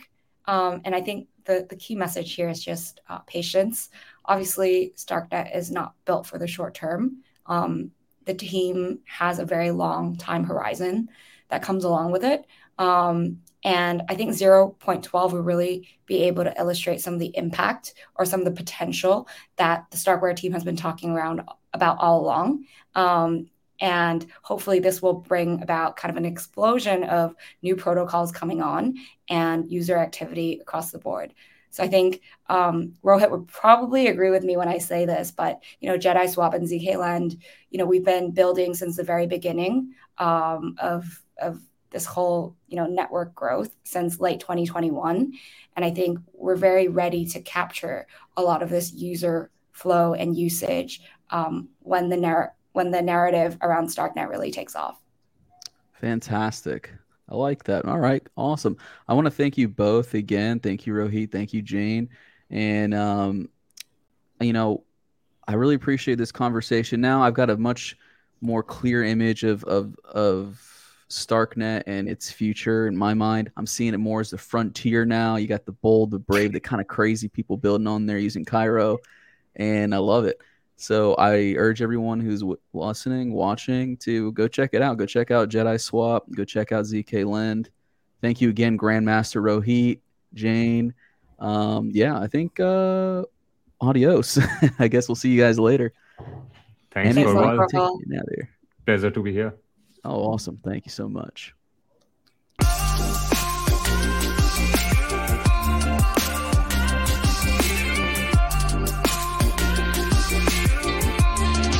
um, 0.49 0.81
and 0.83 0.95
I 0.95 1.01
think 1.01 1.27
the, 1.45 1.67
the 1.69 1.75
key 1.75 1.93
message 1.93 2.33
here 2.33 2.49
is 2.49 2.63
just 2.63 3.01
uh, 3.07 3.19
patience. 3.19 3.89
Obviously, 4.25 4.93
StarkNet 4.97 5.55
is 5.55 5.69
not 5.69 5.93
built 6.05 6.25
for 6.25 6.39
the 6.39 6.47
short 6.47 6.73
term. 6.73 7.17
Um, 7.45 7.91
the 8.25 8.33
team 8.33 8.97
has 9.05 9.37
a 9.37 9.45
very 9.45 9.69
long 9.69 10.15
time 10.15 10.43
horizon 10.43 11.09
that 11.49 11.61
comes 11.61 11.83
along 11.83 12.11
with 12.11 12.23
it. 12.23 12.47
Um, 12.79 13.41
and 13.63 14.03
I 14.07 14.15
think 14.15 14.31
0.12 14.31 15.31
will 15.33 15.41
really 15.41 15.87
be 16.05 16.23
able 16.23 16.45
to 16.45 16.57
illustrate 16.57 17.01
some 17.01 17.13
of 17.13 17.19
the 17.19 17.35
impact 17.35 17.93
or 18.15 18.25
some 18.25 18.39
of 18.39 18.45
the 18.45 18.51
potential 18.51 19.27
that 19.57 19.85
the 19.91 19.97
Starkware 19.97 20.35
team 20.35 20.53
has 20.53 20.63
been 20.63 20.77
talking 20.77 21.11
around 21.11 21.41
about 21.73 21.97
all 21.99 22.21
along. 22.21 22.65
Um, 22.95 23.47
and 23.81 24.25
hopefully, 24.41 24.79
this 24.79 25.01
will 25.01 25.13
bring 25.13 25.61
about 25.61 25.97
kind 25.97 26.09
of 26.09 26.17
an 26.17 26.25
explosion 26.25 27.03
of 27.03 27.35
new 27.61 27.75
protocols 27.75 28.31
coming 28.31 28.61
on 28.61 28.95
and 29.29 29.69
user 29.69 29.97
activity 29.97 30.59
across 30.61 30.91
the 30.91 30.97
board. 30.97 31.33
So 31.71 31.83
I 31.83 31.87
think 31.87 32.21
um, 32.47 32.93
Rohit 33.03 33.29
would 33.29 33.47
probably 33.47 34.07
agree 34.07 34.31
with 34.31 34.43
me 34.43 34.57
when 34.57 34.67
I 34.67 34.79
say 34.79 35.05
this, 35.05 35.31
but 35.31 35.61
you 35.79 35.89
know, 35.89 35.97
JediSwap 35.97 36.55
and 36.55 36.67
zkLend, 36.67 37.37
you 37.69 37.77
know, 37.77 37.85
we've 37.85 38.03
been 38.03 38.31
building 38.31 38.73
since 38.73 38.97
the 38.97 39.03
very 39.03 39.27
beginning 39.27 39.93
um, 40.17 40.75
of 40.79 41.21
of 41.41 41.61
this 41.91 42.05
whole 42.05 42.55
you 42.67 42.75
know 42.75 42.85
network 42.85 43.33
growth 43.35 43.75
since 43.83 44.19
late 44.19 44.39
2021, 44.39 45.33
and 45.75 45.85
I 45.85 45.91
think 45.91 46.19
we're 46.33 46.55
very 46.55 46.87
ready 46.87 47.25
to 47.27 47.41
capture 47.41 48.07
a 48.37 48.41
lot 48.41 48.61
of 48.61 48.69
this 48.69 48.93
user 48.93 49.49
flow 49.71 50.13
and 50.13 50.35
usage 50.35 51.01
um, 51.29 51.69
when 51.79 52.09
the 52.09 52.17
narr- 52.17 52.55
when 52.73 52.91
the 52.91 53.01
narrative 53.01 53.57
around 53.61 53.87
StarkNet 53.87 54.29
really 54.29 54.51
takes 54.51 54.75
off. 54.75 55.01
Fantastic. 55.93 56.91
I 57.29 57.35
like 57.35 57.63
that. 57.65 57.85
All 57.85 57.99
right, 57.99 58.25
awesome. 58.35 58.77
I 59.07 59.13
want 59.13 59.25
to 59.25 59.31
thank 59.31 59.57
you 59.57 59.67
both 59.67 60.13
again. 60.13 60.59
Thank 60.59 60.87
you, 60.87 60.93
Rohit. 60.93 61.31
Thank 61.31 61.53
you, 61.53 61.61
Jane. 61.61 62.09
And 62.49 62.93
um, 62.93 63.49
you 64.39 64.53
know, 64.53 64.83
I 65.47 65.53
really 65.53 65.75
appreciate 65.75 66.17
this 66.17 66.31
conversation. 66.31 67.01
Now 67.01 67.23
I've 67.23 67.33
got 67.33 67.49
a 67.49 67.57
much 67.57 67.97
more 68.41 68.63
clear 68.63 69.03
image 69.03 69.43
of 69.43 69.63
of 69.63 69.95
of 70.05 70.61
Starknet 71.09 71.83
and 71.87 72.07
its 72.07 72.31
future 72.31 72.87
in 72.87 72.95
my 72.95 73.13
mind. 73.13 73.51
I'm 73.57 73.65
seeing 73.65 73.93
it 73.93 73.97
more 73.97 74.21
as 74.21 74.29
the 74.29 74.37
frontier 74.37 75.05
now. 75.05 75.37
You 75.37 75.47
got 75.47 75.65
the 75.65 75.71
bold, 75.71 76.11
the 76.11 76.19
brave, 76.19 76.53
the 76.53 76.59
kind 76.59 76.81
of 76.81 76.87
crazy 76.87 77.27
people 77.27 77.57
building 77.57 77.87
on 77.87 78.05
there 78.05 78.19
using 78.19 78.45
Cairo, 78.45 78.99
and 79.55 79.93
I 79.93 79.97
love 79.97 80.25
it. 80.25 80.39
So 80.77 81.15
I 81.15 81.55
urge 81.57 81.81
everyone 81.81 82.19
who's 82.19 82.39
w- 82.39 82.59
listening, 82.73 83.33
watching, 83.33 83.97
to 83.97 84.31
go 84.31 84.47
check 84.47 84.69
it 84.73 84.81
out. 84.81 84.97
Go 84.97 85.05
check 85.05 85.29
out 85.29 85.49
JediSwap. 85.49 86.21
Go 86.35 86.45
check 86.45 86.71
out 86.71 86.85
zkLend. 86.85 87.67
Thank 88.21 88.39
you 88.39 88.49
again, 88.49 88.77
Grandmaster 88.77 89.41
Rohit, 89.41 89.99
Jane. 90.33 90.93
Um, 91.39 91.89
yeah, 91.91 92.19
I 92.19 92.27
think 92.27 92.59
uh, 92.59 93.23
adios. 93.81 94.39
I 94.79 94.87
guess 94.87 95.07
we'll 95.07 95.15
see 95.15 95.31
you 95.31 95.41
guys 95.41 95.59
later. 95.59 95.91
Thanks, 96.91 97.15
Thanks 97.15 97.31
for 97.31 97.33
Pleasure 98.85 99.11
to 99.11 99.23
be 99.23 99.33
here. 99.33 99.55
Oh, 100.03 100.33
awesome. 100.33 100.57
Thank 100.63 100.85
you 100.85 100.91
so 100.91 101.07
much. 101.09 101.53